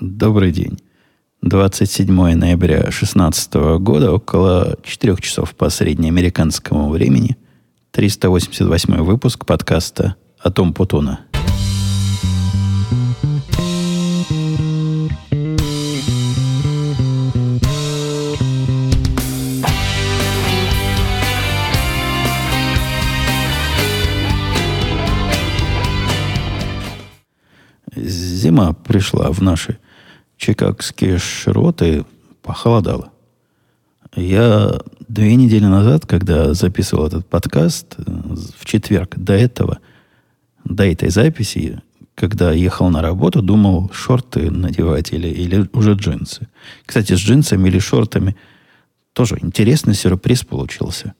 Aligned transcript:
Добрый 0.00 0.52
день. 0.52 0.78
27 1.40 2.12
ноября 2.34 2.80
2016 2.82 3.54
года, 3.80 4.12
около 4.12 4.76
4 4.82 5.16
часов 5.22 5.54
по 5.54 5.70
среднеамериканскому 5.70 6.90
времени, 6.90 7.38
388 7.92 8.96
выпуск 8.96 9.46
подкаста 9.46 10.16
«Атом 10.38 10.74
Путуна». 10.74 11.20
Зима 27.96 28.74
пришла 28.74 29.32
в 29.32 29.40
наши 29.40 29.78
чикагские 30.36 31.18
широты, 31.18 32.04
похолодало. 32.42 33.10
Я 34.14 34.80
две 35.08 35.34
недели 35.34 35.66
назад, 35.66 36.06
когда 36.06 36.54
записывал 36.54 37.06
этот 37.06 37.26
подкаст, 37.26 37.96
в 37.96 38.64
четверг 38.64 39.14
до 39.16 39.34
этого, 39.34 39.78
до 40.64 40.84
этой 40.84 41.10
записи, 41.10 41.82
когда 42.14 42.52
ехал 42.52 42.88
на 42.88 43.02
работу, 43.02 43.42
думал, 43.42 43.90
шорты 43.92 44.50
надевать 44.50 45.12
или, 45.12 45.28
или 45.28 45.68
уже 45.72 45.92
джинсы. 45.94 46.48
Кстати, 46.86 47.12
с 47.14 47.18
джинсами 47.18 47.68
или 47.68 47.78
шортами 47.78 48.36
тоже 49.12 49.38
интересный 49.40 49.94
сюрприз 49.94 50.44
получился. 50.44 51.14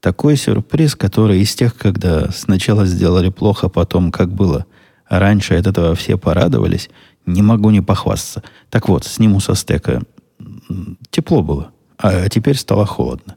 Такой 0.00 0.36
сюрприз, 0.36 0.96
который 0.96 1.40
из 1.40 1.54
тех, 1.54 1.76
когда 1.76 2.30
сначала 2.30 2.84
сделали 2.84 3.28
плохо, 3.28 3.68
потом 3.68 4.10
как 4.10 4.32
было– 4.32 4.66
Раньше 5.08 5.54
от 5.54 5.66
этого 5.66 5.94
все 5.94 6.16
порадовались. 6.16 6.88
Не 7.26 7.42
могу 7.42 7.70
не 7.70 7.80
похвастаться. 7.80 8.42
Так 8.70 8.88
вот, 8.88 9.04
сниму 9.04 9.40
со 9.40 9.54
стека. 9.54 10.02
Тепло 11.10 11.42
было, 11.42 11.70
а 11.98 12.28
теперь 12.28 12.56
стало 12.56 12.86
холодно. 12.86 13.36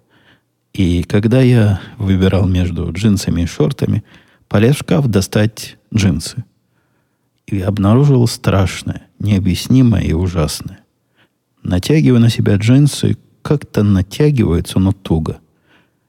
И 0.73 1.03
когда 1.03 1.41
я 1.41 1.81
выбирал 1.97 2.47
между 2.47 2.91
джинсами 2.91 3.41
и 3.41 3.45
шортами, 3.45 4.03
полез 4.47 4.75
в 4.75 4.79
шкаф 4.79 5.07
достать 5.07 5.77
джинсы. 5.93 6.43
И 7.47 7.61
обнаружил 7.61 8.27
страшное, 8.27 9.07
необъяснимое 9.19 10.01
и 10.01 10.13
ужасное. 10.13 10.79
Натягиваю 11.63 12.19
на 12.19 12.29
себя 12.29 12.57
джинсы, 12.57 13.17
как-то 13.41 13.83
натягиваются, 13.83 14.79
но 14.79 14.91
туго. 14.91 15.39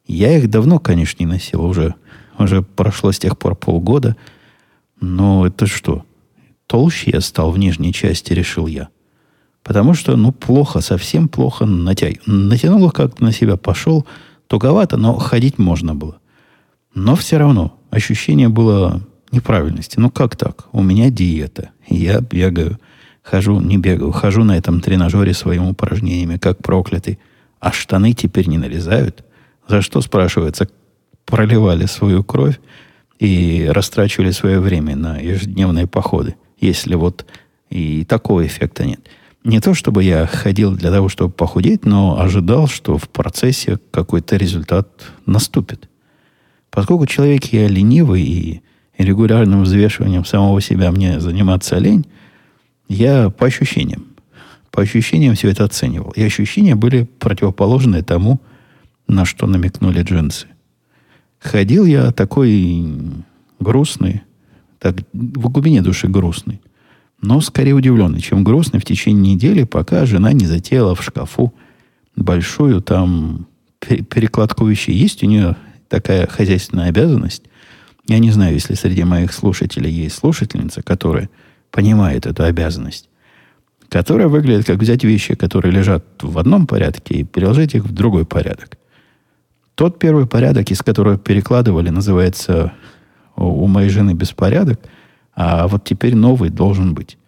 Я 0.07 0.37
их 0.37 0.51
давно, 0.51 0.81
конечно, 0.81 1.23
не 1.23 1.27
носил, 1.27 1.65
уже, 1.65 1.95
уже 2.39 2.63
прошло 2.63 3.13
с 3.13 3.19
тех 3.19 3.39
пор 3.39 3.55
полгода– 3.55 4.17
но 5.01 5.47
это 5.47 5.67
что? 5.67 6.05
Толще 6.69 7.11
я 7.13 7.21
стал 7.21 7.51
в 7.51 7.59
нижней 7.59 7.93
части, 7.93 8.33
решил 8.33 8.69
я. 8.69 8.89
Потому 9.65 9.95
что, 9.95 10.17
ну, 10.17 10.31
плохо, 10.31 10.81
совсем 10.81 11.29
плохо 11.29 11.67
натягивал. 11.67 12.23
Натянул 12.27 12.87
их 12.87 12.93
как-то 12.93 13.25
на 13.25 13.33
себя, 13.33 13.57
пошел. 13.57 14.07
Туговато, 14.47 14.97
но 14.97 15.19
ходить 15.19 15.59
можно 15.59 15.97
было. 15.97 16.21
Но 16.95 17.17
все 17.17 17.39
равно 17.39 17.77
ощущение 17.91 18.49
было 18.49 19.03
неправильности. 19.33 19.99
Ну, 19.99 20.11
как 20.11 20.37
так? 20.37 20.69
У 20.73 20.83
меня 20.83 21.11
диета. 21.11 21.71
Я 21.89 22.21
бегаю. 22.21 22.79
Хожу, 23.23 23.61
не 23.61 23.77
бегаю, 23.77 24.13
хожу 24.13 24.45
на 24.45 24.57
этом 24.57 24.81
тренажере 24.81 25.35
своими 25.35 25.71
упражнениями, 25.71 26.37
как 26.37 26.59
проклятый. 26.59 27.19
А 27.59 27.73
штаны 27.73 28.13
теперь 28.13 28.47
не 28.47 28.59
нарезают. 28.59 29.25
За 29.67 29.83
что, 29.83 30.01
спрашивается, 30.01 30.69
проливали 31.27 31.87
свою 31.87 32.23
кровь, 32.23 32.59
и 33.19 33.67
растрачивали 33.69 34.31
свое 34.31 34.61
время 34.61 34.97
на 34.97 35.19
ежедневные 35.19 35.87
походы, 35.87 36.37
если 36.61 36.95
вот 36.95 37.27
и 37.71 38.05
такого 38.05 38.47
эффекта 38.47 38.85
нет. 38.85 39.01
Не 39.45 39.61
то, 39.61 39.75
чтобы 39.75 40.05
я 40.05 40.27
ходил 40.27 40.73
для 40.73 40.91
того, 40.91 41.09
чтобы 41.09 41.33
похудеть, 41.33 41.85
но 41.85 42.21
ожидал, 42.21 42.67
что 42.67 42.99
в 42.99 43.09
процессе 43.09 43.79
какой-то 43.91 44.37
результат 44.37 44.89
наступит. 45.27 45.89
Поскольку 46.71 47.07
человек 47.07 47.47
я 47.47 47.69
ленивый 47.69 48.23
и 48.23 48.63
регулярным 48.99 49.63
взвешиванием 49.63 50.25
самого 50.25 50.61
себя 50.61 50.91
мне 50.91 51.21
заниматься 51.21 51.79
лень, 51.79 52.07
я 52.89 53.31
по 53.31 53.47
ощущениям, 53.47 54.07
по 54.71 54.83
ощущениям 54.83 55.35
все 55.35 55.51
это 55.51 55.65
оценивал. 55.65 56.11
И 56.11 56.23
ощущения 56.23 56.75
были 56.75 57.05
противоположные 57.05 58.03
тому, 58.03 58.41
на 59.07 59.25
что 59.25 59.47
намекнули 59.47 60.03
джинсы. 60.03 60.47
Ходил 61.39 61.87
я 61.87 62.11
такой 62.13 62.85
грустный, 63.61 64.23
так, 64.79 64.97
в 65.13 65.49
глубине 65.49 65.83
души 65.83 66.09
грустный, 66.09 66.61
но 67.21 67.41
скорее 67.41 67.75
удивленный, 67.75 68.21
чем 68.21 68.45
грустный 68.45 68.81
в 68.81 68.85
течение 68.85 69.35
недели, 69.35 69.65
пока 69.65 70.07
жена 70.07 70.33
не 70.33 70.47
затеяла 70.47 70.95
в 70.95 71.03
шкафу 71.03 71.53
большую 72.15 72.81
там 72.81 73.47
перекладку 73.81 74.67
вещей. 74.67 74.95
Есть 74.95 75.23
у 75.23 75.27
нее 75.27 75.57
такая 75.89 76.27
хозяйственная 76.27 76.89
обязанность. 76.89 77.43
Я 78.07 78.19
не 78.19 78.31
знаю, 78.31 78.55
если 78.55 78.75
среди 78.75 79.05
моих 79.05 79.33
слушателей 79.33 79.91
есть 79.91 80.17
слушательница, 80.17 80.83
которая 80.83 81.29
понимает 81.71 82.27
эту 82.27 82.45
обязанность, 82.45 83.09
которая 83.89 84.29
выглядит 84.29 84.67
как 84.67 84.79
взять 84.79 85.05
вещи, 85.05 85.35
которые 85.35 85.73
лежат 85.73 86.05
в 86.23 86.39
одном 86.39 86.67
порядке, 86.67 87.17
и 87.17 87.25
переложить 87.25 87.75
их 87.75 87.85
в 87.85 87.93
другой 87.93 88.25
порядок. 88.25 88.79
Тот 89.75 89.99
первый 89.99 90.27
порядок, 90.27 90.71
из 90.71 90.83
которого 90.83 91.19
перекладывали, 91.19 91.91
называется 91.91 92.73
у 93.39 93.67
моей 93.67 93.89
жены 93.89 94.15
беспорядок, 94.15 94.81
а 95.35 95.69
вот 95.69 95.85
теперь 95.85 96.15
новый 96.15 96.51
должен 96.51 96.95
быть. 96.95 97.19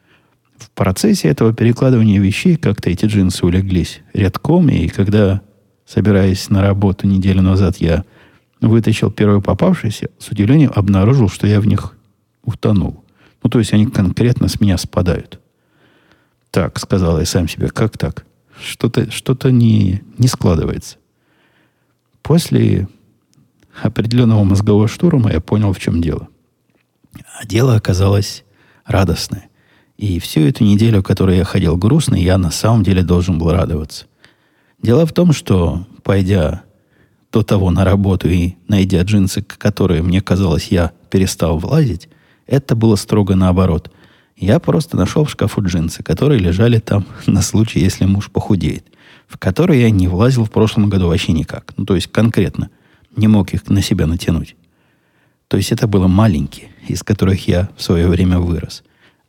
В 0.59 0.71
процессе 0.71 1.29
этого 1.29 1.55
перекладывания 1.55 2.21
вещей 2.21 2.57
как-то 2.57 2.91
эти 2.91 3.07
джинсы 3.07 3.47
улеглись 3.47 4.03
рядком, 4.13 4.69
и 4.69 4.89
когда, 4.89 5.41
собираясь 5.87 6.51
на 6.51 6.63
работу 6.63 7.07
неделю 7.07 7.43
назад, 7.43 7.77
я 7.79 8.05
вытащил 8.61 9.11
первый 9.11 9.41
попавшийся, 9.41 10.11
с 10.19 10.29
удивлением 10.29 10.73
обнаружил, 10.75 11.29
что 11.29 11.47
я 11.47 11.61
в 11.61 11.67
них 11.67 11.97
утонул. 12.45 13.05
Ну, 13.43 13.49
то 13.49 13.59
есть 13.59 13.73
они 13.73 13.87
конкретно 13.87 14.49
с 14.49 14.61
меня 14.61 14.77
спадают. 14.77 15.41
Так, 16.51 16.79
сказал 16.79 17.19
я 17.21 17.25
сам 17.25 17.49
себе, 17.49 17.69
как 17.69 17.97
так? 17.97 18.27
Что-то 18.63 19.11
что 19.11 19.51
не, 19.51 20.03
не 20.19 20.29
складывается. 20.29 20.99
После 22.23 22.87
определенного 23.83 24.45
мозгового 24.45 24.89
штурма 24.89 25.33
я 25.33 25.41
понял, 25.41 25.73
в 25.73 25.79
чем 25.79 26.01
дело. 26.01 26.29
А 27.39 27.47
дело 27.47 27.75
оказалось 27.75 28.45
радостное. 28.85 29.49
И 29.97 30.19
всю 30.19 30.41
эту 30.41 30.65
неделю, 30.65 31.01
в 31.01 31.05
которой 31.05 31.37
я 31.37 31.45
ходил 31.45 31.77
грустный, 31.77 32.23
я 32.23 32.39
на 32.39 32.51
самом 32.51 32.83
деле 32.83 33.03
должен 33.03 33.39
был 33.39 33.53
радоваться. 33.53 34.07
Дело 34.83 35.05
в 35.05 35.13
том, 35.13 35.33
что, 35.33 35.87
пойдя 36.03 36.63
до 37.33 37.43
того 37.43 37.71
на 37.71 37.85
работу 37.85 38.29
и 38.29 38.55
найдя 38.67 39.03
джинсы, 39.03 39.43
которые, 39.43 40.03
мне 40.03 40.21
казалось, 40.21 40.69
я 40.69 40.93
перестал 41.11 41.59
влазить, 41.59 42.09
это 42.47 42.75
было 42.75 42.97
строго 42.97 43.35
наоборот. 43.35 43.91
Я 44.37 44.59
просто 44.59 44.97
нашел 44.97 45.25
в 45.25 45.31
шкафу 45.31 45.63
джинсы, 45.63 46.03
которые 46.03 46.41
лежали 46.41 46.79
там 46.79 47.05
на 47.27 47.43
случай, 47.43 47.81
если 47.81 48.05
муж 48.07 48.31
похудеет– 48.31 48.87
в 49.31 49.39
которые 49.39 49.83
я 49.83 49.91
не 49.91 50.09
влазил 50.09 50.45
в 50.45 50.51
прошлом 50.51 50.91
году 50.91 51.07
вообще 51.07 51.33
никак. 51.33 51.73
Ну, 51.77 51.87
то 51.87 51.95
есть 51.95 52.09
конкретно 52.09 52.69
не 53.17 53.29
мог 53.29 53.53
их 53.55 53.69
на 53.69 53.83
себя 53.83 54.07
натянуть. 54.07 54.57
То 55.49 55.57
есть 55.57 55.73
это 55.73 55.87
было 55.87 56.07
маленькие, 56.07 56.69
из 56.87 57.03
которых 57.03 57.49
я 57.49 57.69
в 57.77 57.83
свое 57.83 58.07
время 58.09 58.39
вырос. 58.39 58.83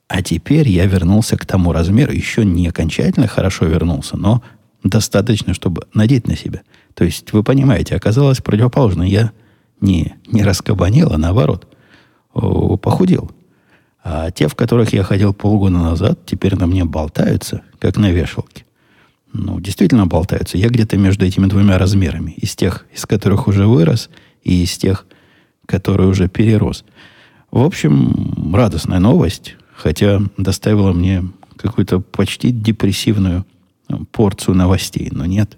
А 0.08 0.22
теперь 0.22 0.70
я 0.70 0.86
вернулся 0.86 1.38
к 1.38 1.46
тому 1.46 1.72
размеру, 1.72 2.12
еще 2.12 2.46
не 2.46 2.68
окончательно 2.68 3.28
хорошо 3.28 3.66
вернулся, 3.66 4.18
но 4.18 4.44
достаточно, 4.84 5.54
чтобы 5.54 5.88
надеть 5.94 6.28
на 6.28 6.36
себя. 6.36 6.62
То 6.94 7.06
есть, 7.06 7.32
вы 7.34 7.44
понимаете, 7.44 7.96
оказалось 7.96 8.42
противоположно. 8.42 9.04
Я 9.04 9.32
не, 9.80 10.16
не 10.28 10.44
раскабанел, 10.44 11.14
а 11.14 11.18
наоборот, 11.18 11.68
похудел. 12.34 13.32
А 14.04 14.32
те, 14.32 14.48
в 14.48 14.56
которых 14.56 14.94
я 14.94 15.04
ходил 15.04 15.34
полгода 15.34 15.78
назад, 15.78 16.20
теперь 16.26 16.56
на 16.56 16.68
мне 16.68 16.86
болтаются, 16.86 17.62
как 17.80 17.98
на 17.98 18.12
вешалке 18.12 18.66
ну, 19.34 19.60
действительно 19.60 20.08
болтаются. 20.08 20.58
Я 20.58 20.70
где-то 20.70 20.98
между 20.98 21.26
этими 21.26 21.46
двумя 21.46 21.78
размерами. 21.78 22.32
Из 22.32 22.56
тех, 22.56 22.86
из 22.94 23.06
которых 23.06 23.48
уже 23.48 23.66
вырос, 23.66 24.10
и 24.44 24.64
из 24.64 24.78
тех, 24.78 25.06
которые 25.66 26.10
уже 26.10 26.28
перерос. 26.28 26.84
В 27.50 27.64
общем, 27.64 28.54
радостная 28.54 29.00
новость, 29.00 29.56
хотя 29.76 30.22
доставила 30.38 30.92
мне 30.94 31.24
какую-то 31.58 32.00
почти 32.00 32.52
депрессивную 32.52 33.46
ну, 33.88 34.06
порцию 34.06 34.56
новостей. 34.56 35.10
Но 35.12 35.26
нет. 35.26 35.58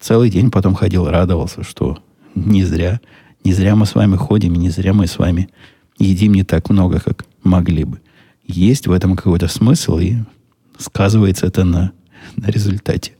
Целый 0.00 0.30
день 0.30 0.50
потом 0.50 0.74
ходил, 0.74 1.08
радовался, 1.08 1.64
что 1.64 1.98
не 2.34 2.64
зря, 2.64 3.00
не 3.44 3.52
зря 3.52 3.74
мы 3.74 3.86
с 3.86 3.94
вами 3.94 4.16
ходим, 4.16 4.54
не 4.54 4.70
зря 4.70 4.92
мы 4.92 5.06
с 5.06 5.18
вами 5.18 5.48
едим 5.98 6.34
не 6.34 6.44
так 6.44 6.70
много, 6.70 7.00
как 7.00 7.24
могли 7.42 7.84
бы. 7.84 8.00
Есть 8.46 8.86
в 8.86 8.92
этом 8.92 9.16
какой-то 9.16 9.48
смысл, 9.48 9.98
и 9.98 10.16
сказывается 10.78 11.46
это 11.46 11.64
на 11.64 11.92
на 12.36 12.46
результате. 12.46 13.12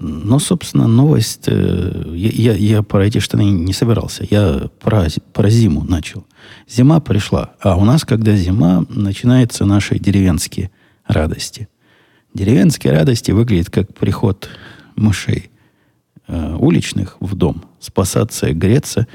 Но, 0.00 0.38
собственно, 0.38 0.86
новость... 0.86 1.44
Э, 1.46 2.12
я, 2.14 2.52
я 2.52 2.82
про 2.82 3.04
эти 3.04 3.18
штаны 3.18 3.50
не 3.50 3.72
собирался. 3.72 4.24
Я 4.30 4.70
про, 4.80 5.08
про 5.32 5.50
зиму 5.50 5.82
начал. 5.82 6.24
Зима 6.68 7.00
пришла. 7.00 7.54
А 7.60 7.76
у 7.76 7.84
нас, 7.84 8.04
когда 8.04 8.36
зима, 8.36 8.84
начинаются 8.88 9.64
наши 9.64 9.98
деревенские 9.98 10.70
радости. 11.06 11.68
Деревенские 12.32 12.92
радости 12.92 13.32
выглядят 13.32 13.70
как 13.70 13.92
приход 13.92 14.48
мышей 14.94 15.50
э, 16.28 16.56
уличных 16.56 17.16
в 17.18 17.34
дом. 17.34 17.64
Спасаться, 17.80 18.52
греться. 18.52 19.08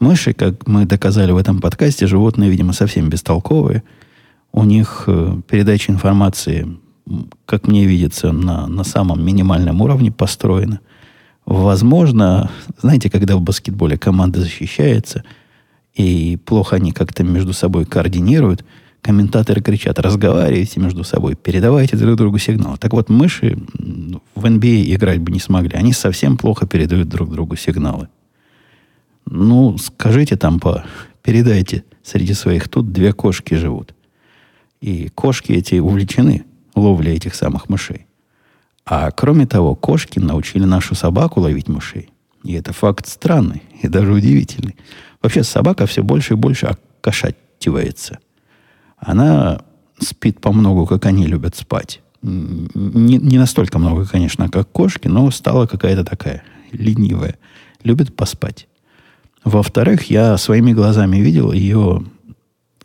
Мыши, 0.00 0.32
как 0.32 0.66
мы 0.66 0.86
доказали 0.86 1.32
в 1.32 1.36
этом 1.36 1.60
подкасте, 1.60 2.06
животные, 2.06 2.48
видимо, 2.48 2.72
совсем 2.72 3.10
бестолковые. 3.10 3.82
У 4.52 4.64
них 4.64 5.04
э, 5.06 5.40
передача 5.48 5.92
информации, 5.92 6.78
как 7.46 7.66
мне 7.66 7.84
видится, 7.84 8.32
на, 8.32 8.66
на 8.66 8.84
самом 8.84 9.24
минимальном 9.24 9.82
уровне 9.82 10.10
построена. 10.10 10.80
Возможно, 11.46 12.50
знаете, 12.80 13.10
когда 13.10 13.36
в 13.36 13.42
баскетболе 13.42 13.98
команда 13.98 14.40
защищается, 14.40 15.24
и 15.94 16.38
плохо 16.44 16.76
они 16.76 16.92
как-то 16.92 17.22
между 17.24 17.52
собой 17.52 17.84
координируют– 17.84 18.64
комментаторы 19.04 19.60
кричат, 19.60 19.98
разговаривайте 19.98 20.80
между 20.80 21.04
собой, 21.04 21.34
передавайте 21.34 21.94
друг 21.94 22.16
другу 22.16 22.38
сигнал. 22.38 22.78
Так 22.78 22.94
вот, 22.94 23.10
мыши 23.10 23.58
в 24.34 24.44
NBA 24.46 24.82
а 24.82 24.94
играть 24.94 25.20
бы 25.20 25.30
не 25.30 25.40
смогли. 25.40 25.76
Они 25.76 25.92
совсем 25.92 26.38
плохо 26.38 26.66
передают 26.66 27.10
друг 27.10 27.30
другу 27.30 27.54
сигналы. 27.54 28.08
Ну, 29.26 29.76
скажите 29.76 30.36
там 30.36 30.58
по... 30.58 30.84
Передайте 31.22 31.84
среди 32.02 32.32
своих. 32.32 32.70
Тут 32.70 32.92
две 32.92 33.12
кошки 33.12 33.52
живут. 33.54 33.94
И 34.80 35.10
кошки 35.14 35.52
эти 35.52 35.74
увлечены 35.74 36.46
ловлей 36.74 37.14
этих 37.14 37.34
самых 37.34 37.68
мышей. 37.68 38.06
А 38.84 39.10
кроме 39.10 39.46
того, 39.46 39.74
кошки 39.74 40.18
научили 40.18 40.64
нашу 40.64 40.94
собаку 40.94 41.40
ловить 41.40 41.68
мышей. 41.68 42.10
И 42.42 42.52
это 42.52 42.72
факт 42.72 43.06
странный 43.06 43.62
и 43.82 43.88
даже 43.88 44.12
удивительный. 44.12 44.76
Вообще 45.22 45.42
собака 45.42 45.86
все 45.86 46.02
больше 46.02 46.34
и 46.34 46.36
больше 46.36 46.66
окошативается– 47.00 48.18
она 49.04 49.60
спит 49.98 50.40
по 50.40 50.52
много, 50.52 50.86
как 50.86 51.06
они 51.06 51.26
любят 51.26 51.56
спать. 51.56 52.00
Не, 52.22 53.18
не 53.18 53.38
настолько 53.38 53.78
много, 53.78 54.06
конечно, 54.06 54.48
как 54.48 54.70
кошки, 54.70 55.08
но 55.08 55.30
стала 55.30 55.66
какая-то 55.66 56.04
такая 56.04 56.42
ленивая. 56.72 57.36
Любит 57.82 58.16
поспать. 58.16 58.66
Во-вторых, 59.44 60.10
я 60.10 60.38
своими 60.38 60.72
глазами 60.72 61.18
видел 61.18 61.52
ее 61.52 62.02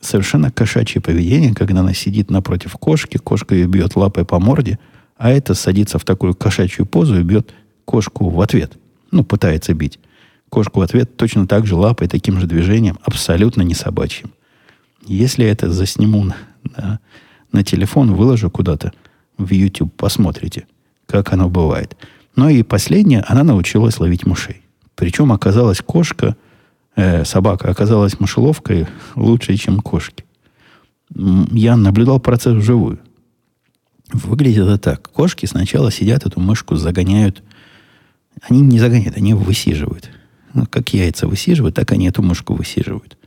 совершенно 0.01 0.51
кошачье 0.51 1.01
поведение, 1.01 1.53
когда 1.53 1.81
она 1.81 1.93
сидит 1.93 2.29
напротив 2.31 2.73
кошки, 2.73 3.17
кошка 3.17 3.55
ее 3.55 3.67
бьет 3.67 3.95
лапой 3.95 4.25
по 4.25 4.39
морде, 4.39 4.79
а 5.17 5.31
это 5.31 5.53
садится 5.53 5.99
в 5.99 6.05
такую 6.05 6.33
кошачью 6.35 6.85
позу 6.85 7.19
и 7.19 7.23
бьет 7.23 7.53
кошку 7.85 8.29
в 8.29 8.39
ответ. 8.41 8.73
Ну, 9.11 9.23
пытается 9.23 9.73
бить. 9.73 9.99
Кошку 10.49 10.79
в 10.79 10.83
ответ 10.83 11.17
точно 11.17 11.47
так 11.47 11.65
же 11.65 11.75
лапой, 11.75 12.07
таким 12.07 12.39
же 12.39 12.47
движением, 12.47 12.97
абсолютно 13.03 13.61
не 13.61 13.73
собачьим. 13.73 14.31
Если 15.05 15.43
я 15.43 15.51
это 15.51 15.71
засниму 15.71 16.25
на, 16.63 16.99
на, 17.51 17.63
телефон, 17.63 18.13
выложу 18.13 18.49
куда-то 18.49 18.93
в 19.37 19.51
YouTube, 19.51 19.93
посмотрите, 19.95 20.67
как 21.05 21.33
оно 21.33 21.49
бывает. 21.49 21.95
Ну 22.35 22.49
и 22.49 22.63
последнее, 22.63 23.21
она 23.27 23.43
научилась 23.43 23.99
ловить 23.99 24.25
мышей. 24.25 24.61
Причем 24.95 25.31
оказалась 25.31 25.81
кошка, 25.81 26.35
э, 26.99 27.25
собака 27.25 27.69
оказалась 27.69 28.19
мышеловкой 28.19 28.87
лучше, 29.15 29.55
чем 29.55 29.79
кошки. 29.79 30.25
Я 31.15 31.75
наблюдал 31.75 32.19
процесс 32.19 32.53
вживую. 32.53 32.99
Выглядит 34.11 34.63
это 34.63 34.77
так. 34.77 35.09
Кошки 35.09 35.45
сначала 35.45 35.91
сидят, 35.91 36.25
эту 36.25 36.39
мышку 36.39 36.75
загоняют. 36.75 37.43
Они 38.41 38.61
не 38.61 38.79
загоняют, 38.79 39.17
они 39.17 39.33
высиживают. 39.33 40.09
Ну, 40.53 40.65
как 40.65 40.93
яйца 40.93 41.27
высиживают, 41.27 41.75
так 41.75 41.91
они 41.91 42.07
эту 42.07 42.21
мышку 42.21 42.53
высиживают. 42.53 43.17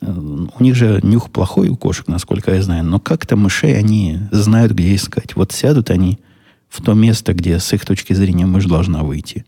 У 0.00 0.62
них 0.62 0.74
же 0.74 1.00
нюх 1.02 1.30
плохой 1.30 1.68
у 1.68 1.76
кошек, 1.76 2.08
насколько 2.08 2.54
я 2.54 2.62
знаю. 2.62 2.84
Но 2.84 2.98
как-то 2.98 3.36
мышей 3.36 3.78
они 3.78 4.20
знают, 4.30 4.72
где 4.72 4.94
искать. 4.94 5.36
Вот 5.36 5.52
сядут 5.52 5.90
они 5.90 6.18
в 6.68 6.82
то 6.82 6.94
место, 6.94 7.34
где 7.34 7.58
с 7.58 7.72
их 7.72 7.84
точки 7.84 8.12
зрения 8.12 8.46
мышь 8.46 8.64
должна 8.64 9.02
выйти. 9.02 9.44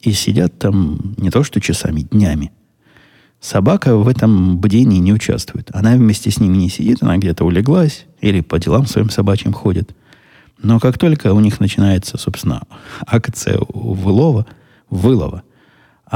И 0.00 0.12
сидят 0.12 0.58
там 0.58 1.14
не 1.18 1.30
то 1.30 1.44
что 1.44 1.60
часами, 1.60 2.02
днями. 2.02 2.52
Собака 3.44 3.96
в 3.96 4.08
этом 4.08 4.58
бдении 4.58 4.98
не 4.98 5.12
участвует. 5.12 5.70
Она 5.74 5.96
вместе 5.96 6.30
с 6.30 6.40
ними 6.40 6.56
не 6.56 6.70
сидит, 6.70 7.02
она 7.02 7.18
где-то 7.18 7.44
улеглась 7.44 8.06
или 8.20 8.40
по 8.40 8.58
делам 8.58 8.86
своим 8.86 9.10
собачьим 9.10 9.52
ходит. 9.52 9.94
Но 10.62 10.80
как 10.80 10.98
только 10.98 11.34
у 11.34 11.40
них 11.40 11.60
начинается, 11.60 12.16
собственно, 12.16 12.62
акция 13.06 13.58
вылова, 13.68 14.46
вылова– 14.88 15.42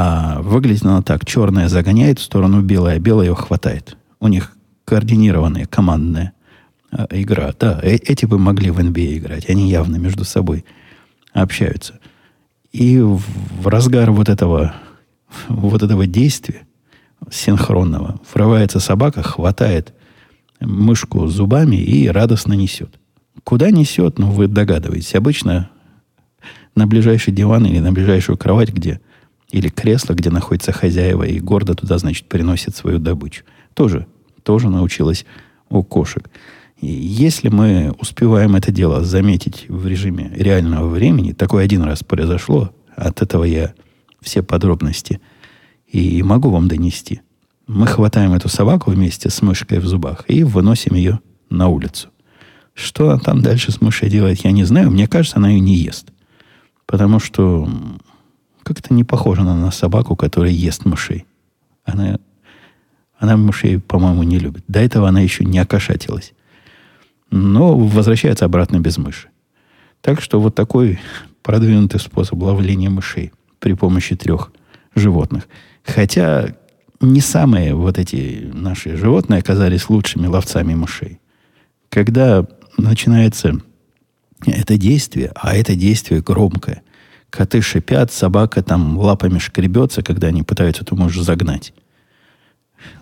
а 0.00 0.40
выглядит 0.42 0.84
она 0.84 1.02
так. 1.02 1.26
Черная 1.26 1.68
загоняет 1.68 2.20
в 2.20 2.22
сторону 2.22 2.62
белая, 2.62 3.00
белая 3.00 3.30
ее 3.30 3.34
хватает. 3.34 3.96
У 4.20 4.28
них 4.28 4.56
координированная 4.84 5.66
командная 5.66 6.34
э, 6.92 7.06
игра. 7.10 7.52
Да, 7.58 7.80
э, 7.82 7.96
эти 7.96 8.24
бы 8.24 8.38
могли 8.38 8.70
в 8.70 8.78
NBA 8.78 9.14
а 9.14 9.18
играть. 9.18 9.50
Они 9.50 9.68
явно 9.68 9.96
между 9.96 10.22
собой 10.22 10.64
общаются. 11.32 11.98
И 12.70 13.00
в 13.00 13.66
разгар 13.66 14.12
вот 14.12 14.28
этого, 14.28 14.72
вот 15.48 15.82
этого 15.82 16.06
действия 16.06 16.67
синхронного 17.30 18.20
врывается 18.32 18.80
собака, 18.80 19.22
хватает 19.22 19.94
мышку 20.60 21.26
зубами 21.26 21.76
и 21.76 22.08
радостно 22.08 22.54
несет. 22.54 22.98
Куда 23.44 23.70
несет, 23.70 24.18
ну, 24.18 24.30
вы 24.30 24.48
догадываетесь. 24.48 25.14
Обычно 25.14 25.70
на 26.74 26.86
ближайший 26.86 27.32
диван 27.32 27.66
или 27.66 27.78
на 27.78 27.92
ближайшую 27.92 28.36
кровать, 28.36 28.72
где 28.72 29.00
или 29.50 29.68
кресло, 29.68 30.14
где 30.14 30.30
находится 30.30 30.72
хозяева, 30.72 31.22
и 31.22 31.40
гордо 31.40 31.74
туда, 31.74 31.98
значит, 31.98 32.26
приносит 32.26 32.76
свою 32.76 32.98
добычу. 32.98 33.44
Тоже, 33.74 34.06
тоже 34.42 34.68
научилась 34.68 35.24
у 35.70 35.82
кошек. 35.82 36.28
И 36.80 36.86
если 36.86 37.48
мы 37.48 37.94
успеваем 37.98 38.54
это 38.56 38.70
дело 38.70 39.02
заметить 39.02 39.66
в 39.68 39.86
режиме 39.86 40.30
реального 40.34 40.88
времени, 40.88 41.32
такое 41.32 41.64
один 41.64 41.82
раз 41.82 42.04
произошло, 42.04 42.72
от 42.94 43.22
этого 43.22 43.44
я 43.44 43.74
все 44.20 44.42
подробности 44.42 45.20
и 45.90 46.22
могу 46.22 46.50
вам 46.50 46.68
донести. 46.68 47.22
Мы 47.66 47.86
хватаем 47.86 48.32
эту 48.32 48.48
собаку 48.48 48.90
вместе 48.90 49.30
с 49.30 49.42
мышкой 49.42 49.80
в 49.80 49.86
зубах 49.86 50.24
и 50.28 50.42
выносим 50.42 50.94
ее 50.94 51.20
на 51.50 51.68
улицу. 51.68 52.08
Что 52.74 53.10
она 53.10 53.18
там 53.18 53.42
дальше 53.42 53.72
с 53.72 53.80
мышей 53.80 54.08
делает, 54.08 54.44
я 54.44 54.52
не 54.52 54.64
знаю. 54.64 54.90
Мне 54.90 55.08
кажется, 55.08 55.38
она 55.38 55.50
ее 55.50 55.60
не 55.60 55.74
ест. 55.74 56.12
Потому 56.86 57.18
что 57.18 57.68
как-то 58.62 58.94
не 58.94 59.04
похожа 59.04 59.42
она 59.42 59.56
на 59.56 59.70
собаку, 59.70 60.14
которая 60.14 60.52
ест 60.52 60.84
мышей. 60.84 61.26
Она, 61.84 62.18
она 63.18 63.36
мышей, 63.36 63.80
по-моему, 63.80 64.22
не 64.22 64.38
любит. 64.38 64.64
До 64.68 64.78
этого 64.78 65.08
она 65.08 65.20
еще 65.20 65.44
не 65.44 65.58
окошатилась. 65.58 66.34
Но 67.30 67.76
возвращается 67.76 68.44
обратно 68.44 68.78
без 68.78 68.96
мыши. 68.96 69.28
Так 70.00 70.20
что 70.20 70.40
вот 70.40 70.54
такой 70.54 71.00
продвинутый 71.42 71.98
способ 71.98 72.40
ловления 72.42 72.90
мышей 72.90 73.32
при 73.58 73.72
помощи 73.72 74.16
трех 74.16 74.52
животных. 74.94 75.48
Хотя 75.88 76.54
не 77.00 77.20
самые 77.20 77.74
вот 77.74 77.98
эти 77.98 78.50
наши 78.52 78.96
животные 78.96 79.40
оказались 79.40 79.88
лучшими 79.88 80.26
ловцами 80.26 80.74
мышей. 80.74 81.18
Когда 81.88 82.46
начинается 82.76 83.58
это 84.44 84.76
действие, 84.76 85.32
а 85.34 85.56
это 85.56 85.74
действие 85.74 86.20
громкое, 86.20 86.82
Коты 87.30 87.60
шипят, 87.60 88.10
собака 88.10 88.62
там 88.62 88.96
лапами 88.96 89.38
шкребется, 89.38 90.02
когда 90.02 90.28
они 90.28 90.42
пытаются 90.42 90.82
эту 90.82 90.96
мышь 90.96 91.18
загнать. 91.18 91.74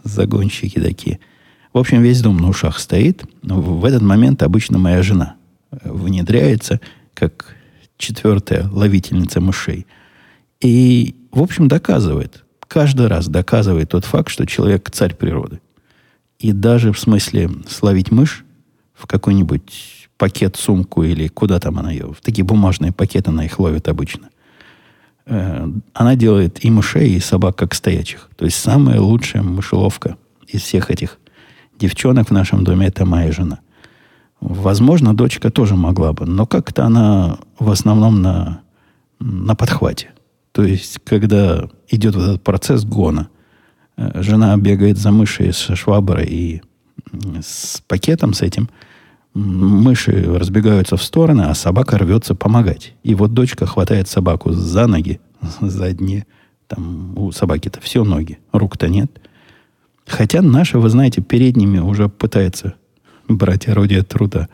Загонщики 0.03 0.81
такие. 0.81 1.21
В 1.73 1.79
общем, 1.79 2.03
весь 2.03 2.23
дом 2.23 2.39
на 2.39 2.49
ушах 2.49 2.79
стоит. 2.79 3.25
В 3.43 3.85
этот 3.85 4.03
момент 4.03 4.43
обычно 4.43 4.79
моя 4.79 5.03
жена 5.03 5.37
внедряется, 5.71 6.81
как 7.15 7.55
четвертая 7.99 8.69
ловительница 8.69 9.41
мышей. 9.41 9.87
И, 10.61 11.15
в 11.31 11.41
общем, 11.41 11.69
доказывает, 11.69 12.46
каждый 12.69 13.07
раз 13.07 13.29
доказывает 13.29 13.91
тот 13.91 14.05
факт, 14.05 14.31
что 14.31 14.47
человек 14.47 14.91
царь 14.91 15.15
природы. 15.15 15.61
И 16.39 16.53
даже 16.53 16.93
в 16.93 16.99
смысле 16.99 17.51
словить 17.69 18.11
мышь 18.11 18.45
в 18.95 19.07
какой-нибудь 19.07 20.09
пакет, 20.19 20.57
сумку 20.57 21.03
или 21.03 21.29
куда 21.29 21.59
там 21.59 21.79
она 21.79 21.91
ее, 21.91 22.13
в 22.13 22.21
такие 22.21 22.45
бумажные 22.45 22.93
пакеты 22.93 23.31
она 23.31 23.45
их 23.45 23.59
ловит 23.59 23.89
обычно. 23.89 24.29
Э, 25.27 25.69
она 25.93 26.17
делает 26.17 26.65
и 26.65 26.71
мышей, 26.71 27.11
и 27.11 27.21
собак 27.21 27.57
как 27.57 27.75
стоячих. 27.75 28.31
То 28.37 28.45
есть 28.45 28.59
самая 28.59 29.01
лучшая 29.01 29.43
мышеловка 29.43 30.17
из 30.47 30.63
всех 30.63 30.91
этих 30.91 31.19
девчонок 31.79 32.29
в 32.29 32.33
нашем 32.33 32.65
доме 32.65 32.87
это 32.87 33.05
моя 33.05 33.33
жена. 33.33 33.61
Возможно, 34.41 35.15
дочка 35.15 35.51
тоже 35.51 35.75
могла 35.77 36.13
бы, 36.13 36.27
но 36.27 36.47
как-то 36.47 36.85
она 36.85 37.39
в 37.59 37.71
основном 37.71 38.23
на, 38.23 38.61
на 39.19 39.55
подхвате. 39.55 40.11
То 40.57 40.65
есть, 40.65 40.99
когда 41.05 41.69
идет 41.91 42.15
вот 42.15 42.23
этот 42.23 42.43
процесс 42.43 42.85
гона, 42.85 43.29
э, 43.99 44.23
жена 44.23 44.57
бегает 44.57 44.97
за 44.97 45.13
мышей 45.13 45.53
с 45.53 45.77
шваброй 45.77 46.25
и 46.25 46.63
с 47.43 47.83
пакетом 47.87 48.33
с 48.33 48.41
этим– 48.41 48.71
мыши 49.37 50.25
разбегаются 50.27 50.97
в 50.97 51.03
стороны, 51.03 51.43
а 51.43 51.55
собака 51.55 51.99
рвется 51.99 52.35
помогать. 52.35 52.95
И 53.03 53.15
вот 53.15 53.35
дочка 53.35 53.67
хватает 53.67 54.09
собаку 54.09 54.53
за 54.53 54.87
ноги, 54.87 55.21
задние. 55.61 56.27
Там 56.69 57.17
у 57.19 57.31
собаки-то 57.33 57.81
все 57.83 58.03
ноги, 58.03 58.39
рук-то 58.53 58.89
нет. 58.89 59.11
Хотя 60.07 60.41
наша, 60.41 60.79
вы 60.79 60.89
знаете, 60.89 61.21
передними 61.21 61.79
уже 61.79 62.09
пытается 62.09 62.75
брать 63.29 63.69
орудие 63.69 64.03
труда. 64.03 64.49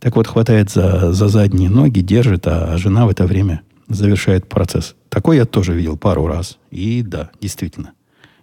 Так 0.00 0.16
вот, 0.16 0.26
хватает 0.26 0.70
за, 0.70 1.12
за 1.12 1.28
задние 1.28 1.70
ноги, 1.70 2.00
держит, 2.00 2.46
а 2.46 2.76
жена 2.78 3.06
в 3.06 3.10
это 3.10 3.26
время 3.26 3.60
завершает 3.90 4.48
процесс. 4.48 4.94
Такой 5.08 5.36
я 5.36 5.44
тоже 5.44 5.74
видел 5.74 5.96
пару 5.96 6.26
раз. 6.26 6.58
И 6.70 7.02
да, 7.02 7.30
действительно. 7.40 7.92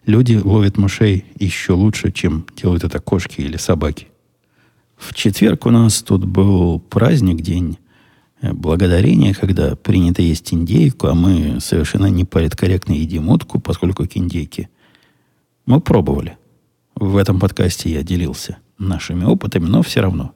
Люди 0.05 0.35
ловят 0.35 0.77
мышей 0.77 1.25
еще 1.37 1.73
лучше, 1.73 2.11
чем 2.11 2.45
делают 2.55 2.83
это 2.83 2.99
кошки 2.99 3.41
или 3.41 3.57
собаки. 3.57 4.07
В 4.95 5.13
четверг 5.13 5.65
у 5.65 5.69
нас 5.69 6.01
тут 6.01 6.25
был 6.25 6.79
праздник, 6.79 7.41
день 7.41 7.77
э, 8.41 8.53
благодарения, 8.53 9.33
когда 9.33 9.75
принято 9.75 10.21
есть 10.21 10.53
индейку, 10.53 11.07
а 11.07 11.13
мы 11.13 11.59
совершенно 11.59 12.07
не 12.07 12.25
политкорректно 12.25 12.93
едим 12.93 13.29
утку, 13.29 13.59
поскольку 13.59 14.07
к 14.07 14.17
индейке 14.17 14.69
мы 15.65 15.81
пробовали. 15.81 16.37
В 16.95 17.17
этом 17.17 17.39
подкасте 17.39 17.91
я 17.91 18.01
делился 18.01 18.57
нашими 18.79 19.23
опытами, 19.23 19.65
но 19.65 19.83
все 19.83 20.01
равно 20.01 20.33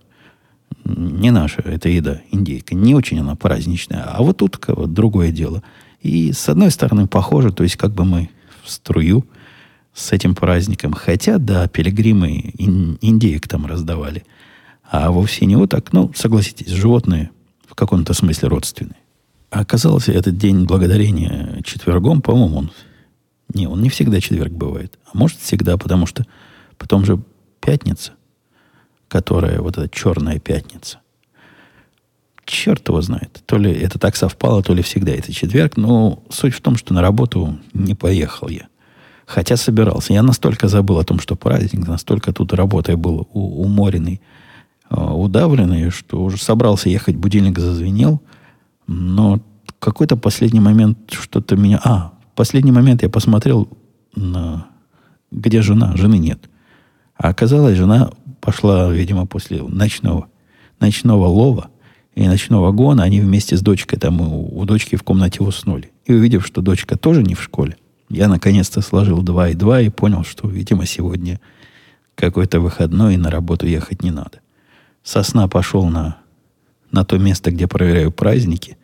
не 0.86 1.32
наша 1.32 1.62
эта 1.62 1.90
еда, 1.90 2.22
индейка. 2.32 2.76
Не 2.76 2.96
очень 2.96 3.20
она 3.20 3.36
праздничная. 3.36 4.04
А 4.04 4.22
вот 4.22 4.42
утка 4.42 4.74
вот 4.76 4.94
другое 4.94 5.32
дело. 5.32 5.64
И 6.02 6.32
с 6.34 6.50
одной 6.50 6.72
стороны 6.72 7.08
похоже, 7.08 7.52
то 7.52 7.64
есть 7.64 7.76
как 7.76 7.92
бы 7.92 8.06
мы 8.06 8.30
в 8.64 8.72
струю 8.72 9.26
с 9.94 10.12
этим 10.12 10.36
праздником. 10.36 10.94
Хотя, 10.94 11.38
да, 11.38 11.68
пилигримы 11.68 12.54
ин, 12.58 12.98
индеек 13.02 13.48
там 13.48 13.66
раздавали. 13.66 14.24
А 14.90 15.12
вовсе 15.12 15.46
не 15.46 15.56
вот 15.56 15.70
так. 15.70 15.94
Ну, 15.94 16.12
согласитесь, 16.16 16.68
животные 16.68 17.32
в 17.68 17.76
каком-то 17.76 18.14
смысле 18.14 18.50
родственные. 18.50 18.98
Оказалось, 19.50 20.08
этот 20.08 20.38
день 20.38 20.66
благодарения 20.66 21.62
четвергом, 21.64 22.22
по-моему, 22.22 22.58
он... 22.58 22.72
Не, 23.54 23.68
он 23.68 23.82
не 23.82 23.90
всегда 23.90 24.22
четверг 24.22 24.54
бывает. 24.54 24.98
А 25.06 25.18
может, 25.18 25.40
всегда, 25.40 25.78
потому 25.78 26.06
что 26.06 26.26
потом 26.78 27.04
же 27.04 27.22
пятница, 27.60 28.14
которая 29.12 29.60
вот 29.60 29.78
эта 29.78 29.90
черная 29.90 30.40
пятница. 30.40 31.00
Черт 32.46 32.88
его 32.88 33.02
знает. 33.02 33.44
То 33.46 33.58
ли 33.58 33.70
это 33.70 34.00
так 34.00 34.16
совпало, 34.16 34.64
то 34.64 34.74
ли 34.74 34.82
всегда 34.82 35.12
это 35.12 35.34
четверг. 35.34 35.76
Но 35.76 36.24
суть 36.30 36.54
в 36.54 36.62
том, 36.62 36.78
что 36.78 36.94
на 36.94 37.02
работу 37.02 37.60
не 37.74 37.94
поехал 37.94 38.48
я. 38.48 38.68
Хотя 39.26 39.58
собирался. 39.58 40.14
Я 40.14 40.24
настолько 40.24 40.70
забыл 40.70 40.98
о 40.98 41.04
том, 41.04 41.20
что 41.20 41.36
праздник, 41.36 41.88
настолько 41.88 42.32
тут 42.32 42.54
работой 42.54 42.96
был 42.96 43.28
уморенный, 43.34 44.22
а, 44.90 45.14
удавленный, 45.14 45.90
что 45.90 46.24
уже 46.24 46.38
собрался 46.38 46.88
ехать, 46.88 47.18
будильник 47.18 47.60
зазвенел, 47.60 48.22
но 48.88 49.42
какой-то 49.80 50.16
последний 50.16 50.62
момент 50.62 50.98
что-то 51.12 51.58
меня... 51.58 51.82
А, 51.84 52.14
последний 52.36 52.72
момент 52.72 53.04
я 53.04 53.10
посмотрел, 53.10 53.68
на... 54.16 54.68
где 55.32 55.62
жена. 55.62 55.98
Жены 55.98 56.18
нет. 56.18 56.50
А 57.18 57.30
оказалось, 57.30 57.78
жена 57.78 58.12
пошла, 58.42 58.92
видимо, 58.92 59.26
после 59.26 59.62
ночного, 59.62 60.28
ночного 60.80 61.28
лова 61.28 61.70
и 62.16 62.28
ночного 62.28 62.72
гона, 62.72 63.04
они 63.04 63.22
вместе 63.22 63.56
с 63.56 63.62
дочкой 63.62 64.00
там 64.00 64.20
у, 64.20 64.60
у 64.60 64.66
дочки 64.66 64.96
в 64.96 65.04
комнате 65.04 65.42
уснули. 65.42 65.92
И 66.06 66.14
увидев, 66.14 66.46
что 66.46 66.62
дочка 66.62 66.98
тоже 66.98 67.24
не 67.24 67.36
в 67.36 67.42
школе, 67.42 67.78
я 68.10 68.28
наконец-то 68.28 68.82
сложил 68.82 69.22
два 69.22 69.50
и 69.50 69.54
два 69.54 69.80
и 69.80 69.90
понял, 69.90 70.26
что, 70.26 70.50
видимо, 70.50 70.86
сегодня 70.86 71.40
какой-то 72.16 72.60
выходной 72.60 73.14
и 73.14 73.18
на 73.18 73.30
работу 73.30 73.66
ехать 73.66 74.04
не 74.04 74.12
надо. 74.12 74.42
Сосна 75.04 75.48
пошел 75.48 75.86
на, 75.86 76.18
на 76.92 77.06
то 77.06 77.18
место, 77.18 77.52
где 77.52 77.68
проверяю 77.68 78.12
праздники. 78.12 78.78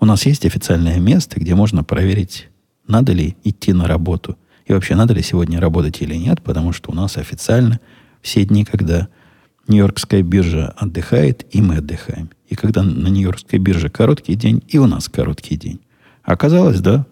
У 0.00 0.06
нас 0.06 0.24
есть 0.26 0.46
официальное 0.46 0.98
место, 0.98 1.38
где 1.38 1.54
можно 1.54 1.84
проверить, 1.84 2.48
надо 2.86 3.12
ли 3.12 3.36
идти 3.44 3.72
на 3.72 3.86
работу. 3.86 4.36
И 4.64 4.72
вообще, 4.72 4.94
надо 4.94 5.12
ли 5.12 5.22
сегодня 5.22 5.60
работать 5.60 6.00
или 6.00 6.14
нет, 6.14 6.42
потому 6.42 6.72
что 6.72 6.90
у 6.90 6.94
нас 6.94 7.16
официально 7.16 7.78
все 8.22 8.44
дни, 8.44 8.64
когда 8.64 9.08
Нью-Йоркская 9.68 10.22
биржа 10.22 10.68
отдыхает, 10.76 11.44
и 11.54 11.60
мы 11.60 11.76
отдыхаем. 11.76 12.30
И 12.48 12.54
когда 12.54 12.82
на 12.82 13.08
Нью-Йоркской 13.08 13.58
бирже 13.58 13.90
короткий 13.90 14.34
день, 14.34 14.62
и 14.68 14.78
у 14.78 14.86
нас 14.86 15.08
короткий 15.08 15.56
день. 15.56 15.80
Оказалось, 16.22 16.80
да, 16.80 17.06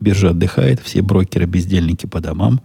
Биржа 0.00 0.30
отдыхает, 0.30 0.80
все 0.80 1.00
брокеры-бездельники 1.00 2.06
по 2.06 2.20
домам, 2.20 2.60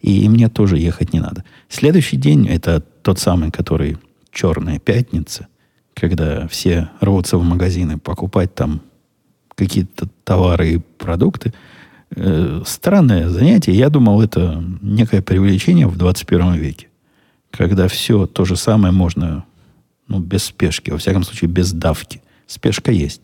и 0.00 0.28
мне 0.28 0.48
тоже 0.48 0.78
ехать 0.78 1.12
не 1.12 1.20
надо. 1.20 1.44
Следующий 1.68 2.16
день 2.16 2.48
это 2.48 2.80
тот 2.80 3.18
самый, 3.18 3.50
который 3.50 3.98
черная 4.30 4.78
пятница, 4.78 5.48
когда 5.94 6.46
все 6.48 6.90
рвутся 7.00 7.36
в 7.36 7.44
магазины 7.44 7.98
покупать 7.98 8.54
там 8.54 8.80
какие-то 9.54 10.08
товары 10.24 10.74
и 10.74 10.78
продукты. 10.78 11.52
Э, 12.14 12.62
странное 12.66 13.28
занятие. 13.28 13.72
Я 13.72 13.90
думал, 13.90 14.22
это 14.22 14.62
некое 14.80 15.22
привлечение 15.22 15.86
в 15.86 15.96
21 15.96 16.54
веке, 16.54 16.88
когда 17.52 17.86
все 17.86 18.26
то 18.26 18.44
же 18.44 18.56
самое 18.56 18.92
можно 18.92 19.44
ну, 20.08 20.18
без 20.18 20.44
спешки, 20.44 20.90
во 20.90 20.98
всяком 20.98 21.22
случае, 21.22 21.48
без 21.48 21.72
давки. 21.72 22.22
Спешка 22.46 22.90
есть. 22.90 23.22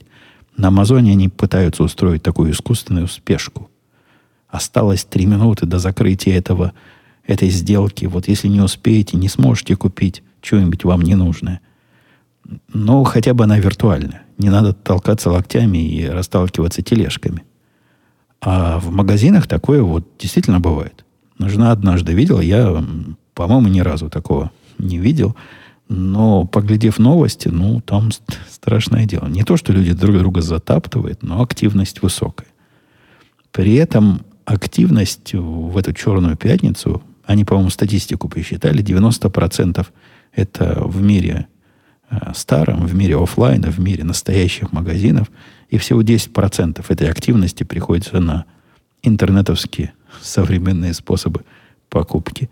На 0.56 0.68
Амазоне 0.68 1.12
они 1.12 1.28
пытаются 1.28 1.82
устроить 1.82 2.22
такую 2.22 2.52
искусственную 2.52 3.08
спешку. 3.08 3.70
Осталось 4.48 5.04
три 5.04 5.26
минуты 5.26 5.66
до 5.66 5.78
закрытия 5.78 6.36
этого, 6.36 6.72
этой 7.26 7.50
сделки. 7.50 8.06
Вот 8.06 8.28
если 8.28 8.48
не 8.48 8.60
успеете, 8.60 9.16
не 9.16 9.28
сможете 9.28 9.76
купить 9.76 10.22
что-нибудь 10.40 10.84
вам 10.84 11.02
ненужное. 11.02 11.60
Но 12.72 13.04
хотя 13.04 13.34
бы 13.34 13.44
она 13.44 13.58
виртуальная. 13.58 14.22
Не 14.38 14.50
надо 14.50 14.72
толкаться 14.72 15.30
локтями 15.30 15.78
и 15.78 16.06
расталкиваться 16.06 16.82
тележками. 16.82 17.44
А 18.40 18.78
в 18.78 18.90
магазинах 18.90 19.46
такое 19.46 19.82
вот 19.82 20.06
действительно 20.18 20.60
бывает. 20.60 21.04
Жена 21.38 21.72
однажды 21.72 22.14
видела, 22.14 22.40
я, 22.40 22.84
по-моему, 23.38 23.68
ни 23.68 23.78
разу 23.78 24.10
такого 24.10 24.50
не 24.78 24.98
видел. 24.98 25.36
Но, 25.88 26.44
поглядев 26.44 26.98
новости, 26.98 27.46
ну, 27.46 27.80
там 27.80 28.10
страшное 28.50 29.06
дело. 29.06 29.28
Не 29.28 29.44
то, 29.44 29.56
что 29.56 29.72
люди 29.72 29.92
друг 29.92 30.18
друга 30.18 30.40
затаптывают, 30.42 31.22
но 31.22 31.40
активность 31.40 32.02
высокая. 32.02 32.48
При 33.52 33.76
этом 33.76 34.22
активность 34.44 35.34
в 35.34 35.76
эту 35.78 35.92
черную 35.92 36.36
пятницу, 36.36 37.00
они, 37.26 37.44
по-моему, 37.44 37.70
статистику 37.70 38.28
посчитали, 38.28 38.82
90% 38.82 39.86
это 40.32 40.82
в 40.84 41.00
мире 41.00 41.46
э, 42.10 42.32
старом, 42.34 42.86
в 42.86 42.94
мире 42.96 43.22
офлайна, 43.22 43.70
в 43.70 43.78
мире 43.78 44.02
настоящих 44.02 44.72
магазинов, 44.72 45.30
и 45.70 45.78
всего 45.78 46.02
10% 46.02 46.84
этой 46.88 47.08
активности 47.08 47.62
приходится 47.62 48.18
на 48.18 48.46
интернетовские 49.04 49.92
современные 50.20 50.92
способы 50.92 51.44
покупки. 51.88 52.50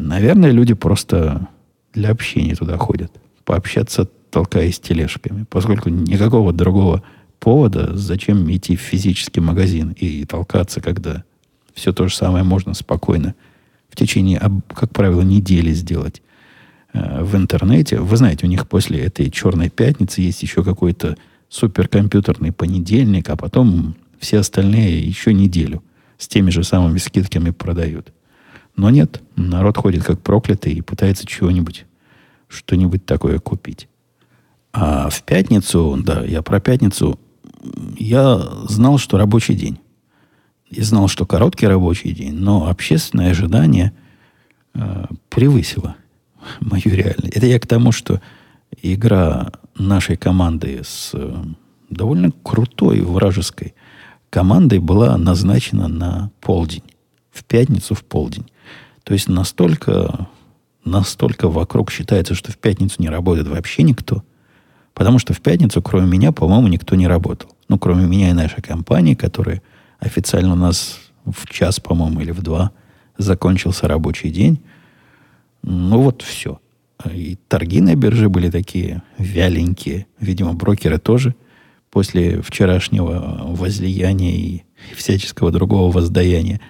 Наверное, 0.00 0.52
люди 0.52 0.74
просто 0.74 1.48
для 1.92 2.10
общения 2.10 2.54
туда 2.54 2.76
ходят. 2.76 3.10
Пообщаться, 3.44 4.08
толкаясь 4.30 4.78
тележками. 4.78 5.44
Поскольку 5.50 5.88
никакого 5.88 6.52
другого 6.52 7.02
повода, 7.40 7.96
зачем 7.96 8.48
идти 8.52 8.76
в 8.76 8.80
физический 8.80 9.40
магазин 9.40 9.90
и 9.98 10.24
толкаться, 10.24 10.80
когда 10.80 11.24
все 11.74 11.92
то 11.92 12.06
же 12.06 12.14
самое 12.14 12.44
можно 12.44 12.74
спокойно 12.74 13.34
в 13.90 13.96
течение, 13.96 14.40
как 14.72 14.90
правило, 14.92 15.22
недели 15.22 15.72
сделать 15.72 16.22
э, 16.92 17.24
в 17.24 17.34
интернете. 17.34 17.98
Вы 17.98 18.16
знаете, 18.16 18.46
у 18.46 18.48
них 18.48 18.68
после 18.68 19.00
этой 19.00 19.30
черной 19.32 19.68
пятницы 19.68 20.20
есть 20.20 20.42
еще 20.42 20.62
какой-то 20.62 21.16
суперкомпьютерный 21.48 22.52
понедельник, 22.52 23.30
а 23.30 23.36
потом 23.36 23.96
все 24.20 24.38
остальные 24.38 25.00
еще 25.00 25.34
неделю 25.34 25.82
с 26.18 26.28
теми 26.28 26.50
же 26.50 26.62
самыми 26.62 26.98
скидками 26.98 27.50
продают. 27.50 28.12
Но 28.78 28.90
нет, 28.90 29.20
народ 29.34 29.76
ходит 29.76 30.04
как 30.04 30.20
проклятый 30.20 30.72
и 30.72 30.82
пытается 30.82 31.26
чего-нибудь, 31.26 31.84
что-нибудь 32.46 33.04
такое 33.04 33.40
купить. 33.40 33.88
А 34.72 35.10
в 35.10 35.24
пятницу, 35.24 36.00
да, 36.00 36.22
я 36.24 36.42
про 36.42 36.60
пятницу, 36.60 37.18
я 37.98 38.38
знал, 38.68 38.98
что 38.98 39.18
рабочий 39.18 39.54
день. 39.54 39.80
Я 40.70 40.84
знал, 40.84 41.08
что 41.08 41.26
короткий 41.26 41.66
рабочий 41.66 42.12
день, 42.12 42.34
но 42.34 42.68
общественное 42.68 43.32
ожидание 43.32 43.92
э, 44.74 45.06
превысило 45.28 45.96
мою 46.60 46.84
реальность. 46.84 47.34
Это 47.34 47.46
я 47.46 47.58
к 47.58 47.66
тому, 47.66 47.90
что 47.90 48.20
игра 48.80 49.50
нашей 49.76 50.16
команды 50.16 50.82
с 50.84 51.10
э, 51.14 51.34
довольно 51.90 52.30
крутой 52.44 53.00
вражеской 53.00 53.74
командой 54.30 54.78
была 54.78 55.18
назначена 55.18 55.88
на 55.88 56.30
полдень. 56.40 56.84
В 57.32 57.42
пятницу 57.42 57.96
в 57.96 58.04
полдень. 58.04 58.46
То 59.08 59.14
есть 59.14 59.26
настолько, 59.26 60.28
настолько 60.84 61.48
вокруг 61.48 61.90
считается, 61.90 62.34
что 62.34 62.52
в 62.52 62.58
пятницу 62.58 62.96
не 62.98 63.08
работает 63.08 63.48
вообще 63.48 63.82
никто. 63.82 64.22
Потому 64.92 65.18
что 65.18 65.32
в 65.32 65.40
пятницу, 65.40 65.80
кроме 65.80 66.06
меня, 66.06 66.30
по-моему, 66.30 66.68
никто 66.68 66.94
не 66.94 67.06
работал. 67.06 67.48
Ну, 67.70 67.78
кроме 67.78 68.04
меня 68.04 68.28
и 68.28 68.34
нашей 68.34 68.60
компании, 68.60 69.14
которая 69.14 69.62
официально 69.98 70.52
у 70.52 70.56
нас 70.56 70.98
в 71.24 71.48
час, 71.48 71.80
по-моему, 71.80 72.20
или 72.20 72.32
в 72.32 72.42
два 72.42 72.72
закончился 73.16 73.88
рабочий 73.88 74.28
день. 74.28 74.60
Ну, 75.62 76.02
вот 76.02 76.20
все. 76.20 76.60
И 77.10 77.38
торги 77.48 77.80
на 77.80 77.94
бирже 77.94 78.28
были 78.28 78.50
такие 78.50 79.02
вяленькие. 79.16 80.06
Видимо, 80.20 80.52
брокеры 80.52 80.98
тоже 80.98 81.34
после 81.90 82.42
вчерашнего 82.42 83.40
возлияния 83.56 84.36
и 84.36 84.64
всяческого 84.94 85.50
другого 85.50 85.90
воздаяния 85.90 86.60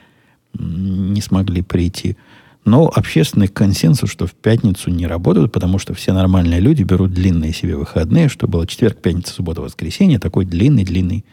не 0.58 1.20
смогли 1.20 1.62
прийти 1.62 2.16
Но 2.64 2.86
общественный 2.94 3.48
консенсус, 3.48 4.10
что 4.10 4.26
в 4.26 4.34
пятницу 4.34 4.90
не 4.90 5.06
работают, 5.06 5.52
потому 5.52 5.78
что 5.78 5.94
все 5.94 6.12
нормальные 6.12 6.60
люди 6.60 6.82
берут 6.82 7.12
длинные 7.12 7.52
себе 7.52 7.76
выходные, 7.76 8.28
что 8.28 8.46
было 8.46 8.66
четверг, 8.66 9.00
пятница, 9.00 9.32
суббота, 9.32 9.62
воскресенье, 9.62 10.18
такой 10.18 10.44
длинный-длинный 10.44 11.24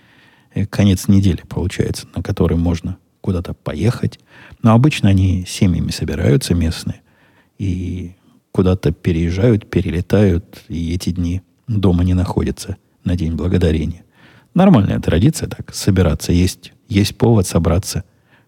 э, 0.54 0.66
конец 0.66 1.08
недели 1.08 1.42
получается, 1.48 2.08
на 2.16 2.24
который 2.24 2.58
можно 2.58 2.98
куда-то 3.22 3.54
поехать. 3.54 4.20
Но 4.62 4.74
обычно 4.74 5.10
они 5.10 5.46
семьями 5.48 5.92
собираются 5.92 6.54
местные 6.54 7.02
и 7.58 8.14
куда-то 8.52 8.92
переезжают, 8.94 9.70
перелетают, 9.70 10.64
и 10.70 10.94
эти 10.94 11.10
дни 11.10 11.42
дома 11.68 12.04
не 12.04 12.14
находятся 12.14 12.78
на 13.04 13.18
День 13.18 13.34
Благодарения. 13.34 14.06
Нормальная 14.54 15.00
традиция 15.00 15.50
так, 15.50 15.74
собираться. 15.74 16.32
Есть, 16.32 16.72
есть 16.88 17.18
повод 17.18 17.46
собраться 17.46 18.06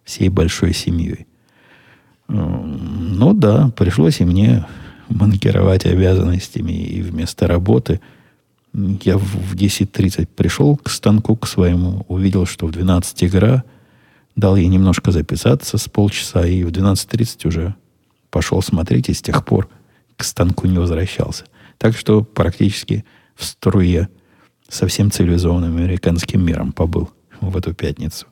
всей 0.07 0.29
большой 0.29 0.73
семьей. 0.73 1.27
Ну 2.29 3.33
да, 3.33 3.71
пришлось 3.75 4.21
и 4.21 4.25
мне 4.25 4.65
манкировать 5.09 5.85
обязанностями, 5.85 6.71
и 6.71 7.01
вместо 7.01 7.45
работы 7.45 7.99
я 8.73 9.17
в 9.17 9.53
10.30 9.53 10.27
пришел 10.35 10.77
к 10.77 10.89
станку 10.89 11.35
к 11.35 11.47
своему, 11.47 12.05
увидел, 12.07 12.45
что 12.45 12.67
в 12.67 12.71
12 12.71 13.23
игра, 13.25 13.63
дал 14.35 14.55
ей 14.55 14.67
немножко 14.67 15.11
записаться 15.11 15.77
с 15.77 15.89
полчаса, 15.89 16.45
и 16.45 16.63
в 16.63 16.69
12.30 16.69 17.47
уже 17.47 17.75
пошел 18.29 18.61
смотреть, 18.61 19.09
и 19.09 19.13
с 19.13 19.21
тех 19.21 19.43
пор 19.43 19.67
к 20.15 20.23
станку 20.23 20.67
не 20.67 20.77
возвращался. 20.77 21.45
Так 21.77 21.97
что 21.97 22.23
практически 22.23 23.03
в 23.35 23.43
струе 23.43 24.09
со 24.69 24.87
всем 24.87 25.11
цивилизованным 25.11 25.75
американским 25.75 26.45
миром 26.45 26.71
побыл 26.71 27.09
в 27.41 27.57
эту 27.57 27.73
пятницу. 27.73 28.27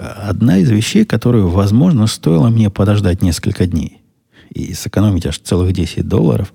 Одна 0.00 0.58
из 0.58 0.70
вещей, 0.70 1.04
которую, 1.04 1.48
возможно, 1.48 2.06
стоило 2.06 2.48
мне 2.48 2.70
подождать 2.70 3.22
несколько 3.22 3.66
дней 3.66 4.02
и 4.50 4.72
сэкономить 4.72 5.26
аж 5.26 5.38
целых 5.38 5.72
10 5.72 6.08
долларов, 6.08 6.52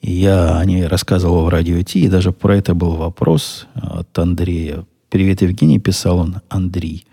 я 0.00 0.58
о 0.58 0.64
ней 0.64 0.86
рассказывал 0.86 1.44
в 1.44 1.48
радио 1.48 1.80
Ти, 1.82 2.00
и 2.00 2.08
даже 2.08 2.32
про 2.32 2.56
это 2.56 2.74
был 2.74 2.96
вопрос 2.96 3.66
от 3.74 4.18
Андрея. 4.18 4.84
«Привет, 5.08 5.42
Евгений», 5.42 5.78
писал 5.78 6.18
он, 6.18 6.36
Андрей. 6.48 7.06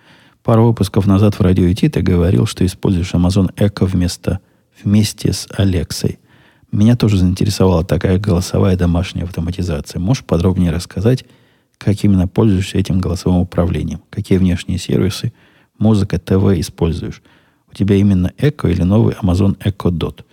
Пару 0.43 0.67
выпусков 0.67 1.05
назад 1.05 1.36
в 1.36 1.41
радио 1.41 1.71
Ти 1.74 1.89
ты 1.89 2.01
говорил, 2.01 2.45
что 2.45 2.65
используешь 2.65 3.13
Amazon 3.13 3.53
Echo 3.55 3.86
вместо, 3.86 4.39
вместе 4.83 5.33
с 5.33 5.48
Алексой– 5.57 6.19
меня 6.71 6.95
тоже 6.95 7.17
заинтересовала 7.17 7.83
такая 7.83 8.19
голосовая 8.19 8.77
домашняя 8.77 9.24
автоматизация. 9.24 10.00
Можешь 10.00 10.24
подробнее 10.24 10.71
рассказать, 10.71 11.25
как 11.77 12.03
именно 12.03 12.27
пользуешься 12.27 12.77
этим 12.77 13.00
голосовым 13.00 13.39
управлением? 13.39 14.01
Какие 14.09 14.38
внешние 14.38 14.77
сервисы, 14.77 15.33
музыка, 15.79 16.19
ТВ 16.19 16.59
используешь? 16.59 17.21
У 17.71 17.74
тебя 17.74 17.95
именно 17.95 18.31
Echo 18.38 18.71
или 18.71 18.83
новый 18.83 19.15
Amazon 19.15 19.57
Echo 19.59 19.91
Dot? 19.91 20.24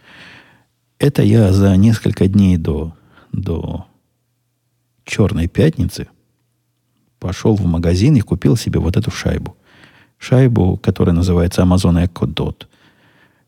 Это 0.98 1.22
я 1.22 1.52
за 1.52 1.76
несколько 1.76 2.28
дней 2.28 2.56
до, 2.56 2.94
до 3.32 3.86
Черной 5.04 5.46
Пятницы 5.46 6.08
пошел 7.18 7.54
в 7.54 7.64
магазин 7.66 8.16
и 8.16 8.20
купил 8.20 8.56
себе 8.56 8.80
вот 8.80 8.96
эту 8.96 9.10
шайбу. 9.10 9.56
Шайбу, 10.18 10.76
которая 10.76 11.14
называется 11.14 11.62
Amazon 11.62 12.02
Echo 12.04 12.26
Dot. 12.26 12.66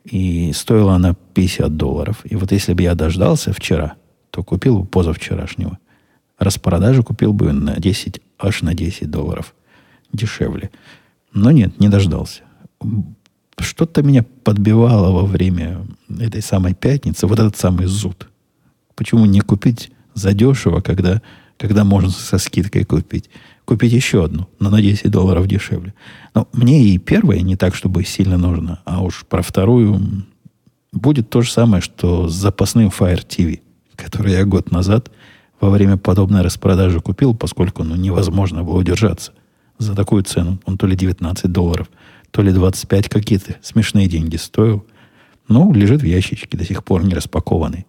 И 0.04 0.52
стоила 0.52 0.94
она 0.94 1.14
50 1.34 1.76
долларов. 1.76 2.20
И 2.24 2.36
вот 2.36 2.52
если 2.52 2.72
бы 2.74 2.82
я 2.82 2.94
дождался 2.94 3.52
вчера, 3.52 3.94
то 4.30 4.42
купил 4.42 4.80
бы 4.80 4.86
позавчерашнего. 4.86 5.78
Распродажу 6.38 7.02
купил 7.02 7.32
бы 7.32 7.52
на 7.52 7.76
10, 7.76 8.20
аж 8.38 8.62
на 8.62 8.74
10 8.74 9.10
долларов 9.10 9.54
дешевле. 10.12 10.70
Но 11.32 11.50
нет, 11.50 11.78
не 11.80 11.88
дождался. 11.88 12.42
Что-то 13.58 14.02
меня 14.02 14.24
подбивало 14.44 15.10
во 15.12 15.26
время 15.26 15.86
этой 16.18 16.42
самой 16.42 16.74
пятницы, 16.74 17.26
вот 17.26 17.38
этот 17.38 17.56
самый 17.56 17.86
зуд. 17.86 18.28
Почему 18.94 19.26
не 19.26 19.40
купить 19.40 19.90
задешево, 20.14 20.80
когда, 20.80 21.22
когда 21.56 21.84
можно 21.84 22.10
со 22.10 22.38
скидкой 22.38 22.84
купить? 22.84 23.30
купить 23.68 23.92
еще 23.92 24.24
одну, 24.24 24.48
но 24.58 24.70
на 24.70 24.80
10 24.80 25.10
долларов 25.10 25.46
дешевле. 25.46 25.92
Но 26.34 26.48
мне 26.54 26.82
и 26.84 26.96
первая 26.96 27.42
не 27.42 27.54
так, 27.54 27.74
чтобы 27.74 28.02
сильно 28.02 28.38
нужно, 28.38 28.80
а 28.86 29.02
уж 29.02 29.26
про 29.28 29.42
вторую 29.42 30.24
будет 30.90 31.28
то 31.28 31.42
же 31.42 31.52
самое, 31.52 31.82
что 31.82 32.28
с 32.28 32.32
запасным 32.32 32.88
Fire 32.88 33.22
TV, 33.26 33.60
который 33.94 34.32
я 34.32 34.46
год 34.46 34.70
назад 34.70 35.10
во 35.60 35.68
время 35.68 35.98
подобной 35.98 36.40
распродажи 36.40 37.00
купил, 37.00 37.34
поскольку 37.34 37.84
ну, 37.84 37.94
невозможно 37.94 38.64
было 38.64 38.78
удержаться 38.78 39.32
за 39.78 39.94
такую 39.94 40.22
цену. 40.24 40.60
Он 40.64 40.76
то 40.76 40.86
ли 40.86 40.96
19 40.96 41.50
долларов, 41.50 41.88
то 42.30 42.42
ли 42.42 42.52
25 42.52 43.08
какие-то 43.08 43.56
смешные 43.62 44.08
деньги 44.08 44.36
стоил. 44.36 44.84
Ну, 45.48 45.72
лежит 45.72 46.02
в 46.02 46.06
ящичке, 46.06 46.58
до 46.58 46.64
сих 46.64 46.84
пор 46.84 47.04
не 47.04 47.14
распакованный. 47.14 47.86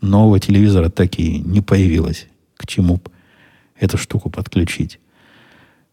Нового 0.00 0.40
телевизора 0.40 0.88
так 0.88 1.18
и 1.18 1.38
не 1.38 1.60
появилось. 1.60 2.26
К 2.56 2.66
чему 2.66 3.00
эту 3.78 3.98
штуку 3.98 4.30
подключить. 4.30 4.98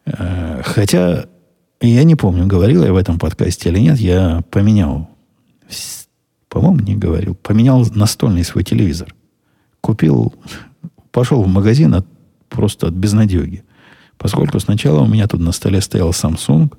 Э, 0.06 0.62
хотя, 0.64 1.26
я 1.80 2.04
не 2.04 2.14
помню, 2.14 2.46
говорил 2.46 2.84
я 2.84 2.92
в 2.92 2.96
этом 2.96 3.18
подкасте 3.18 3.68
или 3.68 3.80
нет, 3.80 3.98
я 3.98 4.42
поменял, 4.50 5.10
по-моему, 6.48 6.80
не 6.80 6.96
говорил, 6.96 7.34
поменял 7.34 7.84
настольный 7.94 8.44
свой 8.44 8.64
телевизор. 8.64 9.14
Купил, 9.80 10.34
пошел 11.10 11.42
в 11.42 11.48
магазин 11.48 11.94
от, 11.94 12.06
просто 12.48 12.88
от 12.88 12.94
безнадеги. 12.94 13.64
Поскольку 14.20 14.60
сначала 14.60 15.00
у 15.00 15.06
меня 15.06 15.26
тут 15.26 15.40
на 15.40 15.50
столе 15.50 15.80
стоял 15.80 16.10
Samsung, 16.10 16.70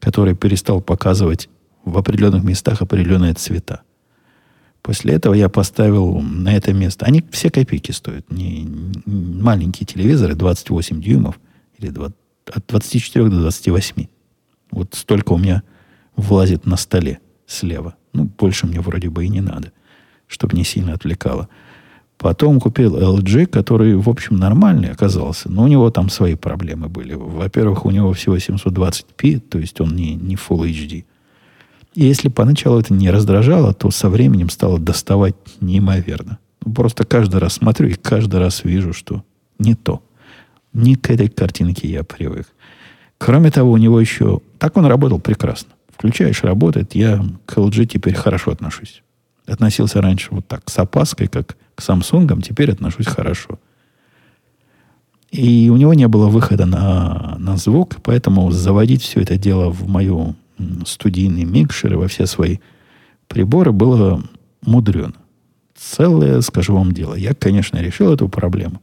который 0.00 0.34
перестал 0.34 0.80
показывать 0.80 1.48
в 1.84 1.96
определенных 1.96 2.42
местах 2.42 2.82
определенные 2.82 3.32
цвета. 3.34 3.82
После 4.82 5.14
этого 5.14 5.34
я 5.34 5.48
поставил 5.48 6.20
на 6.20 6.52
это 6.52 6.72
место. 6.72 7.06
Они 7.06 7.24
все 7.30 7.48
копейки 7.48 7.92
стоят. 7.92 8.28
Не, 8.28 8.64
не 8.64 9.40
маленькие 9.40 9.86
телевизоры, 9.86 10.34
28 10.34 11.00
дюймов 11.00 11.38
или 11.78 11.90
20, 11.90 12.16
от 12.52 12.66
24 12.66 13.28
до 13.28 13.40
28. 13.40 14.06
Вот 14.72 14.94
столько 14.94 15.34
у 15.34 15.38
меня 15.38 15.62
влазит 16.16 16.66
на 16.66 16.76
столе 16.76 17.20
слева. 17.46 17.94
Ну, 18.12 18.24
больше 18.24 18.66
мне 18.66 18.80
вроде 18.80 19.10
бы 19.10 19.24
и 19.24 19.28
не 19.28 19.40
надо, 19.40 19.70
чтобы 20.26 20.56
не 20.56 20.64
сильно 20.64 20.94
отвлекало. 20.94 21.48
Потом 22.20 22.60
купил 22.60 22.98
LG, 22.98 23.46
который, 23.46 23.96
в 23.96 24.06
общем, 24.06 24.36
нормальный 24.36 24.90
оказался, 24.90 25.50
но 25.50 25.62
у 25.62 25.68
него 25.68 25.90
там 25.90 26.10
свои 26.10 26.34
проблемы 26.34 26.90
были. 26.90 27.14
Во-первых, 27.14 27.86
у 27.86 27.90
него 27.90 28.12
всего 28.12 28.36
720p, 28.36 29.40
то 29.40 29.58
есть 29.58 29.80
он 29.80 29.96
не, 29.96 30.16
не 30.16 30.34
Full 30.34 30.68
HD. 30.68 31.06
И 31.94 32.04
если 32.04 32.28
поначалу 32.28 32.78
это 32.78 32.92
не 32.92 33.10
раздражало, 33.10 33.72
то 33.72 33.90
со 33.90 34.10
временем 34.10 34.50
стало 34.50 34.78
доставать 34.78 35.34
неимоверно. 35.62 36.38
Просто 36.58 37.06
каждый 37.06 37.40
раз 37.40 37.54
смотрю 37.54 37.88
и 37.88 37.94
каждый 37.94 38.38
раз 38.38 38.64
вижу, 38.64 38.92
что 38.92 39.24
не 39.58 39.74
то. 39.74 40.02
Не 40.74 40.96
к 40.96 41.10
этой 41.10 41.30
картинке 41.30 41.88
я 41.88 42.04
привык. 42.04 42.48
Кроме 43.16 43.50
того, 43.50 43.72
у 43.72 43.78
него 43.78 43.98
еще... 43.98 44.42
Так 44.58 44.76
он 44.76 44.84
работал 44.84 45.20
прекрасно. 45.20 45.70
Включаешь, 45.96 46.44
работает. 46.44 46.94
Я 46.94 47.24
к 47.46 47.56
LG 47.56 47.86
теперь 47.86 48.14
хорошо 48.14 48.50
отношусь. 48.50 49.02
Относился 49.46 50.02
раньше 50.02 50.28
вот 50.32 50.46
так, 50.46 50.68
с 50.68 50.78
опаской, 50.78 51.26
как 51.26 51.56
к 51.80 51.88
Samsung, 51.88 52.40
теперь 52.42 52.70
отношусь 52.70 53.06
хорошо. 53.06 53.58
И 55.30 55.70
у 55.70 55.76
него 55.76 55.94
не 55.94 56.08
было 56.08 56.28
выхода 56.28 56.66
на, 56.66 57.36
на 57.38 57.56
звук, 57.56 57.96
поэтому 58.02 58.50
заводить 58.50 59.02
все 59.02 59.20
это 59.20 59.36
дело 59.36 59.70
в 59.70 59.88
мою 59.88 60.34
студийный 60.84 61.44
микшер 61.44 61.92
и 61.92 61.96
во 61.96 62.08
все 62.08 62.26
свои 62.26 62.58
приборы 63.28 63.72
было 63.72 64.22
мудрено. 64.62 65.14
Целое, 65.76 66.40
скажу 66.42 66.74
вам, 66.74 66.92
дело. 66.92 67.14
Я, 67.14 67.32
конечно, 67.34 67.78
решил 67.78 68.12
эту 68.12 68.28
проблему 68.28 68.80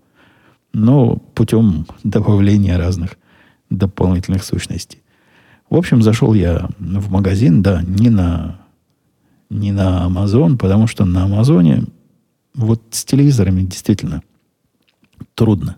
но 0.78 1.18
путем 1.34 1.88
добавления 2.04 2.78
разных 2.78 3.18
дополнительных 3.70 4.44
сущностей. 4.44 5.02
В 5.70 5.76
общем, 5.76 6.02
зашел 6.02 6.34
я 6.34 6.70
в 6.80 7.12
магазин, 7.12 7.62
да, 7.62 7.82
не 7.82 8.10
на, 8.10 8.60
не 9.50 9.72
на 9.72 10.08
Amazon, 10.08 10.58
потому 10.58 10.88
что 10.88 11.04
на 11.04 11.24
Амазоне 11.24 11.84
вот 12.58 12.82
с 12.92 13.06
телевизорами 13.06 13.62
действительно 13.62 14.22
трудно. 15.36 15.78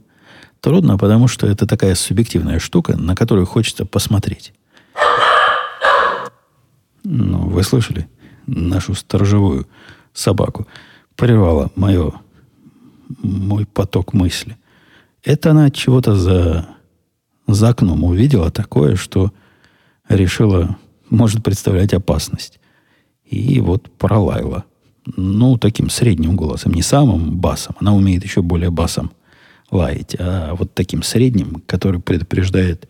Трудно, 0.62 0.98
потому 0.98 1.28
что 1.28 1.46
это 1.46 1.68
такая 1.68 1.96
субъективная 1.96 2.60
штука, 2.60 2.98
на 2.98 3.16
которую 3.16 3.46
хочется 3.46 3.86
посмотреть. 3.86 4.54
Ну, 7.04 7.48
вы 7.48 7.64
слышали 7.64 8.10
нашу 8.48 8.94
сторожевую 8.94 9.68
собаку? 10.14 10.68
Прервала 11.16 11.72
мое, 11.76 12.14
мой 13.22 13.66
поток 13.66 14.14
мысли. 14.14 14.58
Это 15.24 15.52
она 15.52 15.70
чего-то 15.70 16.16
за, 16.16 16.68
за 17.48 17.70
окном 17.70 18.04
увидела 18.04 18.52
такое, 18.52 18.96
что 18.96 19.34
решила, 20.08 20.78
может 21.10 21.44
представлять 21.44 21.94
опасность. 21.94 22.60
И 23.26 23.60
вот 23.62 23.90
пролаяла. 23.98 24.66
Ну, 25.16 25.58
таким 25.58 25.90
средним 25.90 26.36
голосом, 26.36 26.74
не 26.74 26.82
самым 26.82 27.38
басом. 27.38 27.76
Она 27.80 27.94
умеет 27.94 28.24
еще 28.24 28.42
более 28.42 28.70
басом 28.70 29.12
лаять, 29.72 30.16
а 30.20 30.56
вот 30.56 30.74
таким 30.74 31.04
средним, 31.04 31.62
который 31.66 32.00
предупреждает 32.00 32.88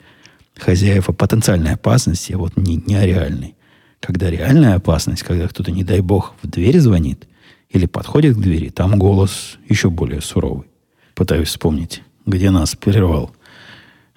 хозяев 0.58 1.10
о 1.10 1.14
потенциальной 1.14 1.74
опасности, 1.74 2.34
вот 2.34 2.58
не, 2.58 2.78
не 2.78 2.96
о 2.96 3.06
реальной. 3.06 3.56
Когда 4.00 4.30
реальная 4.30 4.76
опасность, 4.76 5.24
когда 5.24 5.48
кто-то, 5.48 5.72
не 5.72 5.84
дай 5.84 6.00
бог, 6.00 6.34
в 6.42 6.48
дверь 6.48 6.80
звонит 6.80 7.28
или 7.70 7.86
подходит 7.86 8.38
к 8.38 8.40
двери, 8.40 8.70
там 8.70 8.98
голос 8.98 9.58
еще 9.68 9.90
более 9.90 10.22
суровый. 10.22 10.68
Пытаюсь 11.16 11.50
вспомнить, 11.50 12.02
где 12.26 12.50
нас 12.50 12.76
прервал 12.76 13.32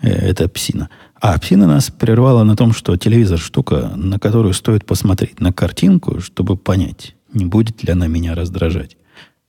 э, 0.01 0.09
эта 0.09 0.49
псина. 0.49 0.89
А 1.21 1.39
псина 1.39 1.67
нас 1.67 1.91
прервала 1.91 2.45
на 2.45 2.57
том, 2.57 2.73
что 2.73 2.97
телевизор 2.97 3.39
штука, 3.39 3.93
на 3.97 4.19
которую 4.19 4.55
стоит 4.55 4.85
посмотреть 4.85 5.41
на 5.41 5.53
картинку, 5.53 6.21
чтобы 6.21 6.57
понять, 6.57 7.15
не 7.33 7.45
будет 7.45 7.83
ли 7.83 7.93
она 7.93 8.07
меня 8.07 8.35
раздражать. 8.35 8.97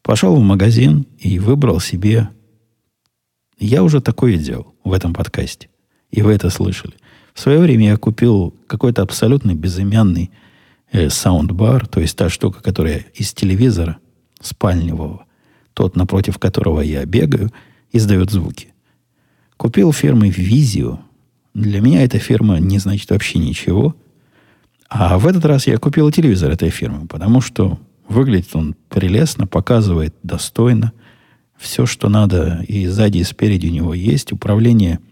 Пошел 0.02 0.36
в 0.36 0.41
магазин 0.41 1.06
и 1.17 1.39
выбрал 1.39 1.80
себе... 1.80 2.30
Я 3.58 3.84
уже 3.84 4.02
такое 4.02 4.38
делал 4.38 4.74
в 4.84 4.91
этом 4.91 5.13
подкасте. 5.13 5.69
И 6.12 6.22
вы 6.22 6.34
это 6.34 6.50
слышали. 6.50 6.93
В 7.34 7.39
свое 7.39 7.60
время 7.60 7.88
я 7.88 7.98
купил 7.98 8.54
какой-то 8.67 9.02
абсолютно 9.02 9.56
безымянный 9.56 10.32
э, 10.91 11.10
саундбар, 11.10 11.88
то 11.88 12.00
есть 12.00 12.17
та 12.17 12.30
штука, 12.30 12.62
которая 12.62 13.06
из 13.15 13.34
телевизора 13.34 13.98
спальневого, 14.41 15.26
тот, 15.74 15.96
напротив 15.96 16.38
которого 16.38 16.82
я 16.82 17.06
бегаю, 17.06 17.52
издает 17.91 18.32
звуки. 18.32 18.74
Купил 19.58 19.93
фирмы 19.93 20.30
Vizio. 20.30 21.00
Для 21.54 21.82
меня 21.82 22.04
эта 22.04 22.19
фирма 22.19 22.60
не 22.60 22.80
значит 22.80 23.10
вообще 23.10 23.39
ничего. 23.39 23.96
А 24.89 25.17
в 25.17 25.28
этот 25.28 25.46
раз 25.46 25.67
я 25.67 25.78
купил 25.78 26.12
телевизор 26.12 26.52
этой 26.52 26.69
фирмы, 26.69 27.08
потому 27.08 27.41
что 27.41 27.80
выглядит 28.08 28.56
он 28.56 28.76
прелестно, 28.89 29.48
показывает 29.48 30.15
достойно. 30.24 30.93
Все, 31.58 31.86
что 31.86 32.10
надо, 32.10 32.63
и 32.67 32.88
сзади, 32.88 33.19
и 33.19 33.24
спереди 33.24 33.67
у 33.67 33.72
него 33.72 33.93
есть. 33.93 34.32
Управление– 34.34 35.00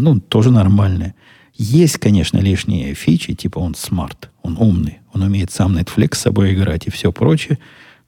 ну, 0.00 0.20
тоже 0.20 0.50
нормальное. 0.50 1.14
Есть, 1.54 1.98
конечно, 1.98 2.38
лишние 2.38 2.94
фичи, 2.94 3.34
типа 3.34 3.58
он 3.58 3.74
смарт, 3.74 4.30
он 4.42 4.56
умный, 4.58 4.98
он 5.12 5.22
умеет 5.22 5.50
сам 5.50 5.76
Netflix 5.76 6.16
с 6.16 6.20
собой 6.20 6.52
играть 6.52 6.86
и 6.86 6.90
все 6.90 7.12
прочее, 7.12 7.58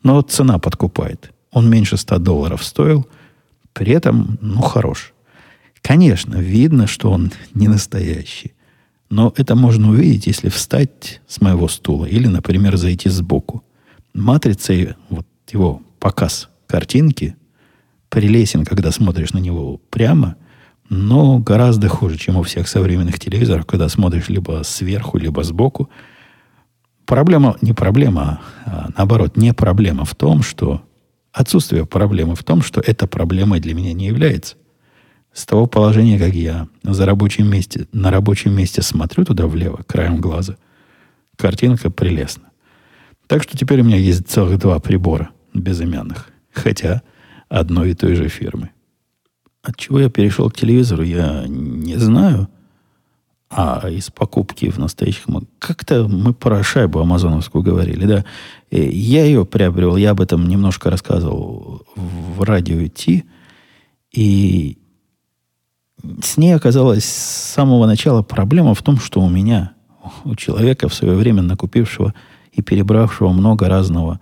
но 0.02 0.20
цена 0.20 0.58
подкупает. 0.58 1.32
Он 1.50 1.68
меньше 1.70 1.96
100 1.96 2.18
долларов 2.18 2.62
стоил, 2.62 3.08
при 3.72 3.92
этом, 3.92 4.38
ну, 4.42 4.60
хорош. 4.60 5.14
Конечно, 5.80 6.36
видно, 6.36 6.86
что 6.86 7.10
он 7.10 7.32
не 7.54 7.68
настоящий. 7.68 8.52
Но 9.10 9.32
это 9.36 9.54
можно 9.54 9.90
увидеть, 9.90 10.26
если 10.26 10.48
встать 10.48 11.20
с 11.26 11.40
моего 11.40 11.68
стула 11.68 12.04
или, 12.04 12.26
например, 12.26 12.76
зайти 12.76 13.08
сбоку. 13.08 13.64
Матрица, 14.14 14.96
вот 15.08 15.26
его 15.50 15.82
показ 15.98 16.48
картинки, 16.66 17.36
прелесен, 18.10 18.64
когда 18.64 18.90
смотришь 18.92 19.32
на 19.32 19.38
него 19.38 19.80
прямо– 19.90 20.36
но 20.88 21.38
гораздо 21.38 21.88
хуже, 21.88 22.16
чем 22.16 22.36
у 22.36 22.42
всех 22.42 22.66
современных 22.68 23.18
телевизоров, 23.18 23.66
когда 23.66 23.88
смотришь 23.88 24.28
либо 24.28 24.62
сверху, 24.64 25.18
либо 25.18 25.42
сбоку. 25.44 25.90
Проблема, 27.04 27.56
не 27.60 27.72
проблема, 27.72 28.40
а 28.64 28.88
наоборот, 28.96 29.36
не 29.36 29.52
проблема 29.52 30.04
в 30.04 30.14
том, 30.14 30.42
что 30.42 30.82
отсутствие 31.32 31.86
проблемы 31.86 32.34
в 32.34 32.44
том, 32.44 32.62
что 32.62 32.80
эта 32.80 33.06
проблемой 33.06 33.60
для 33.60 33.74
меня 33.74 33.92
не 33.92 34.06
является. 34.06 34.56
С 35.38 35.46
того 35.46 35.68
положения, 35.68 36.18
как 36.18 36.34
я 36.34 36.66
за 36.82 37.06
рабочим 37.06 37.48
месте, 37.48 37.86
на 37.92 38.10
рабочем 38.10 38.56
месте 38.56 38.82
смотрю 38.82 39.24
туда 39.24 39.46
влево, 39.46 39.84
краем 39.86 40.20
глаза, 40.20 40.56
картинка 41.36 41.92
прелестна. 41.92 42.50
Так 43.28 43.44
что 43.44 43.56
теперь 43.56 43.82
у 43.82 43.84
меня 43.84 43.98
есть 43.98 44.26
целых 44.26 44.58
два 44.58 44.80
прибора 44.80 45.30
безымянных, 45.54 46.32
хотя 46.52 47.02
одной 47.48 47.92
и 47.92 47.94
той 47.94 48.16
же 48.16 48.28
фирмы. 48.28 48.70
От 49.62 49.76
чего 49.76 50.00
я 50.00 50.10
перешел 50.10 50.50
к 50.50 50.56
телевизору, 50.56 51.04
я 51.04 51.44
не 51.46 51.94
знаю. 51.94 52.48
А 53.48 53.88
из 53.88 54.10
покупки 54.10 54.68
в 54.68 54.78
настоящих... 54.78 55.26
Как-то 55.60 56.08
мы 56.08 56.34
про 56.34 56.64
шайбу 56.64 56.98
амазоновскую 56.98 57.62
говорили, 57.62 58.06
да. 58.06 58.24
Э, 58.72 58.84
я 58.90 59.24
ее 59.24 59.46
приобрел, 59.46 59.94
я 59.94 60.10
об 60.10 60.20
этом 60.20 60.48
немножко 60.48 60.90
рассказывал 60.90 61.86
в 61.94 62.42
радио 62.42 62.84
Ти. 62.88 63.24
И 64.12 64.78
с 66.22 66.36
ней 66.36 66.54
оказалась 66.54 67.04
с 67.04 67.52
самого 67.54 67.86
начала 67.86 68.22
проблема 68.22 68.74
в 68.74 68.82
том, 68.82 68.98
что 68.98 69.20
у 69.20 69.28
меня, 69.28 69.72
у 70.24 70.34
человека 70.34 70.88
в 70.88 70.94
свое 70.94 71.14
время 71.14 71.42
накупившего 71.42 72.14
и 72.52 72.62
перебравшего 72.62 73.30
много 73.30 73.68
разного 73.68 74.20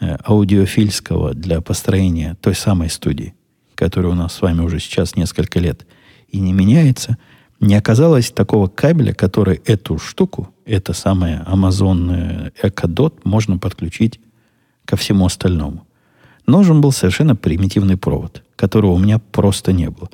э, 0.00 0.16
аудиофильского 0.26 1.34
для 1.34 1.60
построения 1.60 2.36
той 2.40 2.54
самой 2.54 2.90
студии, 2.90 3.34
который 3.74 4.10
у 4.10 4.14
нас 4.14 4.34
с 4.34 4.42
вами 4.42 4.60
уже 4.60 4.80
сейчас 4.80 5.16
несколько 5.16 5.60
лет 5.60 5.86
и 6.28 6.38
не 6.38 6.52
меняется, 6.52 7.18
не 7.60 7.74
оказалось 7.74 8.30
такого 8.30 8.68
кабеля, 8.68 9.12
который 9.12 9.60
эту 9.66 9.98
штуку, 9.98 10.48
это 10.64 10.94
самое 10.94 11.44
Amazon 11.46 12.52
Echo 12.62 12.86
Dot, 12.86 13.20
можно 13.24 13.58
подключить 13.58 14.20
ко 14.84 14.96
всему 14.96 15.26
остальному. 15.26 15.86
Нужен 16.46 16.80
был 16.80 16.90
совершенно 16.90 17.36
примитивный 17.36 17.96
провод, 17.96 18.42
которого 18.56 18.92
у 18.92 18.98
меня 18.98 19.18
просто 19.18 19.72
не 19.72 19.90
было. 19.90 20.08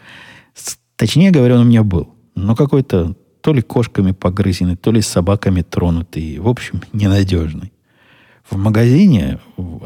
Точнее 0.96 1.30
говоря, 1.30 1.56
он 1.56 1.62
у 1.62 1.64
меня 1.64 1.82
был, 1.82 2.14
но 2.34 2.56
какой-то 2.56 3.14
то 3.40 3.52
ли 3.52 3.62
кошками 3.62 4.12
погрызенный, 4.12 4.76
то 4.76 4.90
ли 4.90 5.00
собаками 5.00 5.62
тронутый, 5.62 6.38
в 6.38 6.48
общем, 6.48 6.82
ненадежный. 6.92 7.72
В 8.48 8.56
магазине, 8.56 9.38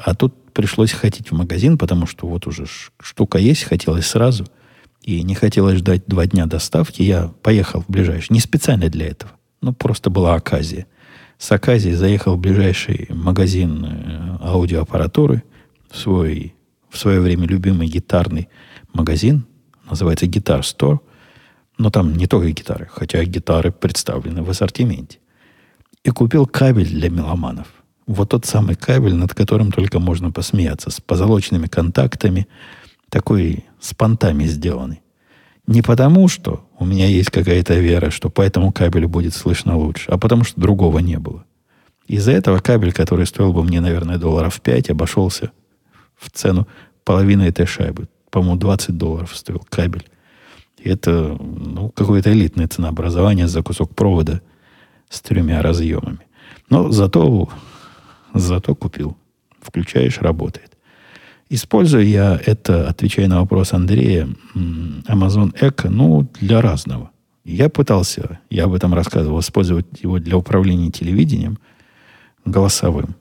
а 0.04 0.14
тут 0.14 0.34
пришлось 0.52 0.92
ходить 0.92 1.30
в 1.30 1.34
магазин, 1.34 1.78
потому 1.78 2.06
что 2.06 2.26
вот 2.26 2.46
уже 2.46 2.66
штука 3.00 3.38
есть, 3.38 3.64
хотелось 3.64 4.06
сразу. 4.06 4.46
И 5.02 5.22
не 5.22 5.34
хотелось 5.34 5.78
ждать 5.78 6.04
два 6.06 6.26
дня 6.26 6.46
доставки. 6.46 7.02
Я 7.02 7.32
поехал 7.42 7.80
в 7.80 7.90
ближайший, 7.90 8.32
не 8.32 8.40
специально 8.40 8.88
для 8.88 9.08
этого, 9.08 9.32
но 9.62 9.72
просто 9.72 10.10
была 10.10 10.34
оказия. 10.34 10.86
С 11.38 11.50
оказии 11.52 11.90
заехал 11.90 12.36
в 12.36 12.40
ближайший 12.40 13.06
магазин 13.08 13.84
э, 13.84 14.36
аудиоаппаратуры, 14.42 15.42
в 15.90 15.96
свой 15.96 16.54
в 16.90 16.98
свое 16.98 17.20
время 17.20 17.46
любимый 17.46 17.88
гитарный 17.88 18.48
магазин, 18.92 19.46
называется 19.90 20.26
Guitar 20.26 20.60
Store, 20.60 21.00
но 21.78 21.90
там 21.90 22.14
не 22.14 22.26
только 22.26 22.50
гитары, 22.50 22.88
хотя 22.92 23.24
гитары 23.24 23.72
представлены 23.72 24.42
в 24.42 24.50
ассортименте. 24.50 25.18
И 26.04 26.10
купил 26.10 26.46
кабель 26.46 26.88
для 26.88 27.10
меломанов 27.10 27.66
вот 28.10 28.30
тот 28.30 28.44
самый 28.44 28.74
кабель, 28.74 29.14
над 29.14 29.34
которым 29.34 29.70
только 29.70 30.00
можно 30.00 30.30
посмеяться, 30.32 30.90
с 30.90 31.00
позолоченными 31.00 31.66
контактами, 31.66 32.48
такой 33.08 33.64
с 33.80 33.94
понтами 33.94 34.44
сделанный. 34.44 35.00
Не 35.66 35.82
потому, 35.82 36.26
что 36.26 36.68
у 36.78 36.84
меня 36.84 37.06
есть 37.06 37.30
какая-то 37.30 37.74
вера, 37.74 38.10
что 38.10 38.28
по 38.28 38.42
этому 38.42 38.72
кабелю 38.72 39.08
будет 39.08 39.34
слышно 39.34 39.76
лучше, 39.76 40.10
а 40.10 40.18
потому 40.18 40.42
что 40.42 40.60
другого 40.60 40.98
не 40.98 41.18
было. 41.18 41.44
Из-за 42.08 42.32
этого 42.32 42.58
кабель, 42.58 42.92
который 42.92 43.26
стоил 43.26 43.52
бы 43.52 43.62
мне, 43.62 43.80
наверное, 43.80 44.18
долларов 44.18 44.60
5, 44.60 44.90
обошелся 44.90 45.52
в 46.16 46.30
цену 46.30 46.66
половины 47.04 47.42
этой 47.42 47.66
шайбы. 47.66 48.08
По-моему, 48.30 48.56
20 48.56 48.96
долларов 48.96 49.36
стоил 49.36 49.62
кабель. 49.68 50.08
И 50.78 50.88
это 50.88 51.36
ну, 51.38 51.90
какое-то 51.90 52.32
элитное 52.32 52.68
ценообразование 52.68 53.48
за 53.48 53.62
кусок 53.62 53.94
провода 53.94 54.40
с 55.08 55.20
тремя 55.20 55.62
разъемами. 55.62 56.20
Но 56.68 56.90
зато 56.90 57.48
Зато 58.34 58.74
купил. 58.74 59.16
Включаешь, 59.60 60.18
работает. 60.18 60.76
Использую 61.48 62.06
я 62.06 62.40
это, 62.46 62.88
отвечая 62.88 63.28
на 63.28 63.40
вопрос 63.40 63.72
Андрея, 63.72 64.28
Amazon 64.54 65.52
Echo, 65.60 65.88
ну, 65.88 66.28
для 66.40 66.60
разного. 66.60 67.10
Я 67.44 67.68
пытался, 67.68 68.38
я 68.50 68.64
об 68.64 68.74
этом 68.74 68.94
рассказывал, 68.94 69.40
использовать 69.40 69.86
его 70.02 70.18
для 70.18 70.36
управления 70.36 70.90
телевидением 70.90 71.58
голосовым. 72.44 73.16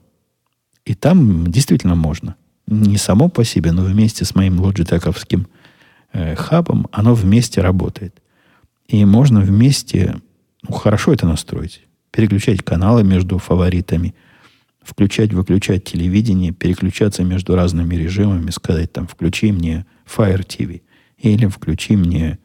И 0.84 0.94
там 0.94 1.48
действительно 1.48 1.96
можно. 1.96 2.36
Не 2.70 2.96
само 2.96 3.28
по 3.28 3.44
себе, 3.44 3.72
но 3.72 3.82
вместе 3.82 4.24
с 4.24 4.34
моим 4.34 4.60
лоджитековским 4.60 5.46
э, 6.12 6.34
хабом 6.34 6.86
оно 6.92 7.14
вместе 7.14 7.60
работает. 7.60 8.22
И 8.88 9.04
можно 9.04 9.40
вместе, 9.40 10.16
ну, 10.66 10.74
хорошо 10.74 11.12
это 11.12 11.26
настроить. 11.26 11.82
Переключать 12.10 12.62
каналы 12.62 13.04
между 13.04 13.38
фаворитами– 13.38 14.14
включать-выключать 14.82 15.84
телевидение, 15.84 16.52
переключаться 16.52 17.22
между 17.22 17.54
разными 17.54 17.94
режимами, 17.94 18.50
сказать 18.50 18.92
там, 18.92 19.06
включи 19.06 19.52
мне 19.52 19.86
Fire 20.06 20.44
TV, 20.46 20.82
или 21.18 21.46
включи 21.46 21.96
мне 21.96 22.38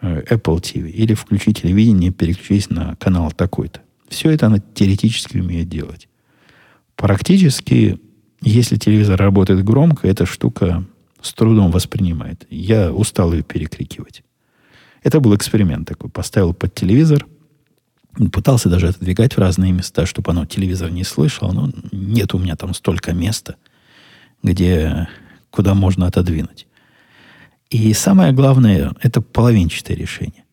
э, 0.00 0.22
Apple 0.22 0.60
TV, 0.60 0.90
или 0.90 1.14
включи 1.14 1.52
телевидение, 1.52 2.10
переключись 2.10 2.70
на 2.70 2.96
канал 2.96 3.30
такой-то. 3.32 3.80
Все 4.08 4.30
это 4.30 4.46
она 4.46 4.58
теоретически 4.58 5.38
умеет 5.38 5.68
делать. 5.68 6.08
Практически, 6.96 8.00
если 8.44 8.76
телевизор 8.76 9.18
работает 9.18 9.64
громко, 9.64 10.06
эта 10.06 10.26
штука 10.26 10.84
с 11.20 11.32
трудом 11.32 11.70
воспринимает. 11.70 12.46
Я 12.50 12.92
устал 12.92 13.32
ее 13.32 13.42
перекрикивать. 13.42 14.22
Это 15.02 15.20
был 15.20 15.34
эксперимент 15.34 15.88
такой. 15.88 16.10
Поставил 16.10 16.54
под 16.54 16.74
телевизор, 16.74 17.26
Пытался 18.32 18.68
даже 18.68 18.88
отодвигать 18.88 19.34
в 19.34 19.38
разные 19.38 19.72
места, 19.72 20.06
чтобы 20.06 20.30
оно 20.30 20.46
телевизор 20.46 20.90
не 20.90 21.02
слышало, 21.02 21.50
но 21.50 21.70
нет 21.90 22.32
у 22.32 22.38
меня 22.38 22.54
там 22.54 22.72
столько 22.72 23.12
места, 23.12 23.56
где, 24.42 25.08
куда 25.50 25.74
можно 25.74 26.06
отодвинуть. 26.06 26.68
И 27.70 27.92
самое 27.92 28.32
главное, 28.32 28.92
это 29.02 29.20
половинчатое 29.20 29.96
решение. 29.96 30.44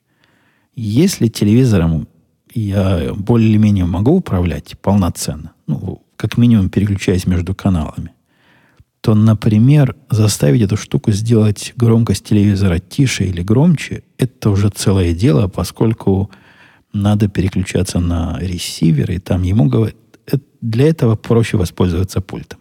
Если 0.75 1.27
телевизором 1.27 2.07
я 2.51 3.13
более-менее 3.15 3.85
могу 3.85 4.15
управлять 4.15 4.75
полноценно, 4.81 5.51
ну, 5.67 6.01
как 6.21 6.37
минимум 6.37 6.69
переключаясь 6.69 7.25
между 7.25 7.55
каналами, 7.55 8.11
то, 9.01 9.15
например, 9.15 9.95
заставить 10.11 10.61
эту 10.61 10.77
штуку 10.77 11.11
сделать 11.11 11.73
громкость 11.75 12.25
телевизора 12.25 12.77
тише 12.77 13.23
или 13.23 13.41
громче, 13.41 14.03
это 14.19 14.51
уже 14.51 14.69
целое 14.69 15.13
дело, 15.15 15.47
поскольку 15.47 16.29
надо 16.93 17.27
переключаться 17.27 17.99
на 17.99 18.37
ресивер, 18.39 19.09
и 19.09 19.17
там 19.17 19.41
ему 19.41 19.65
говорят, 19.65 19.95
для 20.61 20.89
этого 20.89 21.15
проще 21.15 21.57
воспользоваться 21.57 22.21
пультом. 22.21 22.59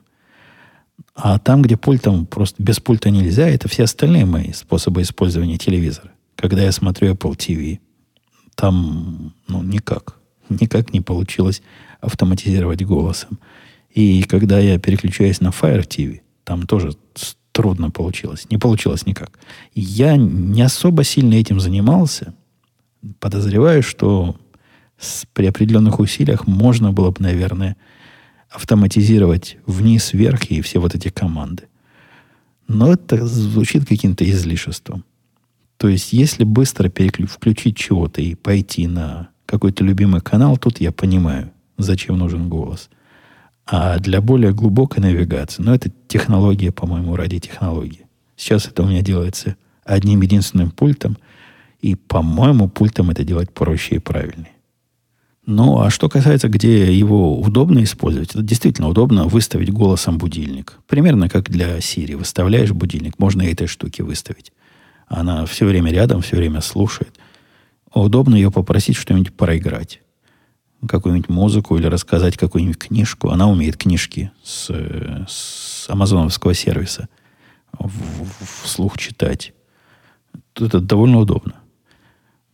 А 1.14 1.38
там, 1.38 1.60
где 1.60 1.76
пультом 1.76 2.24
просто 2.24 2.62
без 2.62 2.80
пульта 2.80 3.10
нельзя, 3.10 3.46
это 3.46 3.68
все 3.68 3.82
остальные 3.82 4.24
мои 4.24 4.54
способы 4.54 5.02
использования 5.02 5.58
телевизора. 5.58 6.12
Когда 6.34 6.62
я 6.62 6.72
смотрю 6.72 7.12
Apple 7.12 7.36
TV, 7.36 7.78
там 8.54 9.34
ну, 9.48 9.62
никак. 9.62 10.19
Никак 10.50 10.92
не 10.92 11.00
получилось 11.00 11.62
автоматизировать 12.00 12.84
голосом. 12.84 13.38
И 13.90 14.22
когда 14.24 14.58
я 14.58 14.78
переключаюсь 14.78 15.40
на 15.40 15.48
Fire 15.48 15.86
TV, 15.86 16.20
там 16.44 16.66
тоже 16.66 16.92
трудно 17.52 17.90
получилось. 17.90 18.46
Не 18.50 18.58
получилось 18.58 19.06
никак. 19.06 19.38
Я 19.74 20.16
не 20.16 20.62
особо 20.62 21.04
сильно 21.04 21.34
этим 21.34 21.60
занимался. 21.60 22.34
Подозреваю, 23.18 23.82
что 23.82 24.36
с, 24.98 25.26
при 25.32 25.46
определенных 25.46 25.98
усилиях 25.98 26.46
можно 26.46 26.92
было 26.92 27.10
бы, 27.10 27.16
наверное, 27.20 27.76
автоматизировать 28.50 29.56
вниз, 29.66 30.12
вверх 30.12 30.44
и 30.50 30.60
все 30.60 30.80
вот 30.80 30.94
эти 30.94 31.08
команды. 31.08 31.64
Но 32.68 32.92
это 32.92 33.26
звучит 33.26 33.86
каким-то 33.86 34.28
излишеством. 34.28 35.04
То 35.76 35.88
есть, 35.88 36.12
если 36.12 36.44
быстро 36.44 36.88
переклю- 36.88 37.26
включить 37.26 37.76
чего-то 37.76 38.20
и 38.20 38.34
пойти 38.34 38.86
на 38.86 39.30
какой-то 39.50 39.82
любимый 39.84 40.20
канал, 40.20 40.56
тут 40.56 40.80
я 40.80 40.92
понимаю, 40.92 41.50
зачем 41.76 42.16
нужен 42.18 42.48
голос. 42.48 42.88
А 43.66 43.98
для 43.98 44.20
более 44.20 44.52
глубокой 44.52 45.00
навигации, 45.02 45.62
ну, 45.62 45.74
это 45.74 45.90
технология, 46.08 46.70
по-моему, 46.70 47.16
ради 47.16 47.40
технологии. 47.40 48.06
Сейчас 48.36 48.66
это 48.66 48.82
у 48.82 48.86
меня 48.86 49.02
делается 49.02 49.56
одним 49.84 50.22
единственным 50.22 50.70
пультом, 50.70 51.18
и, 51.80 51.94
по-моему, 51.94 52.68
пультом 52.68 53.10
это 53.10 53.24
делать 53.24 53.52
проще 53.52 53.96
и 53.96 53.98
правильнее. 53.98 54.52
Ну, 55.46 55.80
а 55.80 55.90
что 55.90 56.08
касается, 56.08 56.48
где 56.48 56.96
его 56.96 57.40
удобно 57.40 57.82
использовать, 57.82 58.30
это 58.30 58.42
действительно 58.42 58.88
удобно 58.88 59.24
выставить 59.24 59.72
голосом 59.72 60.18
будильник. 60.18 60.78
Примерно 60.86 61.28
как 61.28 61.50
для 61.50 61.78
Siri. 61.78 62.16
Выставляешь 62.16 62.70
будильник, 62.70 63.18
можно 63.18 63.42
и 63.42 63.52
этой 63.52 63.66
штуки 63.66 64.02
выставить. 64.02 64.52
Она 65.08 65.44
все 65.46 65.64
время 65.64 65.90
рядом, 65.90 66.20
все 66.20 66.36
время 66.36 66.60
слушает. 66.60 67.18
Удобно 67.92 68.34
ее 68.36 68.50
попросить 68.50 68.96
что-нибудь 68.96 69.34
проиграть. 69.34 70.00
Какую-нибудь 70.86 71.28
музыку 71.28 71.76
или 71.76 71.86
рассказать 71.86 72.36
какую-нибудь 72.36 72.78
книжку. 72.78 73.30
Она 73.30 73.48
умеет 73.48 73.76
книжки 73.76 74.30
с, 74.42 74.70
с 75.28 75.90
амазоновского 75.90 76.54
сервиса 76.54 77.08
вслух 78.62 78.98
читать. 78.98 79.52
Это 80.56 80.80
довольно 80.80 81.18
удобно. 81.18 81.54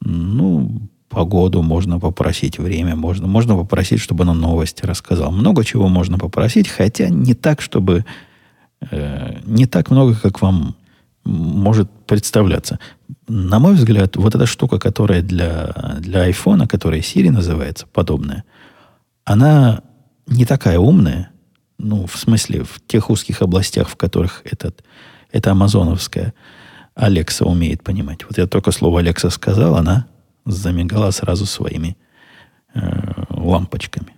Ну, 0.00 0.88
погоду 1.08 1.62
можно 1.62 1.98
попросить, 1.98 2.58
время 2.58 2.96
можно. 2.96 3.26
Можно 3.26 3.56
попросить, 3.56 4.00
чтобы 4.00 4.24
она 4.24 4.34
новости 4.34 4.84
рассказал. 4.84 5.32
Много 5.32 5.64
чего 5.64 5.88
можно 5.88 6.18
попросить, 6.18 6.68
хотя 6.68 7.08
не 7.08 7.34
так, 7.34 7.60
чтобы... 7.60 8.04
Э, 8.90 9.40
не 9.44 9.66
так 9.66 9.90
много, 9.90 10.14
как 10.14 10.42
вам 10.42 10.76
может 11.24 11.90
представляться. 12.06 12.78
На 13.28 13.58
мой 13.58 13.74
взгляд, 13.74 14.16
вот 14.16 14.34
эта 14.34 14.46
штука, 14.46 14.78
которая 14.78 15.22
для, 15.22 15.96
для 16.00 16.22
айфона, 16.22 16.66
которая 16.66 17.00
Siri 17.00 17.30
называется, 17.30 17.86
подобная, 17.86 18.44
она 19.24 19.82
не 20.26 20.44
такая 20.44 20.78
умная, 20.78 21.30
ну, 21.78 22.06
в 22.06 22.16
смысле, 22.16 22.64
в 22.64 22.80
тех 22.86 23.10
узких 23.10 23.42
областях, 23.42 23.88
в 23.88 23.96
которых 23.96 24.42
этот, 24.44 24.82
эта 25.30 25.52
амазоновская 25.52 26.34
Алекса 26.94 27.44
умеет 27.44 27.82
понимать. 27.82 28.24
Вот 28.24 28.38
я 28.38 28.46
только 28.46 28.70
слово 28.70 29.00
Алекса 29.00 29.30
сказал, 29.30 29.76
она 29.76 30.06
замигала 30.46 31.10
сразу 31.10 31.44
своими 31.44 31.96
э, 32.74 32.80
лампочками. 33.28 34.14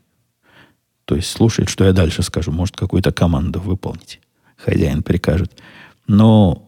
То 1.05 1.17
есть 1.17 1.31
слушает, 1.31 1.69
что 1.71 1.85
я 1.85 1.93
дальше 1.93 2.23
скажу. 2.23 2.53
Может, 2.53 2.77
какую-то 2.77 3.13
команду 3.13 3.61
выполнить. 3.61 4.21
Хозяин 4.57 5.03
прикажет. 5.03 5.59
Но 6.07 6.68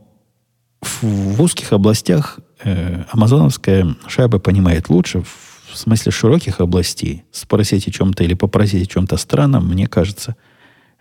в, 0.80 1.40
узких 1.40 1.72
областях 1.72 2.40
э, 2.62 3.04
амазоновская 3.10 3.96
шайба 4.06 4.38
понимает 4.38 4.88
лучше. 4.88 5.22
В 5.22 5.76
смысле 5.76 6.10
широких 6.10 6.60
областей 6.60 7.24
спросить 7.30 7.86
о 7.86 7.92
чем-то 7.92 8.24
или 8.24 8.34
попросить 8.34 8.88
о 8.88 8.90
чем-то 8.90 9.16
странном, 9.16 9.68
мне 9.68 9.86
кажется, 9.86 10.36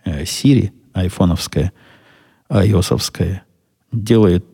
э, 0.04 0.22
Siri, 0.22 0.72
айфоновская, 0.92 1.72
ios 2.50 3.40
делает, 3.92 4.44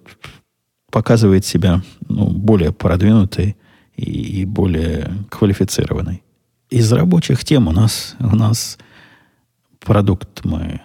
показывает 0.90 1.44
себя 1.44 1.82
ну, 2.08 2.28
более 2.28 2.72
продвинутой 2.72 3.56
и, 3.96 4.40
и 4.40 4.44
более 4.44 5.12
квалифицированной. 5.30 6.22
Из 6.70 6.90
рабочих 6.92 7.44
тем 7.44 7.68
у 7.68 7.72
нас, 7.72 8.16
у 8.18 8.34
нас 8.34 8.78
продукт 9.80 10.44
мы, 10.44 10.80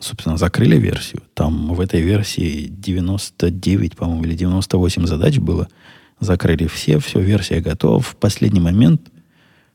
собственно, 0.00 0.36
закрыли 0.36 0.76
версию. 0.76 1.22
Там 1.34 1.74
в 1.74 1.80
этой 1.80 2.00
версии 2.00 2.66
99, 2.68 3.96
по-моему, 3.96 4.24
или 4.24 4.34
98 4.34 5.06
задач 5.06 5.38
было. 5.38 5.68
Закрыли 6.20 6.66
все, 6.66 6.98
все, 6.98 7.20
версия 7.20 7.60
готова. 7.60 8.00
В 8.00 8.16
последний 8.16 8.60
момент, 8.60 9.02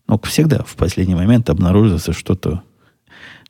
ну, 0.08 0.20
всегда 0.24 0.64
в 0.64 0.76
последний 0.76 1.16
момент 1.16 1.50
обнаружится 1.50 2.14
что-то 2.14 2.64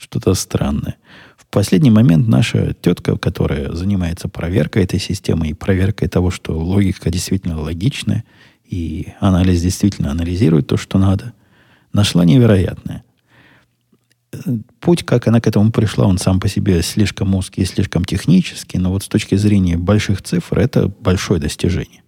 что 0.03 0.33
странное. 0.33 0.95
В 1.37 1.45
последний 1.45 1.91
момент 1.91 2.27
наша 2.27 2.73
тетка, 2.73 3.17
которая 3.17 3.71
занимается 3.73 4.27
проверкой 4.27 4.83
этой 4.83 4.99
системы 4.99 5.47
и 5.47 5.53
проверкой 5.53 6.07
того, 6.07 6.31
что 6.31 6.57
логика 6.57 7.09
действительно 7.09 7.59
логичная, 7.59 8.23
и 8.65 9.13
анализ 9.19 9.61
действительно 9.61 10.11
анализирует 10.11 10.67
то, 10.67 10.77
что 10.77 10.97
надо, 10.97 11.33
нашла 11.91 12.25
невероятное. 12.25 13.03
Путь, 14.79 15.03
как 15.03 15.27
она 15.27 15.39
к 15.39 15.47
этому 15.47 15.71
пришла, 15.71 16.05
он 16.05 16.17
сам 16.17 16.39
по 16.39 16.47
себе 16.47 16.81
слишком 16.81 17.35
узкий 17.35 17.61
и 17.61 17.65
слишком 17.65 18.05
технический, 18.05 18.77
но 18.77 18.91
вот 18.91 19.03
с 19.03 19.07
точки 19.07 19.35
зрения 19.35 19.77
больших 19.77 20.21
цифр 20.21 20.59
это 20.59 20.87
большое 20.87 21.39
достижение. 21.39 22.03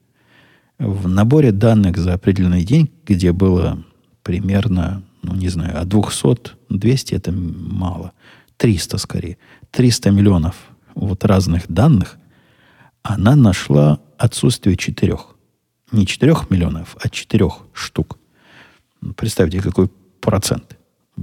В 0.79 1.07
наборе 1.07 1.51
данных 1.51 1.97
за 1.97 2.13
определенный 2.13 2.63
день, 2.63 2.89
где 3.05 3.31
было 3.31 3.83
примерно, 4.23 5.03
ну 5.21 5.35
не 5.35 5.49
знаю, 5.49 5.79
от 5.79 5.87
200, 5.87 6.51
200 6.69 7.13
это 7.15 7.31
мало, 7.31 8.11
300 8.57 8.97
скорее, 8.97 9.37
300 9.71 10.11
миллионов 10.11 10.55
вот 10.95 11.23
разных 11.23 11.63
данных, 11.67 12.17
она 13.03 13.35
нашла 13.35 13.99
отсутствие 14.17 14.75
четырех 14.75 15.35
не 15.91 16.05
4 16.05 16.35
миллионов, 16.49 16.95
а 17.01 17.09
4 17.09 17.49
штук. 17.73 18.17
Представьте, 19.15 19.61
какой 19.61 19.89
процент. 20.19 20.77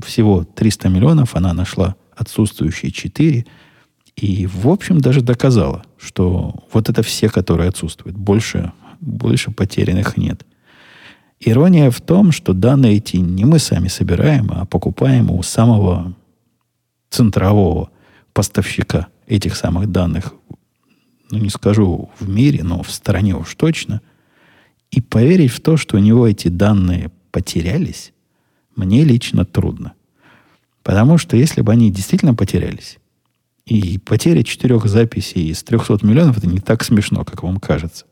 Всего 0.04 0.44
300 0.44 0.88
миллионов 0.88 1.34
она 1.34 1.52
нашла 1.52 1.96
отсутствующие 2.16 2.90
4. 2.90 3.46
И, 4.16 4.46
в 4.46 4.68
общем, 4.68 5.00
даже 5.00 5.20
доказала, 5.22 5.84
что 5.98 6.54
вот 6.72 6.88
это 6.88 7.02
все, 7.02 7.28
которые 7.28 7.68
отсутствуют. 7.68 8.16
Больше, 8.16 8.72
больше 9.00 9.50
потерянных 9.50 10.16
нет. 10.16 10.44
Ирония 11.40 11.90
в 11.90 12.00
том, 12.00 12.30
что 12.30 12.52
данные 12.52 12.96
эти 12.96 13.16
не 13.16 13.44
мы 13.44 13.58
сами 13.58 13.88
собираем, 13.88 14.50
а 14.52 14.64
покупаем 14.64 15.30
у 15.30 15.42
самого 15.42 16.14
центрового 17.10 17.90
поставщика 18.32 19.08
этих 19.26 19.56
самых 19.56 19.90
данных. 19.90 20.34
Ну, 21.30 21.38
не 21.38 21.48
скажу 21.48 22.10
в 22.20 22.28
мире, 22.28 22.62
но 22.62 22.82
в 22.82 22.90
стране 22.90 23.34
уж 23.34 23.54
точно– 23.54 24.00
и 24.92 25.00
поверить 25.00 25.50
в 25.50 25.60
то, 25.60 25.76
что 25.76 25.96
у 25.96 26.00
него 26.00 26.28
эти 26.28 26.48
данные 26.48 27.10
потерялись, 27.32 28.12
мне 28.76 29.04
лично 29.04 29.44
трудно. 29.44 29.92
Потому 30.82 31.18
что 31.18 31.36
если 31.36 31.62
бы 31.62 31.72
они 31.72 31.90
действительно 31.90 32.34
потерялись, 32.34 32.98
и 33.66 33.98
потеря 33.98 34.42
четырех 34.42 34.86
записей 34.86 35.48
из 35.48 35.62
300 35.62 36.04
миллионов, 36.04 36.38
это 36.38 36.48
не 36.48 36.58
так 36.58 36.82
смешно, 36.82 37.24
как 37.24 37.42
вам 37.42 37.58
кажется, 37.58 38.06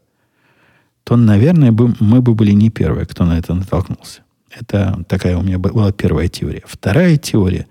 то, 1.05 1.17
наверное, 1.17 1.73
бы, 1.73 1.95
мы 1.99 2.23
бы 2.23 2.35
были 2.35 2.53
не 2.53 2.71
первые, 2.71 3.07
кто 3.07 3.25
на 3.25 3.39
это 3.39 3.55
натолкнулся. 3.55 4.23
Это 4.51 5.05
такая 5.09 5.37
у 5.37 5.43
меня 5.43 5.59
была 5.59 5.93
первая 5.93 6.29
теория. 6.29 6.63
Вторая 6.67 7.17
теория 7.17 7.67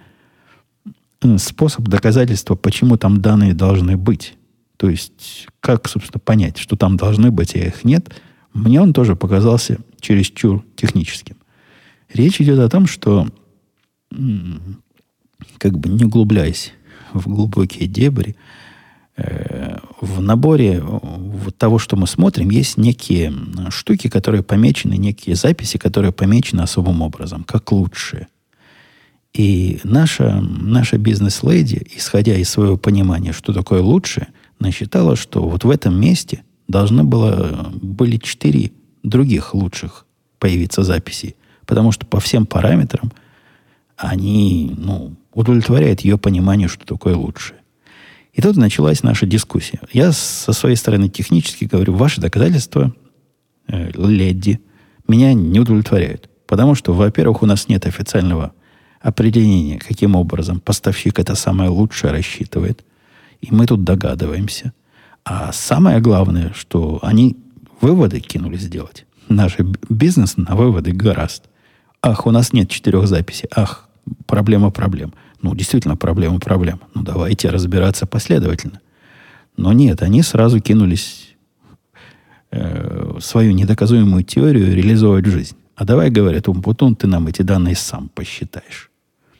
–способ 1.38 1.88
доказательства, 1.88 2.56
почему 2.56 2.98
там 2.98 3.22
данные 3.22 3.54
должны 3.54 3.96
быть. 3.98 4.36
То 4.78 4.90
есть, 4.90 5.48
как, 5.60 5.88
собственно, 5.88 6.20
понять, 6.20 6.58
что 6.58 6.76
там 6.76 6.98
должны 6.98 7.32
быть, 7.32 7.56
а 7.56 7.60
их 7.60 7.84
нет– 7.84 8.14
мне 8.54 8.82
он 8.82 8.94
тоже 8.94 9.16
показался 9.16 9.78
чересчур 10.00 10.64
техническим. 10.76 11.38
Речь 12.14 12.42
идет 12.42 12.60
о 12.60 12.70
том, 12.70 12.88
что, 12.88 13.28
как 15.58 15.78
бы 15.78 15.90
не 15.90 16.06
углубляясь 16.06 16.74
в 17.14 17.28
глубокие 17.28 17.88
дебри, 17.88 18.36
э, 19.16 19.78
в 20.02 20.22
наборе 20.22 20.84
того, 21.58 21.80
что 21.80 21.96
мы 21.96 22.08
смотрим, 22.08 22.50
есть 22.50 22.78
некие 22.78 23.34
штуки, 23.70 24.10
которые 24.10 24.44
помечены, 24.44 24.96
некие 24.96 25.36
записи, 25.36 25.78
которые 25.78 26.12
помечены 26.12 26.62
особым 26.62 27.02
образом, 27.02 27.44
как 27.44 27.72
лучшие. 27.72 28.28
И 29.34 29.80
наша, 29.84 30.42
наша 30.42 30.98
бизнес-леди, 30.98 31.86
исходя 31.96 32.36
из 32.36 32.50
своего 32.50 32.78
понимания, 32.78 33.32
что 33.32 33.54
такое 33.54 33.82
лучшее, 33.82 34.28
насчитала, 34.60 35.16
что 35.16 35.48
вот 35.48 35.64
в 35.64 35.70
этом 35.70 36.00
месте 36.00 36.44
должно 36.68 37.04
было, 37.04 37.72
были 37.82 38.18
четыре 38.18 38.72
других 39.04 39.54
лучших 39.54 40.06
появиться 40.40 40.84
записи. 40.84 41.36
Потому 41.70 41.92
что 41.92 42.08
по 42.08 42.20
всем 42.20 42.48
параметрам 42.48 43.12
они 43.96 44.74
ну, 44.76 45.16
удовлетворяют 45.32 46.02
ее 46.02 46.18
пониманию, 46.18 46.68
что 46.68 46.84
такое 46.84 47.16
лучшее. 47.16 47.60
И 48.34 48.42
тут 48.42 48.58
началась 48.58 49.04
наша 49.04 49.28
дискуссия. 49.28 49.80
Я 49.94 50.12
со 50.12 50.52
своей 50.52 50.76
стороны 50.76 51.10
технически 51.10 51.66
говорю, 51.66 51.94
ваши 51.94 52.20
доказательства, 52.22 52.92
э, 53.68 53.92
леди, 53.94 54.62
меня 55.08 55.34
не 55.34 55.60
удовлетворяют. 55.60 56.28
Потому 56.48 56.74
что, 56.74 56.92
во-первых, 56.92 57.44
у 57.44 57.46
нас 57.46 57.68
нет 57.68 57.86
официального 57.86 58.52
определения, 59.00 59.78
каким 59.78 60.16
образом 60.16 60.62
поставщик 60.62 61.20
это 61.20 61.36
самое 61.36 61.70
лучшее 61.70 62.12
рассчитывает. 62.12 62.84
И 63.42 63.54
мы 63.54 63.68
тут 63.68 63.84
догадываемся. 63.84 64.74
А 65.24 65.52
самое 65.54 66.00
главное, 66.00 66.52
что 66.56 66.98
они 67.04 67.38
выводы 67.80 68.22
кинулись 68.22 68.68
делать. 68.68 69.06
Наш 69.28 69.58
бизнес 69.88 70.36
на 70.36 70.56
выводы 70.56 70.94
гораст. 70.94 71.44
Ах, 72.02 72.26
у 72.26 72.32
нас 72.32 72.54
нет 72.54 72.70
четырех 72.70 73.08
записей. 73.08 73.50
Ах, 73.56 73.90
проблема 74.26 74.72
проблем. 74.72 75.14
Ну, 75.42 75.56
действительно, 75.56 75.96
проблема 75.96 76.40
проблем. 76.40 76.80
Ну, 76.94 77.02
давайте 77.02 77.50
разбираться 77.50 78.06
последовательно. 78.06 78.80
Но 79.58 79.74
нет, 79.74 80.02
они 80.02 80.22
сразу 80.22 80.62
кинулись 80.62 81.36
э, 82.52 83.18
свою 83.20 83.52
недоказуемую 83.52 84.24
теорию 84.24 84.74
реализовывать 84.74 85.28
в 85.28 85.32
жизнь. 85.32 85.56
А 85.76 85.86
давай, 85.86 86.10
говорят, 86.10 86.48
Умпутун, 86.48 86.96
ты 86.96 87.08
нам 87.08 87.28
эти 87.28 87.42
данные 87.42 87.76
сам 87.76 88.10
посчитаешь. 88.10 88.90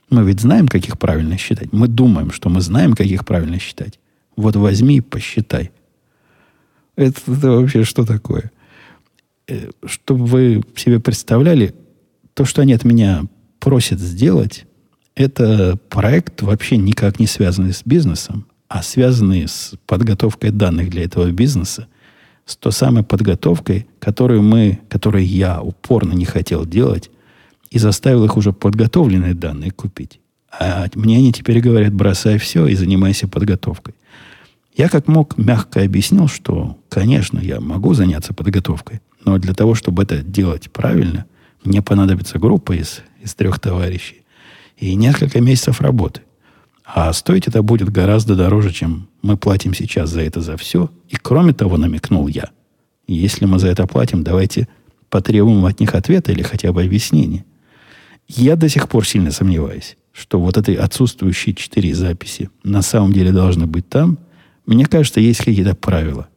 Мы 0.10 0.24
ведь 0.24 0.42
знаем, 0.42 0.68
как 0.68 0.86
их 0.86 0.98
правильно 0.98 1.38
считать. 1.38 1.72
Мы 1.72 1.88
думаем, 1.88 2.32
что 2.32 2.50
мы 2.50 2.62
знаем, 2.62 2.94
как 2.94 3.06
их 3.06 3.26
правильно 3.26 3.60
считать. 3.60 4.00
Вот 4.36 4.56
возьми 4.56 4.98
и 4.98 5.02
посчитай. 5.02 5.72
Это, 6.96 7.20
это 7.32 7.52
вообще 7.52 7.84
что 7.84 8.06
такое? 8.06 8.52
Э, 9.48 9.70
чтобы 9.86 10.26
вы 10.26 10.64
себе 10.76 11.00
представляли, 11.00 11.76
то, 12.40 12.46
что 12.46 12.62
они 12.62 12.72
от 12.72 12.86
меня 12.86 13.26
просят 13.60 14.00
сделать, 14.00 14.66
это 15.14 15.78
проект 15.90 16.42
вообще 16.42 16.78
никак 16.78 17.20
не 17.20 17.28
связанный 17.28 17.74
с 17.74 17.82
бизнесом, 17.84 18.46
а 18.70 18.82
связанный 18.82 19.46
с 19.46 19.74
подготовкой 19.86 20.52
данных 20.52 20.90
для 20.90 21.04
этого 21.04 21.30
бизнеса, 21.32 21.88
с 22.46 22.56
той 22.56 22.72
самой 22.72 23.04
подготовкой, 23.04 23.88
которую 24.00 24.42
мы, 24.42 24.80
которую 24.88 25.28
я 25.28 25.62
упорно 25.62 26.14
не 26.14 26.24
хотел 26.24 26.66
делать, 26.66 27.12
и 27.72 27.78
заставил 27.78 28.24
их 28.24 28.38
уже 28.38 28.54
подготовленные 28.54 29.34
данные 29.34 29.72
купить. 29.72 30.22
А 30.58 30.88
мне 30.96 31.18
они 31.18 31.34
теперь 31.34 31.60
говорят, 31.60 31.94
бросай 31.94 32.38
все 32.38 32.68
и 32.68 32.76
занимайся 32.76 33.28
подготовкой. 33.28 33.96
Я 34.78 34.88
как 34.88 35.10
мог 35.10 35.38
мягко 35.38 35.84
объяснил, 35.84 36.30
что, 36.30 36.78
конечно, 36.88 37.38
я 37.38 37.60
могу 37.60 37.94
заняться 37.96 38.34
подготовкой, 38.34 39.02
но 39.26 39.38
для 39.40 39.54
того, 39.54 39.76
чтобы 39.76 40.04
это 40.04 40.20
делать 40.20 40.72
правильно, 40.72 41.26
мне 41.64 41.82
понадобится 41.82 42.40
группа 42.40 42.74
из, 42.74 43.02
из 43.22 43.36
трех 43.36 43.60
товарищей 43.60 44.24
и 44.78 44.96
несколько 44.96 45.42
месяцев 45.42 45.82
работы. 45.82 46.22
А 46.86 47.12
стоить 47.14 47.48
это 47.48 47.62
будет 47.62 47.90
гораздо 47.90 48.36
дороже, 48.36 48.72
чем 48.72 49.10
мы 49.22 49.38
платим 49.38 49.74
сейчас 49.74 50.10
за 50.10 50.22
это 50.22 50.42
за 50.42 50.58
все. 50.58 50.90
И 51.08 51.18
кроме 51.18 51.54
того, 51.54 51.78
намекнул 51.78 52.28
я, 52.28 52.50
если 53.08 53.46
мы 53.46 53.60
за 53.60 53.68
это 53.68 53.86
платим, 53.86 54.24
давайте 54.24 54.68
потребуем 55.10 55.66
от 55.66 55.80
них 55.80 55.94
ответа 55.96 56.32
или 56.32 56.42
хотя 56.42 56.72
бы 56.72 56.84
объяснения. 56.84 57.46
Я 58.28 58.56
до 58.56 58.70
сих 58.70 58.88
пор 58.88 59.08
сильно 59.08 59.32
сомневаюсь, 59.32 59.98
что 60.14 60.40
вот 60.40 60.58
эти 60.58 60.72
отсутствующие 60.72 61.56
четыре 61.56 61.94
записи 61.94 62.50
на 62.64 62.82
самом 62.82 63.14
деле 63.14 63.32
должны 63.32 63.66
быть 63.66 63.90
там. 63.90 64.20
Мне 64.66 64.86
кажется, 64.86 65.20
есть 65.20 65.44
какие-то 65.44 65.76
правила, 65.76 66.30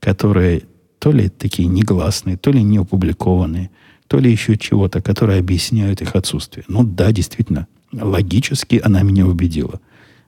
которые 0.00 0.62
то 0.98 1.12
ли 1.12 1.28
такие 1.28 1.68
негласные, 1.68 2.36
то 2.36 2.50
ли 2.50 2.62
не 2.62 2.78
опубликованные, 2.78 3.70
то 4.08 4.18
ли 4.18 4.30
еще 4.30 4.56
чего-то, 4.56 5.00
которые 5.00 5.38
объясняют 5.38 6.02
их 6.02 6.16
отсутствие. 6.16 6.64
Ну 6.66 6.82
да, 6.82 7.12
действительно, 7.12 7.68
логически 7.92 8.80
она 8.82 9.02
меня 9.02 9.26
убедила. 9.26 9.80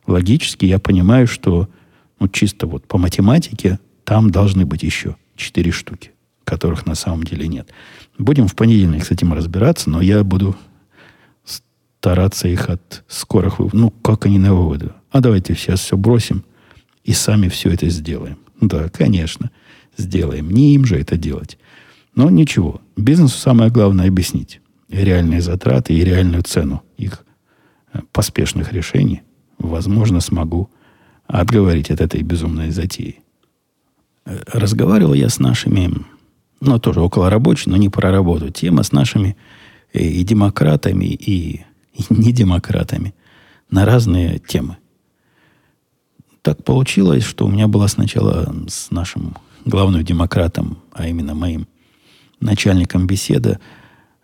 Логически 0.06 0.66
я 0.66 0.78
понимаю, 0.78 1.26
что 1.26 1.68
ну, 2.20 2.28
чисто 2.28 2.66
вот 2.66 2.86
по 2.86 2.98
математике 2.98 3.80
там 4.04 4.30
должны 4.30 4.66
быть 4.66 4.82
еще 4.82 5.16
четыре 5.34 5.72
штуки, 5.72 6.12
которых 6.44 6.84
на 6.86 6.94
самом 6.94 7.24
деле 7.24 7.48
нет. 7.48 7.70
Будем 8.18 8.46
в 8.46 8.54
понедельник 8.54 9.04
с 9.04 9.10
этим 9.10 9.32
разбираться, 9.32 9.88
но 9.88 10.02
я 10.02 10.22
буду 10.24 10.56
стараться 11.44 12.48
их 12.48 12.68
от 12.68 13.02
скорых 13.08 13.58
выводов. 13.58 13.80
Ну, 13.80 13.90
как 14.02 14.26
они 14.26 14.38
на 14.38 14.54
выводы? 14.54 14.90
А 15.10 15.20
давайте 15.20 15.54
сейчас 15.54 15.80
все 15.80 15.96
бросим 15.96 16.44
и 17.04 17.12
сами 17.12 17.48
все 17.48 17.70
это 17.70 17.88
сделаем. 17.88 18.38
Да, 18.60 18.90
конечно, 18.90 19.50
сделаем. 19.96 20.50
Не 20.50 20.74
им 20.74 20.84
же 20.84 20.96
это 20.96 21.16
делать. 21.16 21.58
Но 22.14 22.30
ничего. 22.30 22.80
Бизнесу 22.96 23.38
самое 23.38 23.70
главное 23.70 24.08
объяснить 24.08 24.60
реальные 24.88 25.40
затраты 25.40 25.94
и 25.94 26.04
реальную 26.04 26.42
цену 26.42 26.82
их 26.96 27.24
э, 27.92 28.00
поспешных 28.12 28.72
решений. 28.72 29.22
Возможно, 29.58 30.20
смогу 30.20 30.70
отговорить 31.26 31.90
от 31.90 32.00
этой 32.00 32.22
безумной 32.22 32.70
затеи. 32.70 33.20
Э, 34.24 34.40
разговаривал 34.52 35.14
я 35.14 35.28
с 35.28 35.38
нашими, 35.38 35.92
ну, 36.60 36.78
тоже 36.78 37.00
около 37.00 37.30
рабочей, 37.30 37.70
но 37.70 37.76
не 37.76 37.88
про 37.88 38.10
работу. 38.10 38.50
Тема 38.50 38.82
с 38.82 38.92
нашими 38.92 39.36
э, 39.92 40.00
и 40.00 40.24
демократами, 40.24 41.06
и 41.06 41.64
и 41.94 42.04
не 42.10 42.32
демократами 42.32 43.14
на 43.70 43.84
разные 43.84 44.38
темы. 44.38 44.76
Так 46.42 46.64
получилось, 46.64 47.24
что 47.24 47.46
у 47.46 47.50
меня 47.50 47.68
была 47.68 47.88
сначала 47.88 48.54
с 48.68 48.90
нашим 48.90 49.36
главным 49.64 50.02
демократом, 50.02 50.78
а 50.92 51.06
именно 51.06 51.34
моим 51.34 51.68
начальником 52.40 53.06
беседа, 53.06 53.60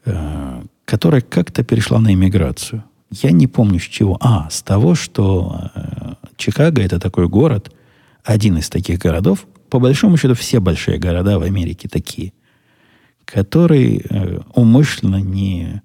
э, 0.05 0.63
которая 0.85 1.21
как-то 1.21 1.63
перешла 1.65 1.99
на 1.99 2.13
иммиграцию. 2.13 2.85
Я 3.11 3.31
не 3.31 3.47
помню 3.47 3.79
с 3.79 3.85
чего. 3.85 4.17
А, 4.21 4.49
с 4.51 4.63
того, 4.63 4.95
что 4.95 5.71
э, 5.75 6.15
Чикаго 6.37 6.83
это 6.83 6.99
такой 6.99 7.29
город, 7.29 7.73
один 8.25 8.59
из 8.59 8.69
таких 8.69 8.99
городов, 8.99 9.47
по 9.71 9.79
большому 9.79 10.17
счету 10.17 10.35
все 10.35 10.61
большие 10.61 10.99
города 10.99 11.39
в 11.39 11.43
Америке 11.43 11.89
такие, 11.89 12.33
который 13.25 14.05
э, 14.09 14.41
умышленно 14.55 15.21
не 15.21 15.83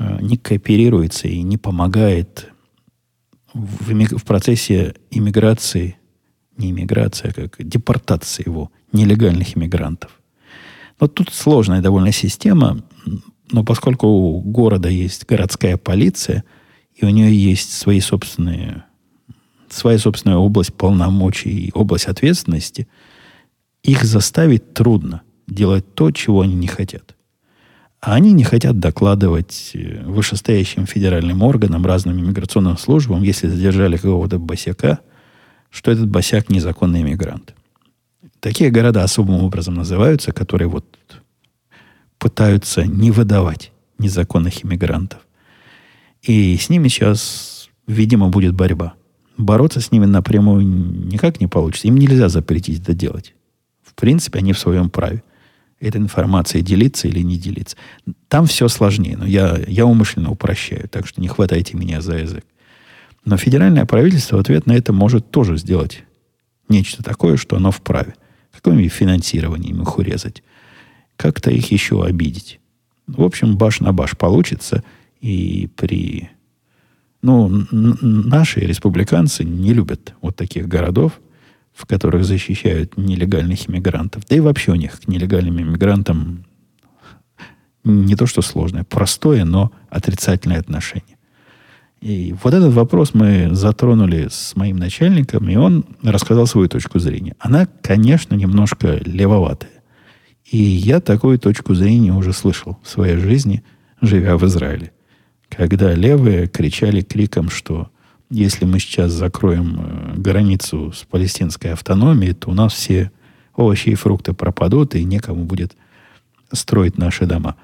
Э, 0.00 0.18
не 0.22 0.38
кооперируется 0.38 1.28
и 1.28 1.42
не 1.42 1.58
помогает 1.58 2.50
в, 3.52 3.92
в 3.92 4.24
процессе 4.24 4.94
иммиграции, 5.10 5.98
не 6.56 6.70
иммиграции, 6.70 7.28
а 7.28 7.32
как 7.34 7.56
депортации 7.58 8.44
его, 8.46 8.70
нелегальных 8.92 9.58
иммигрантов. 9.58 10.19
Вот 11.00 11.14
тут 11.14 11.30
сложная 11.32 11.80
довольно 11.80 12.12
система, 12.12 12.82
но 13.50 13.64
поскольку 13.64 14.06
у 14.06 14.40
города 14.40 14.88
есть 14.88 15.24
городская 15.26 15.78
полиция, 15.78 16.44
и 16.94 17.06
у 17.06 17.08
нее 17.08 17.34
есть 17.34 17.72
свои 17.72 18.00
собственные, 18.00 18.84
своя 19.70 19.98
собственная 19.98 20.36
область 20.36 20.74
полномочий 20.74 21.66
и 21.66 21.72
область 21.72 22.06
ответственности, 22.06 22.86
их 23.82 24.04
заставить 24.04 24.74
трудно 24.74 25.22
делать 25.46 25.94
то, 25.94 26.10
чего 26.10 26.42
они 26.42 26.54
не 26.54 26.66
хотят. 26.66 27.16
А 28.02 28.14
они 28.14 28.32
не 28.32 28.44
хотят 28.44 28.78
докладывать 28.78 29.72
э, 29.74 30.02
вышестоящим 30.04 30.86
федеральным 30.86 31.42
органам, 31.42 31.84
разным 31.84 32.18
иммиграционным 32.18 32.78
службам, 32.78 33.22
если 33.22 33.48
задержали 33.48 33.96
какого-то 33.96 34.38
босяка, 34.38 35.00
что 35.70 35.90
этот 35.90 36.08
босяк 36.08 36.48
незаконный 36.48 37.02
иммигрант. 37.02 37.54
Такие 38.40 38.70
города 38.70 39.04
особым 39.04 39.42
образом 39.42 39.74
называются, 39.74 40.32
которые 40.32 40.68
вот 40.68 40.86
пытаются 42.18 42.84
не 42.84 43.10
выдавать 43.10 43.72
незаконных 43.98 44.64
иммигрантов. 44.64 45.20
И 46.22 46.56
с 46.56 46.68
ними 46.68 46.88
сейчас, 46.88 47.68
видимо, 47.86 48.28
будет 48.28 48.54
борьба. 48.54 48.94
Бороться 49.36 49.80
с 49.80 49.92
ними 49.92 50.06
напрямую 50.06 50.66
никак 50.66 51.40
не 51.40 51.46
получится. 51.46 51.88
Им 51.88 51.96
нельзя 51.96 52.28
запретить 52.28 52.82
это 52.82 52.94
делать. 52.94 53.34
В 53.82 53.94
принципе, 53.94 54.38
они 54.38 54.52
в 54.52 54.58
своем 54.58 54.90
праве 54.90 55.22
этой 55.78 56.00
информацией 56.00 56.62
делиться 56.62 57.08
или 57.08 57.20
не 57.20 57.38
делиться. 57.38 57.76
Там 58.28 58.46
все 58.46 58.68
сложнее, 58.68 59.16
но 59.16 59.26
я, 59.26 59.58
я 59.66 59.86
умышленно 59.86 60.30
упрощаю, 60.30 60.88
так 60.88 61.06
что 61.06 61.20
не 61.20 61.28
хватайте 61.28 61.76
меня 61.76 62.00
за 62.00 62.18
язык. 62.18 62.44
Но 63.24 63.36
федеральное 63.36 63.86
правительство 63.86 64.36
в 64.36 64.40
ответ 64.40 64.66
на 64.66 64.72
это 64.72 64.92
может 64.92 65.30
тоже 65.30 65.56
сделать 65.56 66.04
нечто 66.68 67.02
такое, 67.02 67.36
что 67.36 67.56
оно 67.56 67.70
вправе. 67.70 68.14
Какое-нибудь 68.52 68.92
финансирование 68.92 69.72
их 69.72 69.98
урезать. 69.98 70.42
Как-то 71.16 71.50
их 71.50 71.70
еще 71.70 72.04
обидеть. 72.04 72.60
В 73.06 73.22
общем, 73.22 73.56
баш 73.56 73.80
на 73.80 73.92
баш 73.92 74.16
получится. 74.16 74.82
И 75.20 75.68
при... 75.76 76.30
Ну, 77.22 77.66
наши 77.70 78.60
республиканцы 78.60 79.44
не 79.44 79.74
любят 79.74 80.14
вот 80.22 80.36
таких 80.36 80.68
городов, 80.68 81.20
в 81.72 81.86
которых 81.86 82.24
защищают 82.24 82.96
нелегальных 82.96 83.68
иммигрантов. 83.68 84.26
Да 84.26 84.36
и 84.36 84.40
вообще 84.40 84.72
у 84.72 84.76
них 84.76 85.00
к 85.00 85.08
нелегальным 85.08 85.60
иммигрантам 85.60 86.44
не 87.84 88.14
то 88.14 88.26
что 88.26 88.42
сложное, 88.42 88.84
простое, 88.84 89.44
но 89.44 89.72
отрицательное 89.88 90.60
отношение. 90.60 91.16
И 92.00 92.34
вот 92.42 92.54
этот 92.54 92.72
вопрос 92.72 93.12
мы 93.12 93.50
затронули 93.52 94.28
с 94.30 94.56
моим 94.56 94.76
начальником, 94.76 95.48
и 95.48 95.56
он 95.56 95.84
рассказал 96.02 96.46
свою 96.46 96.68
точку 96.68 96.98
зрения. 96.98 97.34
Она, 97.38 97.68
конечно, 97.82 98.34
немножко 98.34 98.98
левоватая. 99.04 99.70
И 100.50 100.56
я 100.56 101.00
такую 101.00 101.38
точку 101.38 101.74
зрения 101.74 102.12
уже 102.12 102.32
слышал 102.32 102.78
в 102.82 102.88
своей 102.88 103.16
жизни, 103.16 103.62
живя 104.00 104.38
в 104.38 104.46
Израиле. 104.46 104.92
Когда 105.50 105.94
левые 105.94 106.46
кричали 106.46 107.02
криком, 107.02 107.50
что 107.50 107.90
если 108.30 108.64
мы 108.64 108.78
сейчас 108.78 109.12
закроем 109.12 109.78
э, 109.78 110.14
границу 110.16 110.92
с 110.92 111.04
палестинской 111.04 111.72
автономией, 111.72 112.32
то 112.32 112.50
у 112.50 112.54
нас 112.54 112.72
все 112.72 113.10
овощи 113.54 113.90
и 113.90 113.94
фрукты 113.94 114.32
пропадут, 114.32 114.94
и 114.94 115.04
некому 115.04 115.44
будет 115.44 115.76
строить 116.52 116.96
наши 116.96 117.26
дома. 117.26 117.56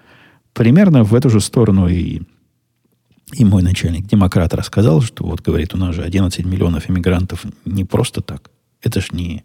Примерно 0.53 1.05
в 1.05 1.15
эту 1.15 1.31
же 1.31 1.41
сторону 1.41 1.89
и 1.89 2.23
и 3.33 3.45
мой 3.45 3.63
начальник, 3.63 4.07
демократ, 4.07 4.55
рассказал, 4.55 5.03
что 5.03 5.25
вот, 5.25 5.41
говорит, 5.41 5.75
у 5.75 5.79
нас 5.79 5.95
же 5.95 6.03
11 6.03 6.45
миллионов 6.45 6.89
иммигрантов 6.89 7.45
не 7.65 7.85
просто 7.85 8.21
так. 8.21 8.51
Это 8.83 9.01
ж 9.01 9.13
не, 9.13 9.45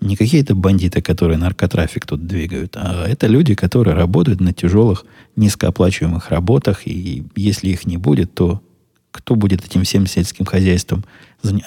не 0.00 0.16
какие-то 0.16 0.54
бандиты, 0.54 1.02
которые 1.02 1.36
наркотрафик 1.36 2.06
тут 2.06 2.26
двигают, 2.26 2.76
а 2.76 3.06
это 3.06 3.26
люди, 3.26 3.54
которые 3.54 3.94
работают 3.94 4.40
на 4.40 4.54
тяжелых, 4.54 5.04
низкооплачиваемых 5.36 6.30
работах, 6.30 6.86
и 6.86 7.26
если 7.36 7.68
их 7.68 7.86
не 7.86 7.98
будет, 7.98 8.34
то 8.34 8.62
кто 9.10 9.34
будет 9.34 9.64
этим 9.64 9.82
всем 9.82 10.06
сельским 10.06 10.46
хозяйством? 10.46 11.04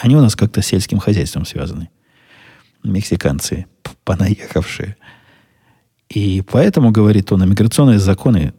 Они 0.02 0.16
у 0.16 0.22
нас 0.22 0.36
как-то 0.36 0.62
с 0.62 0.66
сельским 0.66 1.00
хозяйством 1.00 1.46
связаны. 1.46 1.90
Мексиканцы, 2.84 3.68
понаехавшие. 4.06 4.96
И 6.10 6.42
поэтому, 6.42 6.92
говорит 6.92 7.32
он, 7.32 7.48
миграционные 7.48 8.00
законы 8.00 8.54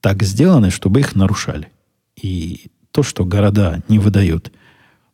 так 0.00 0.22
сделаны, 0.22 0.70
чтобы 0.70 1.00
их 1.00 1.14
нарушали. 1.14 1.68
И 2.22 2.70
то, 2.92 3.02
что 3.02 3.24
города 3.24 3.82
не 3.88 3.98
выдают 3.98 4.52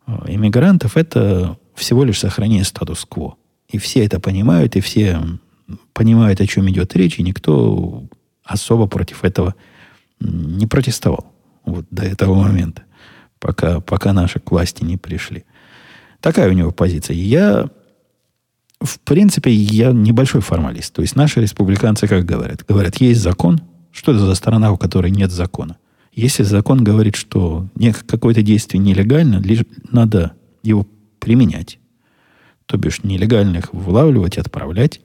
э, 0.06 0.12
иммигрантов, 0.28 0.96
это 0.96 1.58
всего 1.74 2.04
лишь 2.04 2.20
сохранение 2.20 2.64
статус-кво. 2.64 3.36
И 3.68 3.78
все 3.78 4.04
это 4.04 4.20
понимают, 4.20 4.76
и 4.76 4.80
все 4.80 5.20
понимают, 5.92 6.40
о 6.40 6.46
чем 6.46 6.68
идет 6.68 6.94
речь, 6.94 7.18
и 7.18 7.22
никто 7.22 8.04
особо 8.44 8.86
против 8.86 9.24
этого 9.24 9.54
не 10.20 10.66
протестовал. 10.66 11.32
Вот 11.64 11.86
до 11.90 12.04
этого 12.04 12.34
момента, 12.34 12.82
пока, 13.38 13.80
пока 13.80 14.12
наши 14.12 14.38
к 14.38 14.50
власти 14.50 14.84
не 14.84 14.96
пришли. 14.96 15.44
Такая 16.20 16.48
у 16.48 16.52
него 16.52 16.72
позиция. 16.72 17.14
Я, 17.14 17.68
в 18.80 19.00
принципе, 19.00 19.52
я 19.52 19.92
небольшой 19.92 20.40
формалист. 20.40 20.92
То 20.94 21.02
есть 21.02 21.16
наши 21.16 21.40
республиканцы 21.40 22.06
как 22.06 22.24
говорят? 22.24 22.64
Говорят, 22.66 22.96
есть 22.96 23.20
закон. 23.20 23.60
Что 23.92 24.12
это 24.12 24.20
за 24.20 24.34
страна, 24.34 24.72
у 24.72 24.76
которой 24.76 25.10
нет 25.10 25.30
закона? 25.30 25.76
Если 26.18 26.42
закон 26.42 26.82
говорит, 26.82 27.14
что 27.14 27.68
какое-то 28.08 28.42
действие 28.42 28.82
нелегально, 28.82 29.36
лишь 29.36 29.60
надо 29.88 30.32
его 30.64 30.84
применять. 31.20 31.78
То 32.66 32.76
бишь 32.76 33.04
нелегально 33.04 33.58
их 33.58 33.72
вылавливать, 33.72 34.36
отправлять, 34.36 35.00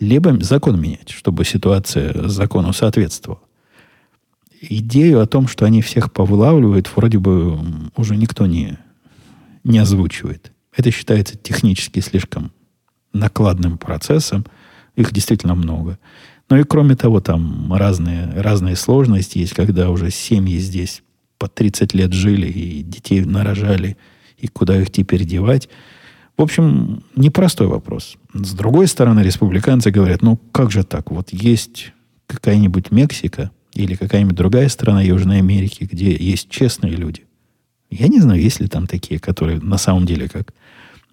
либо 0.00 0.42
закон 0.42 0.80
менять, 0.80 1.10
чтобы 1.10 1.44
ситуация 1.44 2.28
закону 2.28 2.72
соответствовала. 2.72 3.42
Идею 4.62 5.20
о 5.20 5.26
том, 5.26 5.48
что 5.48 5.66
они 5.66 5.82
всех 5.82 6.10
повылавливают, 6.10 6.90
вроде 6.96 7.18
бы 7.18 7.58
уже 7.94 8.16
никто 8.16 8.46
не, 8.46 8.78
не 9.64 9.78
озвучивает. 9.80 10.50
Это 10.74 10.90
считается 10.90 11.36
технически 11.36 12.00
слишком 12.00 12.52
накладным 13.12 13.76
процессом. 13.76 14.46
Их 14.96 15.12
действительно 15.12 15.56
много. 15.56 15.98
Ну 16.54 16.60
и 16.60 16.62
кроме 16.62 16.94
того, 16.94 17.20
там 17.20 17.74
разные, 17.74 18.30
разные 18.36 18.76
сложности 18.76 19.38
есть, 19.38 19.54
когда 19.54 19.90
уже 19.90 20.12
семьи 20.12 20.56
здесь 20.58 21.02
по 21.36 21.48
30 21.48 21.94
лет 21.94 22.12
жили 22.12 22.46
и 22.46 22.84
детей 22.84 23.24
нарожали, 23.24 23.96
и 24.38 24.46
куда 24.46 24.80
их 24.80 24.92
теперь 24.92 25.24
девать. 25.24 25.68
В 26.36 26.42
общем, 26.42 27.02
непростой 27.16 27.66
вопрос. 27.66 28.18
С 28.32 28.52
другой 28.52 28.86
стороны, 28.86 29.18
республиканцы 29.18 29.90
говорят, 29.90 30.22
ну 30.22 30.36
как 30.52 30.70
же 30.70 30.84
так? 30.84 31.10
Вот 31.10 31.30
есть 31.32 31.92
какая-нибудь 32.28 32.92
Мексика 32.92 33.50
или 33.72 33.96
какая-нибудь 33.96 34.36
другая 34.36 34.68
страна 34.68 35.02
Южной 35.02 35.38
Америки, 35.38 35.88
где 35.90 36.14
есть 36.14 36.50
честные 36.50 36.94
люди. 36.94 37.24
Я 37.90 38.06
не 38.06 38.20
знаю, 38.20 38.40
есть 38.40 38.60
ли 38.60 38.68
там 38.68 38.86
такие, 38.86 39.18
которые 39.18 39.58
на 39.58 39.76
самом 39.76 40.06
деле, 40.06 40.28
как 40.28 40.54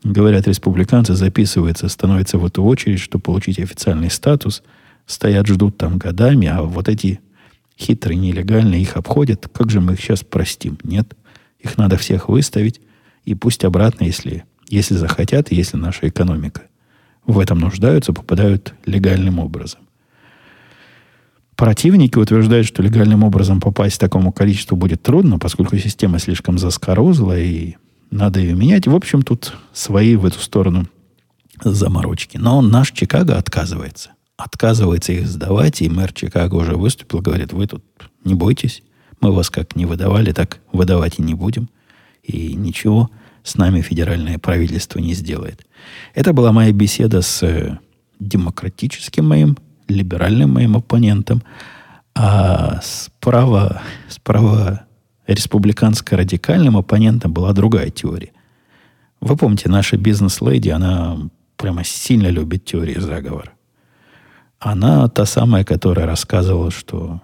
говорят 0.04 0.48
республиканцы, 0.48 1.16
записываются, 1.16 1.90
становятся 1.90 2.38
в 2.38 2.46
эту 2.46 2.64
очередь, 2.64 3.00
чтобы 3.00 3.24
получить 3.24 3.58
официальный 3.58 4.12
статус– 4.12 4.62
стоят, 5.06 5.48
ждут 5.48 5.78
там 5.78 5.98
годами, 5.98 6.48
а 6.48 6.64
вот 6.64 6.90
эти 6.90 7.20
хитрые, 7.78 8.18
нелегальные 8.18 8.82
их 8.82 8.98
обходят. 8.98 9.48
Как 9.54 9.70
же 9.70 9.82
мы 9.82 9.94
их 9.94 10.02
сейчас 10.02 10.24
простим? 10.24 10.78
Нет. 10.84 11.16
Их 11.60 11.78
надо 11.78 11.98
всех 11.98 12.30
выставить, 12.30 12.82
и 13.24 13.36
пусть 13.36 13.64
обратно, 13.64 14.06
если, 14.06 14.46
если 14.68 14.96
захотят, 14.96 15.52
если 15.52 15.78
наша 15.78 16.08
экономика 16.08 16.64
в 17.26 17.40
этом 17.40 17.60
нуждаются, 17.60 18.14
попадают 18.14 18.74
легальным 18.86 19.40
образом. 19.40 19.82
Противники 21.56 22.18
утверждают, 22.18 22.66
что 22.66 22.82
легальным 22.82 23.24
образом 23.24 23.62
попасть 23.62 23.98
к 23.98 24.00
такому 24.00 24.32
количеству 24.32 24.76
будет 24.76 25.04
трудно, 25.04 25.38
поскольку 25.38 25.78
система 25.78 26.18
слишком 26.18 26.58
заскорузла, 26.58 27.38
и 27.38 27.76
надо 28.10 28.40
ее 28.40 28.56
менять. 28.56 28.88
В 28.88 28.96
общем, 28.96 29.22
тут 29.22 29.54
свои 29.72 30.16
в 30.16 30.26
эту 30.26 30.40
сторону 30.40 30.88
заморочки. 31.64 32.38
Но 32.38 32.62
наш 32.62 32.92
Чикаго 32.92 33.38
отказывается 33.38 34.12
отказывается 34.44 35.14
их 35.14 35.28
сдавать, 35.28 35.82
и 35.82 35.90
мэр 35.90 36.14
Чикаго 36.14 36.56
уже 36.56 36.76
выступил, 36.76 37.20
говорит, 37.22 37.54
вы 37.54 37.68
тут 37.68 37.84
не 38.24 38.34
бойтесь, 38.34 38.84
мы 39.20 39.32
вас 39.32 39.50
как 39.50 39.76
не 39.76 39.86
выдавали, 39.86 40.32
так 40.32 40.60
выдавать 40.72 41.20
и 41.20 41.22
не 41.22 41.34
будем. 41.34 41.70
И 42.24 42.54
ничего 42.54 43.10
с 43.44 43.56
нами 43.56 43.82
федеральное 43.82 44.38
правительство 44.38 45.00
не 45.00 45.14
сделает. 45.14 45.66
Это 46.14 46.34
была 46.34 46.52
моя 46.52 46.72
беседа 46.72 47.22
с 47.22 47.42
э, 47.44 47.80
демократическим 48.20 49.28
моим, 49.28 49.58
либеральным 49.88 50.54
моим 50.54 50.78
оппонентом, 50.78 51.44
а 52.14 52.80
справа, 52.84 53.82
справа 54.10 54.86
республиканско-радикальным 55.28 56.78
оппонентом 56.78 57.34
была 57.34 57.54
другая 57.54 57.90
теория. 57.90 58.32
Вы 59.22 59.38
помните, 59.38 59.70
наша 59.70 59.98
бизнес-леди, 59.98 60.70
она 60.70 61.18
прямо 61.58 61.84
сильно 61.84 62.28
любит 62.28 62.66
теории 62.66 63.00
заговора. 63.00 63.52
Она 64.62 65.08
та 65.08 65.26
самая, 65.26 65.64
которая 65.64 66.06
рассказывала, 66.06 66.70
что 66.70 67.20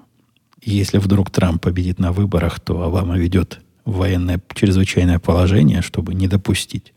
если 0.60 0.98
вдруг 0.98 1.30
Трамп 1.30 1.62
победит 1.62 2.00
на 2.00 2.12
выборах, 2.12 2.60
то 2.60 2.82
Обама 2.82 3.16
ведет 3.16 3.62
военное 3.86 4.42
чрезвычайное 4.56 5.20
положение, 5.20 5.84
чтобы 5.84 6.16
не 6.16 6.28
допустить. 6.28 6.94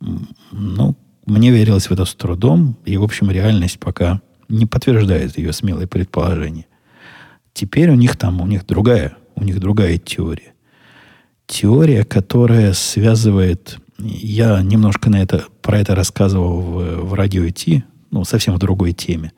Ну, 0.00 0.96
мне 1.26 1.52
верилось 1.52 1.88
в 1.88 1.92
это 1.92 2.06
с 2.06 2.14
трудом, 2.16 2.76
и, 2.84 2.96
в 2.96 3.04
общем, 3.04 3.30
реальность 3.30 3.78
пока 3.78 4.20
не 4.48 4.66
подтверждает 4.66 5.38
ее 5.38 5.52
смелые 5.52 5.86
предположения. 5.86 6.66
Теперь 7.52 7.90
у 7.90 7.94
них 7.94 8.16
там, 8.16 8.40
у 8.40 8.46
них 8.48 8.66
другая, 8.66 9.16
у 9.36 9.44
них 9.44 9.60
другая 9.60 9.96
теория. 9.98 10.54
Теория, 11.46 12.04
которая 12.04 12.72
связывает... 12.72 13.78
Я 13.96 14.60
немножко 14.62 15.08
на 15.08 15.22
это, 15.22 15.44
про 15.62 15.78
это 15.78 15.94
рассказывал 15.94 16.60
в, 16.60 17.04
в 17.04 17.14
радио 17.14 17.48
Ти, 17.50 17.84
ну, 18.10 18.24
совсем 18.24 18.54
в 18.54 18.58
другой 18.58 18.92
теме. 18.92 19.32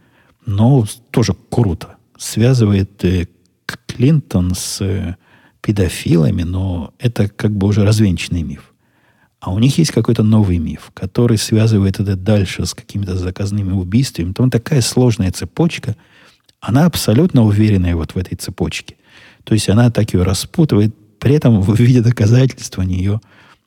Но 0.47 0.87
тоже 1.11 1.35
круто. 1.51 1.97
Связывает 2.19 3.05
э, 3.05 3.27
Клинтон 3.87 4.55
с 4.55 4.81
э, 4.81 5.17
педофилами, 5.61 6.43
но 6.43 6.93
это 6.99 7.29
как 7.29 7.53
бы 7.53 7.69
уже 7.69 7.85
развенчанный 7.85 8.43
миф. 8.43 8.73
А 9.41 9.53
у 9.53 9.59
них 9.59 9.77
есть 9.79 9.91
какой-то 9.91 10.23
новый 10.23 10.59
миф, 10.59 10.93
который 10.95 11.37
связывает 11.37 11.99
это 11.99 12.17
дальше 12.17 12.65
с 12.65 12.75
какими-то 12.75 13.17
заказными 13.17 13.73
убийствами. 13.73 14.33
Там 14.33 14.51
такая 14.51 14.81
сложная 14.81 15.33
цепочка. 15.33 15.97
Она 16.61 16.87
абсолютно 16.87 17.45
уверенная 17.45 17.97
вот 17.97 18.15
в 18.15 18.19
этой 18.19 18.37
цепочке. 18.37 18.97
То 19.45 19.55
есть 19.55 19.69
она 19.69 19.91
так 19.91 20.15
ее 20.15 20.23
распутывает. 20.23 20.95
При 21.19 21.35
этом 21.35 21.61
в 21.61 21.75
виде 21.75 22.01
доказательства 22.01 22.83
нее 22.83 23.21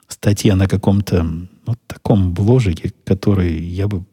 статья 0.08 0.56
на 0.56 0.68
каком-то 0.68 1.26
вот 1.66 1.80
таком 1.88 2.34
бложике, 2.34 2.93
который 3.03 3.62
я 3.62 3.88
бы 3.88 4.06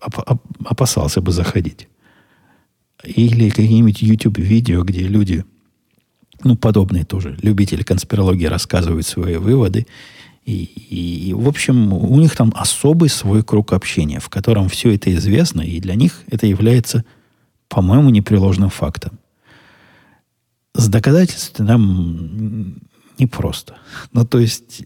опасался 0.00 1.20
бы 1.20 1.32
заходить. 1.32 1.88
Или 3.04 3.50
какие-нибудь 3.50 4.02
YouTube-видео, 4.02 4.82
где 4.82 5.06
люди, 5.06 5.44
ну, 6.42 6.56
подобные 6.56 7.04
тоже, 7.04 7.38
любители 7.42 7.82
конспирологии 7.82 8.46
рассказывают 8.46 9.06
свои 9.06 9.36
выводы. 9.36 9.86
И, 10.44 10.64
и, 10.64 11.28
и, 11.28 11.32
в 11.34 11.46
общем, 11.46 11.92
у 11.92 12.18
них 12.18 12.34
там 12.34 12.52
особый 12.56 13.08
свой 13.08 13.44
круг 13.44 13.72
общения, 13.72 14.18
в 14.18 14.28
котором 14.28 14.68
все 14.68 14.94
это 14.94 15.14
известно, 15.14 15.60
и 15.60 15.78
для 15.78 15.94
них 15.94 16.22
это 16.30 16.46
является, 16.46 17.04
по-моему, 17.68 18.10
непреложным 18.10 18.70
фактом. 18.70 19.18
С 20.74 20.88
доказательством 20.88 21.66
нам 21.66 22.74
непросто. 23.18 23.76
Ну, 24.12 24.24
то 24.24 24.38
есть, 24.38 24.84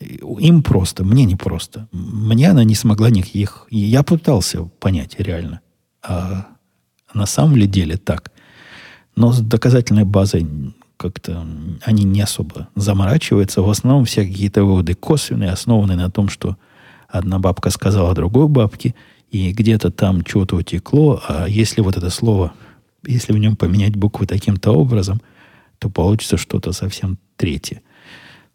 Им 0.00 0.62
просто, 0.62 1.04
мне 1.04 1.24
не 1.24 1.36
просто. 1.36 1.88
Мне 1.92 2.50
она 2.50 2.64
не 2.64 2.74
смогла 2.74 3.10
никаких... 3.10 3.66
Я 3.70 4.02
пытался 4.02 4.64
понять 4.64 5.16
реально. 5.18 5.60
А 6.02 6.46
на 7.12 7.26
самом 7.26 7.56
ли 7.56 7.66
деле 7.66 7.96
так. 7.96 8.32
Но 9.16 9.32
с 9.32 9.40
доказательной 9.40 10.04
базой 10.04 10.46
как-то 10.96 11.46
они 11.82 12.04
не 12.04 12.20
особо 12.20 12.68
заморачиваются. 12.74 13.62
В 13.62 13.70
основном 13.70 14.04
все 14.04 14.24
какие-то 14.24 14.64
выводы 14.64 14.94
косвенные, 14.94 15.50
основанные 15.50 15.96
на 15.96 16.10
том, 16.10 16.28
что 16.28 16.56
одна 17.08 17.38
бабка 17.38 17.70
сказала 17.70 18.14
другой 18.14 18.48
бабке, 18.48 18.94
и 19.30 19.52
где-то 19.52 19.90
там 19.90 20.24
что-то 20.24 20.56
утекло, 20.56 21.20
а 21.26 21.46
если 21.46 21.80
вот 21.80 21.96
это 21.96 22.10
слово, 22.10 22.52
если 23.04 23.32
в 23.32 23.38
нем 23.38 23.56
поменять 23.56 23.96
буквы 23.96 24.26
таким-то 24.26 24.72
образом, 24.72 25.20
то 25.78 25.90
получится 25.90 26.36
что-то 26.36 26.72
совсем 26.72 27.18
третье. 27.36 27.82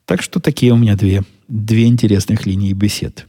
Так 0.10 0.24
что 0.24 0.40
такие 0.40 0.74
у 0.74 0.76
меня 0.76 0.96
две, 0.96 1.22
две 1.48 1.86
интересных 1.86 2.48
линии 2.48 2.74
бесед, 2.74 3.28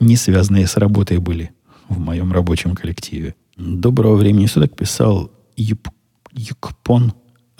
не 0.00 0.16
связанные 0.16 0.66
с 0.66 0.76
работой 0.76 1.18
были 1.18 1.52
в 1.88 2.00
моем 2.00 2.32
рабочем 2.32 2.74
коллективе. 2.74 3.36
Доброго 3.56 4.16
времени 4.16 4.46
суток 4.46 4.74
писал 4.74 5.30
Юп, 5.56 5.86
Юкпон, 6.32 7.12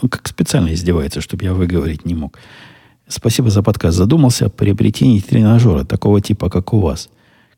ну, 0.02 0.08
как 0.08 0.26
специально 0.26 0.74
издевается, 0.74 1.20
чтобы 1.20 1.44
я 1.44 1.54
выговорить 1.54 2.04
не 2.04 2.16
мог. 2.16 2.36
Спасибо 3.06 3.48
за 3.48 3.62
подкаст. 3.62 3.96
Задумался 3.96 4.46
о 4.46 4.50
приобретении 4.50 5.20
тренажера 5.20 5.84
такого 5.84 6.20
типа, 6.20 6.50
как 6.50 6.72
у 6.74 6.80
вас. 6.80 7.10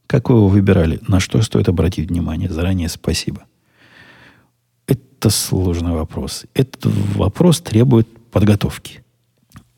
Как 0.07 0.29
вы 0.29 0.37
его 0.37 0.49
выбирали? 0.49 1.01
На 1.09 1.19
что 1.19 1.41
стоит 1.41 1.71
обратить 1.71 2.11
внимание? 2.11 2.51
Заранее 2.51 2.91
спасибо. 2.91 3.45
Это 4.87 5.31
сложный 5.31 5.93
вопрос. 5.93 6.45
Этот 6.53 6.85
вопрос 6.85 7.63
требует 7.63 8.07
подготовки. 8.31 9.03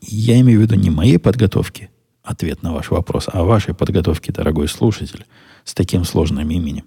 Я 0.05 0.39
имею 0.41 0.59
в 0.59 0.61
виду 0.63 0.75
не 0.75 0.89
моей 0.89 1.17
подготовки, 1.17 1.89
ответ 2.23 2.61
на 2.61 2.73
ваш 2.73 2.91
вопрос, 2.91 3.29
а 3.31 3.43
вашей 3.43 3.73
подготовки, 3.73 4.31
дорогой 4.31 4.67
слушатель, 4.67 5.25
с 5.63 5.73
таким 5.73 6.03
сложным 6.03 6.49
именем. 6.49 6.83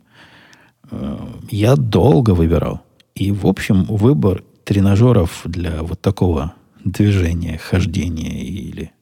Э, 0.91 1.19
я 1.51 1.77
долго 1.77 2.31
выбирал. 2.31 2.83
И, 3.15 3.33
в 3.33 3.47
общем, 3.47 3.85
выбор 3.85 4.45
тренажеров 4.65 5.43
для 5.45 5.83
вот 5.83 6.01
такого 6.03 6.55
движения, 6.85 7.57
хождения 7.57 8.43
или, 8.43 8.93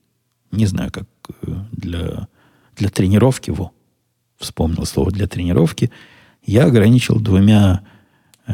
не 0.52 0.66
знаю, 0.66 0.92
как 0.92 1.08
э, 1.42 1.52
для, 1.72 2.28
для 2.76 2.90
тренировки 2.90 3.50
его, 3.50 3.72
вспомнил 4.38 4.86
слово 4.86 5.10
для 5.10 5.26
тренировки, 5.26 5.90
я 6.44 6.66
ограничил 6.66 7.18
двумя, 7.18 7.82
э, 8.46 8.52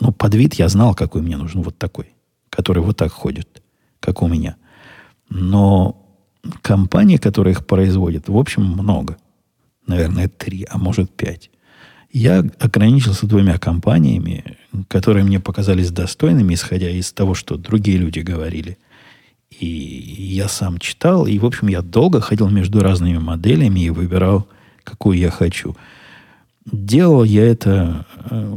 ну, 0.00 0.10
под 0.10 0.34
вид 0.34 0.54
я 0.54 0.68
знал, 0.68 0.96
какой 0.96 1.22
мне 1.22 1.36
нужен, 1.36 1.62
вот 1.62 1.78
такой, 1.78 2.12
который 2.50 2.82
вот 2.82 2.96
так 2.96 3.12
ходит, 3.12 3.62
как 4.00 4.22
у 4.22 4.26
меня. 4.26 4.56
Но 5.28 6.02
компании, 6.62 7.16
которые 7.16 7.52
их 7.52 7.66
производят, 7.66 8.28
в 8.28 8.36
общем, 8.36 8.62
много. 8.62 9.16
Наверное, 9.86 10.28
три, 10.28 10.66
а 10.68 10.78
может, 10.78 11.10
пять. 11.10 11.50
Я 12.12 12.44
ограничился 12.58 13.26
двумя 13.26 13.58
компаниями, 13.58 14.56
которые 14.88 15.24
мне 15.24 15.40
показались 15.40 15.90
достойными, 15.90 16.54
исходя 16.54 16.88
из 16.88 17.12
того, 17.12 17.34
что 17.34 17.56
другие 17.56 17.98
люди 17.98 18.20
говорили. 18.20 18.78
И 19.50 19.66
я 19.66 20.48
сам 20.48 20.78
читал, 20.78 21.26
и, 21.26 21.38
в 21.38 21.44
общем, 21.44 21.68
я 21.68 21.82
долго 21.82 22.20
ходил 22.20 22.48
между 22.48 22.80
разными 22.80 23.18
моделями 23.18 23.80
и 23.80 23.90
выбирал, 23.90 24.48
какую 24.82 25.18
я 25.18 25.30
хочу. 25.30 25.76
Делал 26.64 27.22
я 27.22 27.46
это 27.46 28.06
э, 28.30 28.56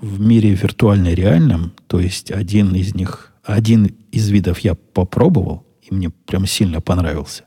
в 0.00 0.20
мире 0.20 0.54
виртуально 0.54 1.14
реальном, 1.14 1.72
то 1.86 2.00
есть 2.00 2.32
один 2.32 2.74
из 2.74 2.94
них, 2.94 3.32
один 3.44 3.94
из 4.10 4.28
видов 4.30 4.60
я 4.60 4.74
попробовал, 4.74 5.65
и 5.88 5.94
мне 5.94 6.10
прям 6.10 6.46
сильно 6.46 6.80
понравился. 6.80 7.44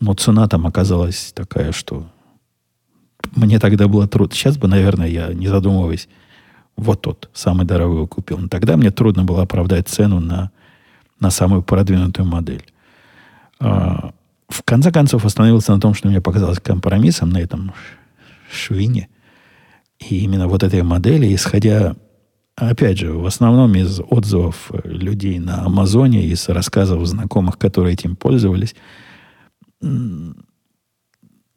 Но 0.00 0.14
цена 0.14 0.48
там 0.48 0.66
оказалась 0.66 1.32
такая, 1.34 1.72
что 1.72 2.06
мне 3.34 3.58
тогда 3.58 3.88
было 3.88 4.06
трудно. 4.06 4.34
Сейчас 4.34 4.56
бы, 4.56 4.68
наверное, 4.68 5.08
я, 5.08 5.32
не 5.32 5.48
задумываясь, 5.48 6.08
вот 6.76 7.02
тот, 7.02 7.30
самый 7.32 7.66
дорогой 7.66 8.06
купил. 8.06 8.38
Но 8.38 8.48
тогда 8.48 8.76
мне 8.76 8.90
трудно 8.90 9.24
было 9.24 9.42
оправдать 9.42 9.88
цену 9.88 10.20
на, 10.20 10.50
на 11.20 11.30
самую 11.30 11.62
продвинутую 11.62 12.26
модель. 12.26 12.64
А, 13.60 14.12
в 14.48 14.62
конце 14.62 14.90
концов 14.90 15.24
остановился 15.24 15.72
на 15.72 15.80
том, 15.80 15.94
что 15.94 16.08
мне 16.08 16.20
показалось 16.20 16.60
компромиссом 16.60 17.30
на 17.30 17.38
этом 17.38 17.72
швине. 18.50 19.08
И 19.98 20.18
именно 20.18 20.48
вот 20.48 20.62
этой 20.62 20.82
модели, 20.82 21.34
исходя, 21.34 21.96
опять 22.56 22.98
же, 22.98 23.12
в 23.12 23.26
основном 23.26 23.74
из 23.74 24.00
отзывов 24.08 24.70
людей 24.84 25.38
на 25.38 25.64
Амазоне, 25.64 26.26
из 26.26 26.48
рассказов 26.48 27.04
знакомых, 27.06 27.58
которые 27.58 27.94
этим 27.94 28.16
пользовались, 28.16 28.74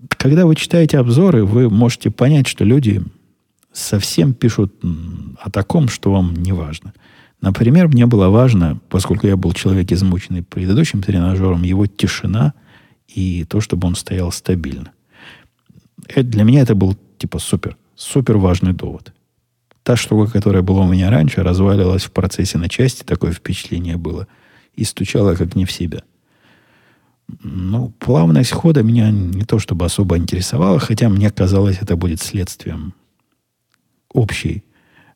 когда 0.10 0.46
вы 0.46 0.56
читаете 0.56 1.00
обзоры, 1.00 1.46
вы 1.46 1.70
можете 1.70 2.12
понять, 2.12 2.48
что 2.48 2.64
люди 2.64 3.04
совсем 3.72 4.34
пишут 4.34 4.74
о 5.40 5.50
таком, 5.50 5.88
что 5.88 6.12
вам 6.12 6.34
не 6.36 6.52
важно. 6.52 6.94
Например, 7.42 7.88
мне 7.88 8.06
было 8.08 8.30
важно, 8.30 8.80
поскольку 8.90 9.28
я 9.28 9.38
был 9.38 9.54
человек, 9.54 9.92
измученный 9.92 10.44
предыдущим 10.44 11.04
тренажером, 11.04 11.64
его 11.64 11.86
тишина 11.86 12.54
и 13.08 13.46
то, 13.46 13.62
чтобы 13.62 13.88
он 13.88 13.96
стоял 13.96 14.32
стабильно. 14.32 14.92
Это, 16.08 16.24
для 16.24 16.44
меня 16.44 16.62
это 16.62 16.74
был 16.76 16.98
типа 17.18 17.40
супер, 17.40 17.78
супер 17.96 18.38
важный 18.38 18.74
довод. 18.74 19.14
Та 19.88 19.96
штука, 19.96 20.30
которая 20.30 20.64
была 20.64 20.82
у 20.82 20.92
меня 20.92 21.10
раньше, 21.10 21.44
развалилась 21.44 22.04
в 22.04 22.12
процессе 22.12 22.58
на 22.58 22.68
части, 22.68 23.04
такое 23.04 23.32
впечатление 23.32 23.96
было, 23.96 24.28
и 24.76 24.84
стучала 24.84 25.34
как 25.36 25.56
не 25.56 25.64
в 25.64 25.72
себя– 25.72 26.02
ну, 27.44 27.94
плавность 28.00 28.52
хода 28.52 28.84
меня 28.84 29.12
не 29.12 29.44
то 29.44 29.60
чтобы 29.60 29.86
особо 29.86 30.18
интересовала, 30.18 30.80
хотя 30.80 31.10
мне 31.10 31.30
казалось, 31.30 31.78
это 31.82 31.96
будет 31.96 32.22
следствием 32.22 32.94
общей, 34.14 34.64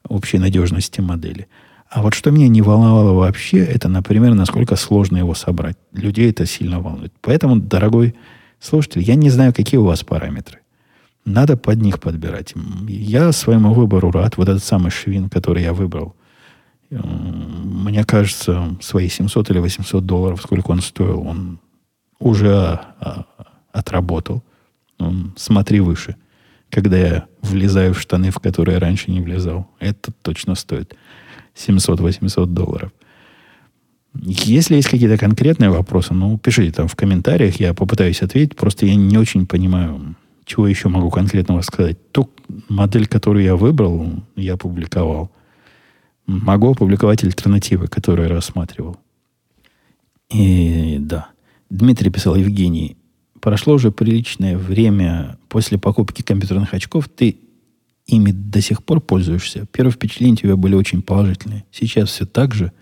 общей 0.08 0.38
надежности 0.38 1.02
модели. 1.02 1.48
А 1.90 2.02
вот 2.02 2.14
что 2.14 2.32
меня 2.32 2.48
не 2.48 2.62
волновало 2.62 3.14
вообще, 3.14 3.60
это, 3.60 3.90
например, 3.90 4.34
насколько 4.34 4.78
сложно 4.78 5.18
его 5.18 5.34
собрать. 5.34 5.78
Людей 5.92 6.30
это 6.30 6.46
сильно 6.46 6.80
волнует. 6.80 7.14
Поэтому, 7.22 7.58
дорогой 7.58 8.16
слушатель, 8.60 9.02
я 9.02 9.16
не 9.16 9.30
знаю, 9.30 9.54
какие 9.54 9.78
у 9.80 9.86
вас 9.86 10.04
параметры. 10.04 10.61
Надо 11.26 11.56
под 11.56 11.82
них 11.82 12.00
подбирать. 12.00 12.54
Я 12.88 13.32
своему 13.32 13.74
выбору 13.74 14.12
рад. 14.12 14.38
Вот 14.38 14.50
этот 14.50 14.64
самый 14.64 14.92
швин, 14.92 15.30
который 15.30 15.64
я 15.64 15.74
выбрал, 15.74 16.16
мне 16.90 18.04
кажется, 18.04 18.76
свои 18.82 19.08
700 19.08 19.50
или 19.52 19.60
800 19.60 20.06
долларов, 20.06 20.42
сколько 20.42 20.72
он 20.72 20.82
стоил, 20.82 21.22
он 21.22 21.60
уже 22.20 22.80
а, 23.00 23.26
отработал. 23.72 24.44
Ну, 25.00 25.32
смотри 25.38 25.80
выше. 25.80 26.16
Когда 26.70 26.98
я 26.98 27.26
влезаю 27.42 27.94
в 27.94 28.00
штаны, 28.00 28.32
в 28.32 28.40
которые 28.40 28.78
раньше 28.78 29.12
не 29.12 29.22
влезал, 29.22 29.70
это 29.80 30.12
точно 30.22 30.56
стоит 30.56 30.96
700-800 31.56 32.46
долларов. 32.48 32.92
Если 34.14 34.76
есть 34.76 34.90
какие-то 34.90 35.18
конкретные 35.18 35.70
вопросы, 35.70 36.14
ну, 36.14 36.38
пишите 36.38 36.74
там 36.74 36.88
в 36.88 36.96
комментариях, 36.96 37.60
я 37.60 37.74
попытаюсь 37.74 38.22
ответить. 38.22 38.58
Просто 38.58 38.86
я 38.86 38.96
не 38.96 39.18
очень 39.18 39.48
понимаю, 39.48 40.16
чего 40.52 40.68
еще 40.68 40.90
могу 40.90 41.10
конкретного 41.10 41.62
сказать. 41.62 42.12
Ту 42.12 42.30
модель, 42.68 43.08
которую 43.08 43.46
я 43.46 43.56
выбрал, 43.56 44.08
я 44.36 44.58
публиковал. 44.58 45.32
Могу 46.26 46.72
опубликовать 46.72 47.24
альтернативы, 47.24 47.88
которые 47.88 48.28
рассматривал. 48.28 48.98
И 50.30 50.98
да. 51.00 51.30
Дмитрий 51.70 52.10
писал, 52.10 52.36
Евгений, 52.36 52.98
прошло 53.40 53.76
уже 53.76 53.92
приличное 53.92 54.58
время 54.58 55.38
после 55.48 55.78
покупки 55.78 56.22
компьютерных 56.22 56.74
очков, 56.74 57.08
ты 57.08 57.38
ими 58.06 58.32
до 58.32 58.62
сих 58.62 58.84
пор 58.84 59.00
пользуешься. 59.00 59.66
Первые 59.72 59.94
впечатления 59.94 60.34
у 60.34 60.38
тебя 60.38 60.56
были 60.58 60.76
очень 60.76 61.02
положительные. 61.02 61.64
Сейчас 61.72 62.10
все 62.10 62.26
так 62.26 62.54
же. 62.54 62.74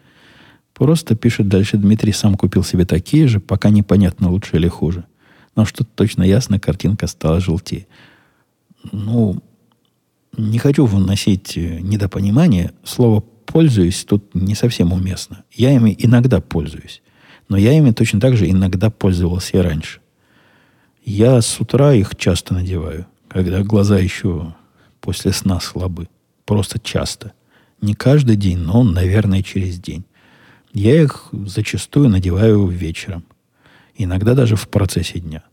Просто 0.74 1.16
пишет 1.16 1.50
дальше 1.50 1.78
Дмитрий, 1.78 2.14
сам 2.14 2.36
купил 2.36 2.64
себе 2.64 2.86
такие 2.86 3.28
же, 3.28 3.40
пока 3.40 3.70
непонятно, 3.70 4.32
лучше 4.32 4.58
или 4.58 4.68
хуже. 4.68 5.06
Но 5.60 5.66
что-то 5.66 5.90
точно 5.94 6.24
ясно, 6.24 6.58
картинка 6.58 7.06
стала 7.06 7.42
желтее. 7.42 7.86
Ну, 8.94 9.44
не 10.38 10.58
хочу 10.58 10.86
вносить 10.86 11.58
э, 11.58 11.82
недопонимание. 11.82 12.72
Слово 12.86 13.20
«пользуюсь» 13.46 14.06
тут 14.06 14.34
не 14.34 14.56
совсем 14.56 14.94
уместно. 14.94 15.44
Я 15.52 15.76
ими 15.76 15.94
иногда 16.00 16.40
пользуюсь. 16.40 17.02
Но 17.50 17.58
я 17.58 17.78
ими 17.78 17.92
точно 17.92 18.22
так 18.22 18.38
же 18.38 18.50
иногда 18.50 18.90
пользовался 18.90 19.58
и 19.58 19.60
раньше. 19.60 20.00
Я 21.04 21.42
с 21.42 21.60
утра 21.60 21.94
их 21.94 22.16
часто 22.16 22.54
надеваю, 22.54 23.06
когда 23.28 23.62
глаза 23.62 24.00
еще 24.00 24.56
после 25.02 25.34
сна 25.34 25.60
слабы. 25.60 26.08
Просто 26.46 26.80
часто. 26.80 27.34
Не 27.82 27.96
каждый 27.96 28.38
день, 28.38 28.60
но, 28.60 28.82
наверное, 28.84 29.44
через 29.44 29.78
день. 29.78 30.06
Я 30.72 31.02
их 31.02 31.28
зачастую 31.34 32.08
надеваю 32.08 32.66
вечером. 32.68 33.26
Иногда 34.02 34.36
даже 34.36 34.56
в 34.56 34.70
процессе 34.70 35.20
дня. 35.20 35.44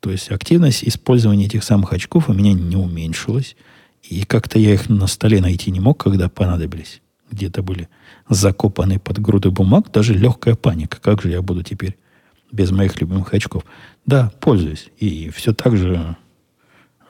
То 0.00 0.10
есть 0.10 0.30
активность 0.30 0.82
использования 0.84 1.46
этих 1.46 1.62
самых 1.62 1.92
очков 1.92 2.28
у 2.28 2.32
меня 2.32 2.52
не 2.52 2.76
уменьшилась. 2.76 3.56
И 4.02 4.24
как-то 4.24 4.58
я 4.58 4.72
их 4.72 4.88
на 4.88 5.06
столе 5.06 5.40
найти 5.40 5.70
не 5.70 5.80
мог, 5.80 6.02
когда 6.02 6.28
понадобились. 6.28 7.02
Где-то 7.30 7.62
были 7.62 7.88
закопаны 8.28 8.98
под 8.98 9.20
груды 9.20 9.50
бумаг, 9.50 9.92
даже 9.92 10.14
легкая 10.14 10.56
паника. 10.56 10.98
Как 11.00 11.22
же 11.22 11.30
я 11.30 11.42
буду 11.42 11.62
теперь 11.62 11.96
без 12.50 12.70
моих 12.70 13.00
любимых 13.00 13.32
очков. 13.34 13.64
Да, 14.06 14.32
пользуюсь. 14.40 14.88
И 14.98 15.30
все 15.30 15.52
так 15.52 15.76
же 15.76 16.16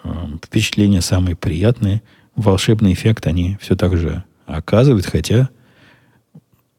э, 0.02 0.26
впечатления 0.44 1.00
самые 1.00 1.36
приятные. 1.36 2.02
Волшебный 2.34 2.92
эффект 2.92 3.26
они 3.26 3.56
все 3.60 3.76
так 3.76 3.96
же 3.96 4.24
оказывают, 4.46 5.06
хотя 5.06 5.48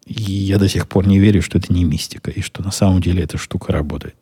я 0.05 0.57
до 0.57 0.67
сих 0.67 0.87
пор 0.89 1.07
не 1.07 1.19
верю, 1.19 1.41
что 1.41 1.57
это 1.57 1.73
не 1.73 1.83
мистика, 1.83 2.31
и 2.31 2.41
что 2.41 2.61
на 2.63 2.71
самом 2.71 3.01
деле 3.01 3.23
эта 3.23 3.37
штука 3.37 3.71
работает. 3.71 4.15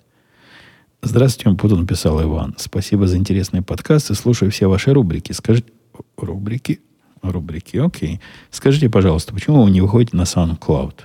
Здравствуйте, 1.02 1.58
Путу 1.58 1.78
написал 1.78 2.22
Иван. 2.22 2.56
Спасибо 2.58 3.08
за 3.08 3.18
интересный 3.18 3.62
подкаст 3.62 4.12
и 4.12 4.16
слушаю 4.16 4.52
все 4.52 4.68
ваши 4.68 4.94
рубрики. 4.94 5.32
Скажите, 5.32 5.72
рубрики? 6.18 6.82
Рубрики, 7.22 7.78
окей. 7.78 8.20
Скажите, 8.52 8.90
пожалуйста, 8.90 9.34
почему 9.34 9.64
вы 9.64 9.72
не 9.72 9.82
выходите 9.82 10.16
на 10.16 10.24
SoundCloud? 10.24 10.96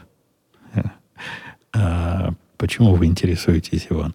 А, 1.76 2.34
почему 2.56 2.94
вы 2.94 3.06
интересуетесь, 3.06 3.88
Иван? 3.90 4.14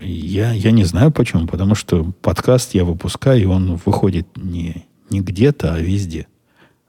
Я, 0.00 0.52
я 0.52 0.70
не 0.70 0.84
знаю 0.84 1.12
почему, 1.12 1.46
потому 1.46 1.74
что 1.74 2.12
подкаст 2.22 2.72
я 2.72 2.82
выпускаю, 2.82 3.42
и 3.42 3.44
он 3.44 3.76
выходит 3.76 4.26
не, 4.36 4.86
не 5.10 5.20
где-то, 5.20 5.74
а 5.74 5.78
везде. 5.78 6.28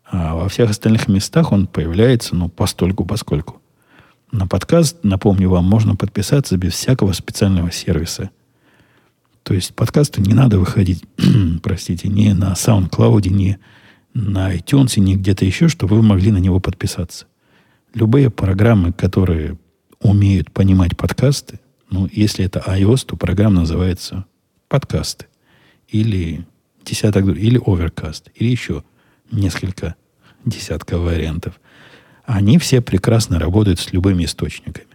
А 0.06 0.36
во 0.36 0.48
всех 0.48 0.70
остальных 0.70 1.10
местах 1.10 1.52
он 1.52 1.68
появляется, 1.68 2.34
ну, 2.34 2.48
постольку, 2.48 3.04
поскольку. 3.04 3.62
На 4.32 4.46
подкаст, 4.46 5.04
напомню 5.04 5.50
вам, 5.50 5.66
можно 5.66 5.96
подписаться 5.96 6.56
без 6.56 6.74
всякого 6.74 7.14
специального 7.14 7.72
сервиса. 7.72 8.30
То 9.42 9.56
есть 9.56 9.74
подкасту 9.74 10.22
не 10.22 10.36
надо 10.36 10.60
выходить, 10.60 11.04
простите, 11.64 12.10
не 12.10 12.34
на 12.36 12.54
SoundCloud, 12.54 13.28
не 13.30 13.58
на 14.14 14.56
iTunes, 14.56 15.00
не 15.00 15.16
где-то 15.16 15.46
еще, 15.46 15.68
чтобы 15.68 15.96
вы 15.96 16.04
могли 16.04 16.32
на 16.32 16.38
него 16.38 16.60
подписаться. 16.60 17.26
Любые 17.96 18.30
программы, 18.30 18.94
которые 18.94 19.58
умеют 20.00 20.52
понимать 20.52 20.96
подкасты, 20.96 21.60
ну, 21.90 22.08
если 22.12 22.46
это 22.46 22.60
iOS, 22.60 23.08
то 23.08 23.18
программа 23.18 23.62
называется 23.62 24.26
подкасты. 24.68 25.26
Или 25.88 26.46
десяток, 26.86 27.26
или 27.26 27.60
Overcast, 27.60 28.26
или 28.36 28.50
еще 28.50 28.84
несколько 29.32 29.96
десятков 30.46 31.02
вариантов. 31.02 31.60
Они 32.30 32.60
все 32.60 32.80
прекрасно 32.80 33.40
работают 33.40 33.80
с 33.80 33.92
любыми 33.92 34.26
источниками. 34.26 34.86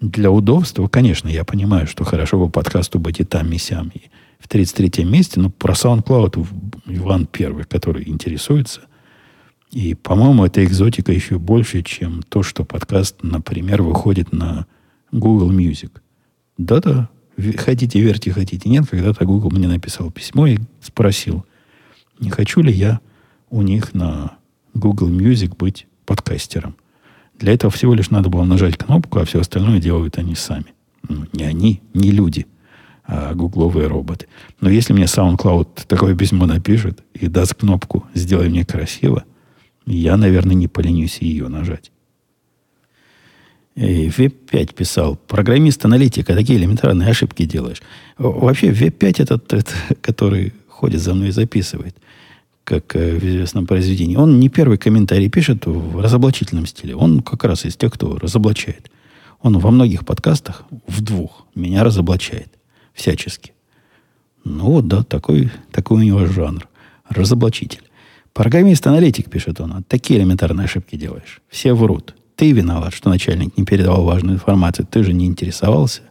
Для 0.00 0.30
удобства, 0.30 0.88
конечно, 0.88 1.28
я 1.28 1.44
понимаю, 1.44 1.86
что 1.86 2.02
хорошо 2.02 2.38
бы 2.38 2.50
подкасту 2.50 2.98
быть 2.98 3.20
и 3.20 3.24
там, 3.24 3.52
и 3.52 3.58
сям, 3.58 3.92
и 3.94 4.08
в 4.38 4.48
33-м 4.48 5.12
месте, 5.12 5.38
но 5.38 5.50
про 5.50 5.74
SoundCloud 5.74 6.46
Иван 6.86 7.26
Первый, 7.26 7.64
который 7.64 8.08
интересуется. 8.08 8.80
И, 9.70 9.92
по-моему, 9.92 10.46
эта 10.46 10.64
экзотика 10.64 11.12
еще 11.12 11.38
больше, 11.38 11.82
чем 11.82 12.22
то, 12.22 12.42
что 12.42 12.64
подкаст, 12.64 13.16
например, 13.22 13.82
выходит 13.82 14.32
на 14.32 14.64
Google 15.12 15.52
Music. 15.52 15.90
Да-да, 16.56 17.10
хотите 17.58 18.00
верьте, 18.00 18.32
хотите 18.32 18.70
нет. 18.70 18.88
Когда-то 18.88 19.26
Google 19.26 19.50
мне 19.50 19.68
написал 19.68 20.10
письмо 20.10 20.46
и 20.46 20.56
спросил, 20.80 21.44
не 22.18 22.30
хочу 22.30 22.62
ли 22.62 22.72
я 22.72 23.00
у 23.50 23.60
них 23.60 23.92
на 23.92 24.38
Google 24.72 25.10
Music 25.10 25.54
быть 25.54 25.86
подкастером. 26.04 26.76
Для 27.38 27.52
этого 27.52 27.70
всего 27.70 27.94
лишь 27.94 28.10
надо 28.10 28.28
было 28.28 28.44
нажать 28.44 28.76
кнопку, 28.76 29.18
а 29.18 29.24
все 29.24 29.40
остальное 29.40 29.80
делают 29.80 30.18
они 30.18 30.34
сами. 30.34 30.66
Ну, 31.08 31.26
не 31.32 31.44
они, 31.44 31.82
не 31.94 32.10
люди, 32.10 32.46
а 33.04 33.34
гугловые 33.34 33.88
роботы. 33.88 34.28
Но 34.60 34.70
если 34.70 34.92
мне 34.92 35.04
SoundCloud 35.04 35.86
такое 35.88 36.14
письмо 36.16 36.46
напишет 36.46 37.02
и 37.14 37.26
даст 37.26 37.54
кнопку 37.54 38.06
«Сделай 38.14 38.48
мне 38.48 38.64
красиво», 38.64 39.24
я, 39.84 40.16
наверное, 40.16 40.54
не 40.54 40.68
поленюсь 40.68 41.18
ее 41.18 41.48
нажать. 41.48 41.90
И 43.74 44.10
Веб-5 44.16 44.74
писал, 44.74 45.16
программист-аналитика, 45.16 46.34
такие 46.34 46.58
элементарные 46.58 47.08
ошибки 47.08 47.44
делаешь. 47.44 47.82
Вообще, 48.18 48.70
Веб-5 48.70 49.22
этот, 49.22 49.52
этот, 49.52 49.74
который 50.00 50.52
ходит 50.68 51.00
за 51.00 51.14
мной 51.14 51.28
и 51.28 51.32
записывает– 51.32 51.96
как 52.64 52.94
э, 52.96 53.18
в 53.18 53.24
известном 53.24 53.66
произведении, 53.66 54.16
он 54.16 54.38
не 54.40 54.48
первый 54.48 54.78
комментарий 54.78 55.28
пишет 55.28 55.66
в 55.66 56.00
разоблачительном 56.00 56.66
стиле. 56.66 56.94
Он 56.94 57.20
как 57.20 57.44
раз 57.44 57.64
из 57.64 57.76
тех, 57.76 57.92
кто 57.92 58.18
разоблачает. 58.18 58.90
Он 59.40 59.58
во 59.58 59.70
многих 59.70 60.06
подкастах, 60.06 60.64
в 60.86 61.02
двух, 61.02 61.46
меня 61.54 61.82
разоблачает. 61.84 62.48
Всячески. 62.94 63.52
Ну 64.44 64.66
вот, 64.66 64.88
да, 64.88 65.02
такой, 65.02 65.50
такой 65.70 65.98
у 65.98 66.04
него 66.04 66.26
жанр. 66.26 66.68
Разоблачитель. 67.08 67.82
Программист-аналитик, 68.32 69.30
пишет 69.30 69.60
он, 69.60 69.82
такие 69.84 70.20
элементарные 70.20 70.64
ошибки 70.64 70.96
делаешь. 70.96 71.42
Все 71.48 71.74
врут. 71.74 72.14
Ты 72.36 72.52
виноват, 72.52 72.94
что 72.94 73.10
начальник 73.10 73.56
не 73.56 73.64
передавал 73.64 74.04
важную 74.04 74.36
информацию. 74.36 74.86
Ты 74.90 75.02
же 75.04 75.12
не 75.12 75.26
интересовался. 75.26 76.02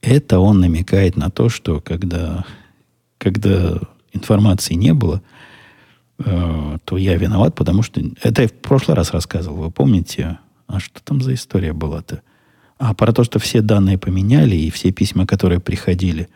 Это 0.00 0.38
он 0.38 0.60
намекает 0.60 1.16
на 1.16 1.30
то, 1.30 1.48
что 1.48 1.80
когда, 1.80 2.44
когда 3.18 3.80
информации 4.14 4.74
не 4.74 4.94
было, 4.94 5.22
э, 6.18 6.78
то 6.84 6.96
я 6.96 7.16
виноват, 7.16 7.54
потому 7.54 7.82
что... 7.82 8.00
Это 8.22 8.42
я 8.42 8.48
в 8.48 8.52
прошлый 8.52 8.96
раз 8.96 9.12
рассказывал, 9.12 9.56
вы 9.64 9.70
помните? 9.70 10.38
А 10.66 10.80
что 10.80 11.02
там 11.02 11.20
за 11.20 11.34
история 11.34 11.72
была-то? 11.72 12.22
А 12.78 12.94
про 12.94 13.12
то, 13.12 13.24
что 13.24 13.38
все 13.38 13.60
данные 13.60 13.98
поменяли, 13.98 14.56
и 14.56 14.70
все 14.70 14.90
письма, 14.90 15.26
которые 15.26 15.60
приходили 15.60 16.28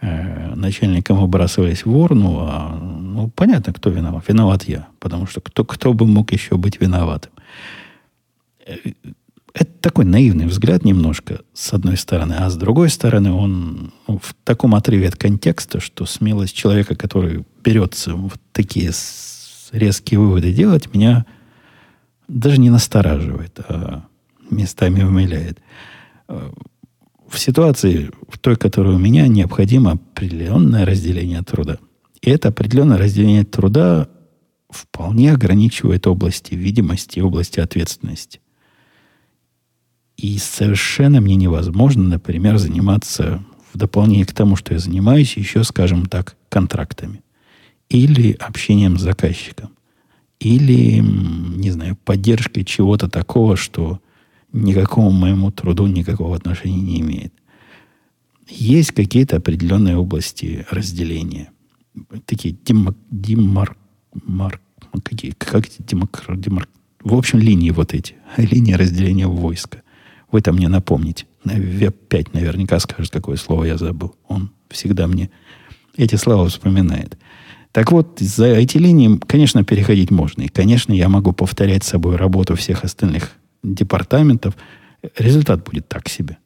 э, 0.00 0.54
начальникам, 0.54 1.18
выбрасывались 1.18 1.84
в 1.84 1.96
урну, 1.96 2.38
а, 2.40 2.78
ну, 2.78 3.28
понятно, 3.28 3.72
кто 3.72 3.90
виноват. 3.90 4.28
Виноват 4.28 4.64
я, 4.64 4.88
потому 5.00 5.26
что 5.26 5.40
кто, 5.40 5.64
кто 5.64 5.92
бы 5.92 6.06
мог 6.06 6.32
еще 6.32 6.56
быть 6.56 6.80
виноватым? 6.80 7.32
Э, 9.54 9.60
это 9.60 9.70
такой 9.80 10.04
наивный 10.04 10.46
взгляд 10.46 10.84
немножко, 10.84 11.40
с 11.52 11.72
одной 11.72 11.96
стороны. 11.96 12.34
А 12.34 12.50
с 12.50 12.56
другой 12.56 12.90
стороны, 12.90 13.32
он 13.32 13.92
ну, 14.06 14.18
в 14.18 14.34
таком 14.44 14.74
отрыве 14.74 15.08
от 15.08 15.16
контекста, 15.16 15.80
что 15.80 16.06
смелость 16.06 16.54
человека, 16.54 16.94
который 16.94 17.44
берется 17.62 18.14
вот 18.14 18.40
такие 18.52 18.90
резкие 19.72 20.20
выводы 20.20 20.52
делать, 20.52 20.92
меня 20.94 21.26
даже 22.28 22.58
не 22.58 22.70
настораживает, 22.70 23.60
а 23.68 24.04
местами 24.50 25.02
умиляет. 25.02 25.58
В 26.28 27.38
ситуации, 27.38 28.10
в 28.28 28.38
той, 28.38 28.56
которая 28.56 28.94
у 28.94 28.98
меня, 28.98 29.26
необходимо 29.26 29.92
определенное 29.92 30.84
разделение 30.84 31.42
труда. 31.42 31.78
И 32.20 32.30
это 32.30 32.48
определенное 32.48 32.98
разделение 32.98 33.44
труда 33.44 34.08
вполне 34.70 35.32
ограничивает 35.32 36.06
области 36.06 36.54
видимости 36.54 37.18
и 37.18 37.22
области 37.22 37.60
ответственности. 37.60 38.40
И 40.22 40.38
совершенно 40.38 41.20
мне 41.20 41.34
невозможно, 41.34 42.04
например, 42.04 42.56
заниматься 42.56 43.44
в 43.72 43.76
дополнение 43.76 44.24
к 44.24 44.32
тому, 44.32 44.54
что 44.54 44.72
я 44.72 44.78
занимаюсь, 44.78 45.36
еще, 45.36 45.64
скажем 45.64 46.06
так, 46.06 46.36
контрактами. 46.48 47.24
Или 47.88 48.30
общением 48.38 48.98
с 48.98 49.02
заказчиком. 49.02 49.70
Или, 50.38 51.00
не 51.00 51.72
знаю, 51.72 51.98
поддержкой 52.04 52.62
чего-то 52.62 53.08
такого, 53.08 53.56
что 53.56 54.00
никакому 54.52 55.10
моему 55.10 55.50
труду 55.50 55.88
никакого 55.88 56.36
отношения 56.36 56.80
не 56.80 57.00
имеет. 57.00 57.34
Есть 58.48 58.92
какие-то 58.92 59.38
определенные 59.38 59.96
области 59.96 60.64
разделения. 60.70 61.50
Такие 62.26 62.54
демок, 62.64 62.96
демар, 63.10 63.76
мар, 64.24 64.60
какие, 65.02 65.32
как 65.32 65.64
демок, 65.80 66.24
демар, 66.28 66.68
в 67.02 67.12
общем, 67.14 67.40
линии 67.40 67.70
вот 67.70 67.92
эти. 67.92 68.14
Линии 68.36 68.74
разделения 68.74 69.26
войска. 69.26 69.82
Вы 70.32 70.40
там 70.40 70.56
мне 70.56 70.68
напомните. 70.68 71.26
Веб-5 71.44 72.30
наверняка 72.32 72.80
скажет, 72.80 73.12
какое 73.12 73.36
слово 73.36 73.64
я 73.64 73.76
забыл. 73.76 74.16
Он 74.26 74.50
всегда 74.70 75.06
мне 75.06 75.30
эти 75.96 76.16
слова 76.16 76.48
вспоминает. 76.48 77.18
Так 77.70 77.92
вот, 77.92 78.18
за 78.18 78.46
эти 78.46 78.78
линии, 78.78 79.18
конечно, 79.26 79.62
переходить 79.62 80.10
можно. 80.10 80.42
И, 80.42 80.48
конечно, 80.48 80.92
я 80.92 81.08
могу 81.08 81.32
повторять 81.32 81.84
с 81.84 81.88
собой 81.88 82.16
работу 82.16 82.56
всех 82.56 82.82
остальных 82.82 83.32
департаментов. 83.62 84.56
Результат 85.18 85.64
будет 85.64 85.88
так 85.88 86.08
себе. 86.08 86.38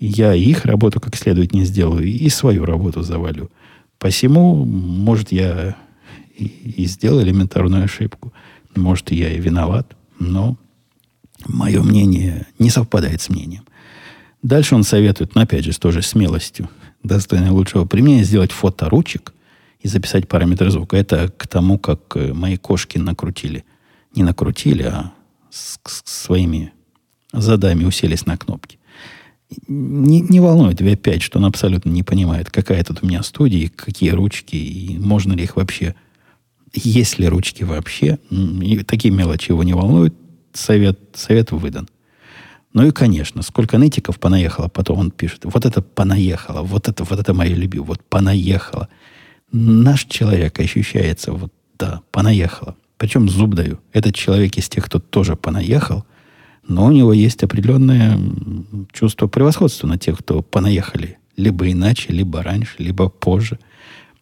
Я 0.00 0.34
их 0.34 0.64
работу 0.64 1.00
как 1.00 1.14
следует 1.16 1.52
не 1.52 1.64
сделаю, 1.64 2.04
и 2.04 2.28
свою 2.30 2.64
работу 2.64 3.02
завалю. 3.02 3.50
Посему, 3.98 4.64
может, 4.64 5.30
я 5.30 5.76
и, 6.36 6.46
и 6.46 6.86
сделал 6.86 7.20
элементарную 7.20 7.84
ошибку. 7.84 8.32
Может, 8.74 9.12
я 9.12 9.32
и 9.32 9.38
виноват. 9.38 9.96
Но 10.18 10.56
Мое 11.46 11.82
мнение 11.82 12.46
не 12.58 12.70
совпадает 12.70 13.20
с 13.20 13.28
мнением. 13.28 13.64
Дальше 14.42 14.74
он 14.74 14.84
советует, 14.84 15.34
но 15.34 15.42
опять 15.42 15.64
же, 15.64 15.72
с 15.72 15.78
той 15.78 15.92
же 15.92 16.02
смелостью, 16.02 16.68
достойной 17.02 17.50
лучшего 17.50 17.84
применения, 17.84 18.24
сделать 18.24 18.52
фото 18.52 18.88
ручек 18.88 19.34
и 19.80 19.88
записать 19.88 20.28
параметры 20.28 20.70
звука. 20.70 20.96
Это 20.96 21.32
к 21.36 21.46
тому, 21.46 21.78
как 21.78 22.00
э, 22.16 22.32
мои 22.32 22.56
кошки 22.56 22.98
накрутили. 22.98 23.64
Не 24.14 24.22
накрутили, 24.22 24.82
а 24.82 25.12
с, 25.50 25.78
с 25.86 26.02
своими 26.24 26.72
задами 27.32 27.84
уселись 27.84 28.26
на 28.26 28.36
кнопки. 28.36 28.78
Не, 29.66 30.20
не 30.20 30.40
волнует 30.40 30.80
V5, 30.80 31.20
что 31.20 31.38
он 31.38 31.46
абсолютно 31.46 31.90
не 31.90 32.02
понимает, 32.02 32.50
какая 32.50 32.82
тут 32.84 33.02
у 33.02 33.06
меня 33.06 33.22
студия, 33.22 33.70
какие 33.74 34.10
ручки, 34.10 34.56
и 34.56 34.98
можно 34.98 35.32
ли 35.32 35.44
их 35.44 35.56
вообще, 35.56 35.94
есть 36.72 37.18
ли 37.18 37.28
ручки 37.28 37.64
вообще. 37.64 38.18
И 38.30 38.84
такие 38.84 39.12
мелочи 39.12 39.50
его 39.50 39.64
не 39.64 39.74
волнуют 39.74 40.14
совет, 40.52 40.98
совет 41.14 41.52
выдан. 41.52 41.88
Ну 42.72 42.86
и, 42.86 42.92
конечно, 42.92 43.42
сколько 43.42 43.78
нытиков 43.78 44.20
понаехало, 44.20 44.68
потом 44.68 44.98
он 44.98 45.10
пишет, 45.10 45.40
вот 45.44 45.66
это 45.66 45.82
понаехало, 45.82 46.62
вот 46.62 46.88
это, 46.88 47.02
вот 47.04 47.18
это 47.18 47.34
мое 47.34 47.54
любимое, 47.54 47.88
вот 47.88 48.04
понаехало. 48.04 48.88
Наш 49.50 50.04
человек 50.04 50.60
ощущается, 50.60 51.32
вот 51.32 51.52
да, 51.78 52.02
понаехало. 52.12 52.76
Причем 52.96 53.28
зуб 53.28 53.54
даю. 53.54 53.80
Этот 53.92 54.14
человек 54.14 54.56
из 54.56 54.68
тех, 54.68 54.84
кто 54.84 55.00
тоже 55.00 55.34
понаехал, 55.34 56.04
но 56.68 56.86
у 56.86 56.92
него 56.92 57.12
есть 57.12 57.42
определенное 57.42 58.20
чувство 58.92 59.26
превосходства 59.26 59.88
на 59.88 59.98
тех, 59.98 60.18
кто 60.18 60.42
понаехали. 60.42 61.18
Либо 61.36 61.70
иначе, 61.70 62.12
либо 62.12 62.42
раньше, 62.42 62.74
либо 62.78 63.08
позже. 63.08 63.58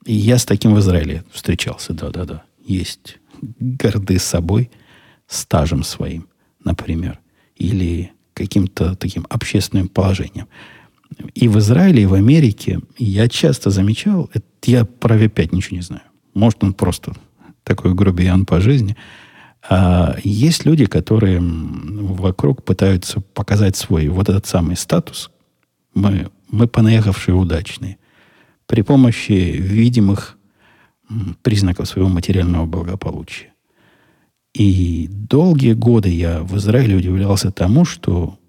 И 0.07 0.15
я 0.15 0.39
с 0.39 0.45
таким 0.47 0.75
в 0.75 0.79
Израиле 0.79 1.25
встречался, 1.33 1.93
да-да-да. 1.93 2.45
Есть 2.65 3.19
горды 3.43 4.19
собой, 4.19 4.71
стажем 5.29 5.85
своим, 5.85 6.27
например. 6.65 7.21
Или 7.55 8.13
каким-то 8.35 8.97
таким 8.97 9.27
общественным 9.29 9.89
положением. 9.89 10.49
И 11.35 11.49
в 11.49 11.59
Израиле, 11.59 12.03
и 12.03 12.07
в 12.07 12.15
Америке 12.15 12.81
я 12.97 13.29
часто 13.29 13.71
замечал, 13.71 14.31
это 14.33 14.47
я 14.65 14.85
про 14.85 15.17
V5 15.17 15.55
ничего 15.55 15.77
не 15.77 15.83
знаю. 15.83 16.03
Может, 16.35 16.65
он 16.65 16.75
просто 16.75 17.13
такой 17.65 17.95
грубиян 17.95 18.47
по 18.47 18.61
жизни. 18.61 18.97
А 19.69 20.17
есть 20.23 20.65
люди, 20.65 20.87
которые 20.87 21.41
вокруг 21.41 22.65
пытаются 22.65 23.21
показать 23.21 23.77
свой 23.77 24.09
вот 24.09 24.29
этот 24.29 24.47
самый 24.47 24.77
статус. 24.77 25.31
Мы, 25.95 26.31
мы 26.51 26.69
понаехавшие 26.69 27.35
удачные. 27.35 27.99
При 28.67 28.83
помощи 28.83 29.33
видимых 29.33 30.39
признаков 31.43 31.89
своего 31.89 32.09
материального 32.09 32.67
благополучия. 32.67 33.53
И 34.59 35.07
долгие 35.09 35.75
годы 35.75 36.09
я 36.09 36.43
в 36.43 36.57
Израиле 36.57 36.97
удивлялся 36.97 37.53
тому, 37.53 37.85
что 37.85 38.41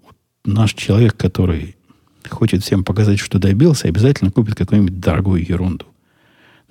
наш 0.44 0.74
человек, 0.74 1.16
который 1.16 1.76
хочет 2.28 2.64
всем 2.64 2.82
показать, 2.82 3.20
что 3.20 3.38
добился, 3.38 3.86
обязательно 3.86 4.32
купит 4.32 4.56
какую-нибудь 4.56 4.98
дорогую 4.98 5.46
ерунду. 5.48 5.86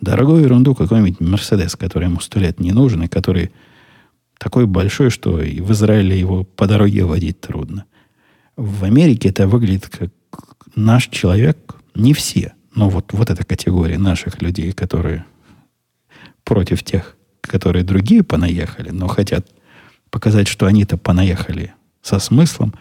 Дорогую 0.02 0.44
ерунду, 0.44 0.76
какой-нибудь 0.76 1.22
Мерседес, 1.22 1.78
который 1.78 2.10
ему 2.10 2.20
сто 2.20 2.38
лет 2.38 2.60
не 2.60 2.74
нужен, 2.74 3.04
и 3.04 3.08
который 3.08 3.52
такой 4.38 4.66
большой, 4.66 5.10
что 5.10 5.42
и 5.42 5.62
в 5.62 5.72
Израиле 5.72 6.20
его 6.20 6.44
по 6.44 6.68
дороге 6.68 7.06
водить 7.06 7.40
трудно. 7.40 7.86
В 8.58 8.84
Америке 8.84 9.30
это 9.30 9.48
выглядит 9.48 9.88
как 9.88 10.12
наш 10.76 11.08
человек, 11.08 11.76
не 11.96 12.14
все, 12.14 12.56
но 12.76 12.90
вот, 12.90 13.14
вот 13.14 13.30
эта 13.30 13.46
категория 13.46 13.98
наших 13.98 14.42
людей, 14.42 14.74
которые 14.74 15.24
против 16.44 16.84
тех, 16.84 17.16
которые 17.50 17.84
другие 17.84 18.24
понаехали, 18.24 18.92
но 18.92 19.08
хотят 19.08 19.48
показать, 20.10 20.48
что 20.48 20.68
они-то 20.68 20.98
понаехали 20.98 21.74
со 22.02 22.20
смыслом, 22.20 22.74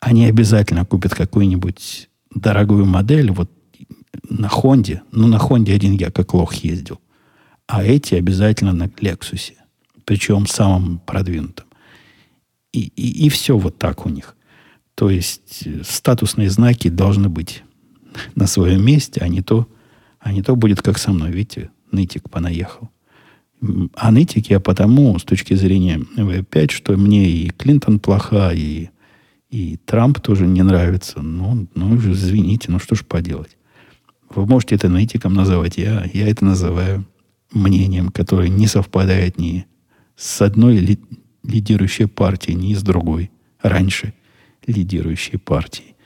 они 0.00 0.26
обязательно 0.26 0.84
купят 0.84 1.14
какую-нибудь 1.14 2.08
дорогую 2.34 2.86
модель, 2.86 3.30
вот 3.30 3.50
на 4.28 4.48
Хонде, 4.48 5.02
ну, 5.12 5.26
на 5.28 5.38
Хонде 5.38 5.74
один 5.74 5.92
я 5.92 6.10
как 6.10 6.34
лох 6.34 6.54
ездил, 6.54 7.00
а 7.66 7.84
эти 7.84 8.14
обязательно 8.14 8.72
на 8.72 8.90
Лексусе, 9.00 9.54
причем 10.04 10.46
самым 10.46 10.98
продвинутым. 10.98 11.66
И, 12.72 12.92
и, 12.96 13.26
и 13.26 13.28
все 13.28 13.56
вот 13.56 13.78
так 13.78 14.06
у 14.06 14.08
них. 14.08 14.36
То 14.94 15.10
есть 15.10 15.62
э, 15.66 15.82
статусные 15.84 16.50
знаки 16.50 16.88
должны 16.88 17.28
быть 17.28 17.62
на 18.34 18.46
своем 18.46 18.84
месте, 18.84 19.20
а 19.20 19.28
не 19.28 19.42
то, 19.42 19.68
а 20.18 20.32
не 20.32 20.42
то 20.42 20.56
будет 20.56 20.82
как 20.82 20.98
со 20.98 21.12
мной. 21.12 21.30
Видите, 21.30 21.70
нытик 21.92 22.28
понаехал. 22.30 22.90
А 23.94 24.12
нытик 24.12 24.50
я 24.50 24.60
потому, 24.60 25.18
с 25.18 25.24
точки 25.24 25.54
зрения 25.54 25.98
В5, 26.16 26.70
что 26.70 26.96
мне 26.96 27.28
и 27.28 27.50
Клинтон 27.50 27.98
плоха, 27.98 28.52
и, 28.52 28.88
и 29.50 29.78
Трамп 29.84 30.20
тоже 30.20 30.46
не 30.46 30.62
нравится. 30.62 31.20
Ну, 31.22 31.66
ну, 31.74 31.96
извините, 31.96 32.70
ну 32.70 32.78
что 32.78 32.94
ж 32.94 33.04
поделать. 33.04 33.56
Вы 34.30 34.46
можете 34.46 34.76
это 34.76 34.88
нытиком 34.88 35.34
называть. 35.34 35.76
Я, 35.76 36.08
я 36.12 36.28
это 36.28 36.44
называю 36.44 37.04
мнением, 37.52 38.10
которое 38.10 38.48
не 38.48 38.66
совпадает 38.66 39.38
ни 39.38 39.66
с 40.16 40.40
одной 40.42 40.76
ли, 40.76 40.98
лидирующей 41.42 42.06
партией, 42.06 42.56
ни 42.56 42.74
с 42.74 42.82
другой. 42.82 43.30
Раньше 43.60 44.14
лидирующей 44.66 45.38
партией. 45.38 45.96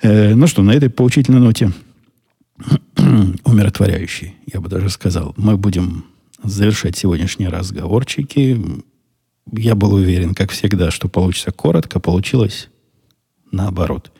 Э, 0.00 0.34
ну 0.34 0.46
что, 0.46 0.62
на 0.62 0.72
этой 0.72 0.90
поучительной 0.90 1.40
ноте 1.40 1.72
умиротворяющей, 3.44 4.36
я 4.52 4.60
бы 4.60 4.68
даже 4.68 4.90
сказал, 4.90 5.34
мы 5.36 5.56
будем 5.56 6.04
завершать 6.42 6.96
сегодняшние 6.96 7.48
разговорчики. 7.48 8.60
Я 9.50 9.74
был 9.74 9.94
уверен, 9.94 10.34
как 10.34 10.50
всегда, 10.50 10.90
что 10.90 11.08
получится 11.08 11.50
коротко. 11.50 12.00
Получилось 12.00 12.68
наоборот. 13.50 14.12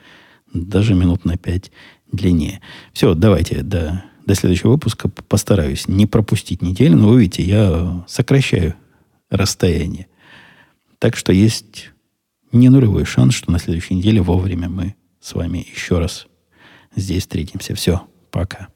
Даже 0.53 0.95
минут 0.95 1.25
на 1.25 1.37
пять 1.37 1.73
длиннее. 2.11 2.61
Все, 2.93 3.15
давайте 3.15 3.63
до, 3.63 4.05
до 4.27 4.35
следующего 4.35 4.73
выпуска 4.73 5.09
постараюсь 5.09 5.89
не 5.89 6.07
пропустить 6.07 6.63
неделю. 6.63 6.97
Но 6.97 7.09
вы 7.09 7.21
видите, 7.21 7.43
я 7.43 8.05
сокращаю 8.07 8.75
расстояние. 9.31 10.09
Так 10.99 11.17
что 11.17 11.33
есть 11.33 11.91
не 12.53 12.69
нулевой 12.69 13.05
шанс, 13.05 13.35
что 13.35 13.51
на 13.51 13.59
следующей 13.59 13.95
неделе 13.95 14.21
вовремя 14.21 14.69
мы 14.69 14.95
с 15.21 15.35
вами 15.35 15.67
еще 15.71 15.99
раз 15.99 16.27
здесь 16.95 17.23
встретимся. 17.23 17.75
Все, 17.75 18.07
пока. 18.31 18.69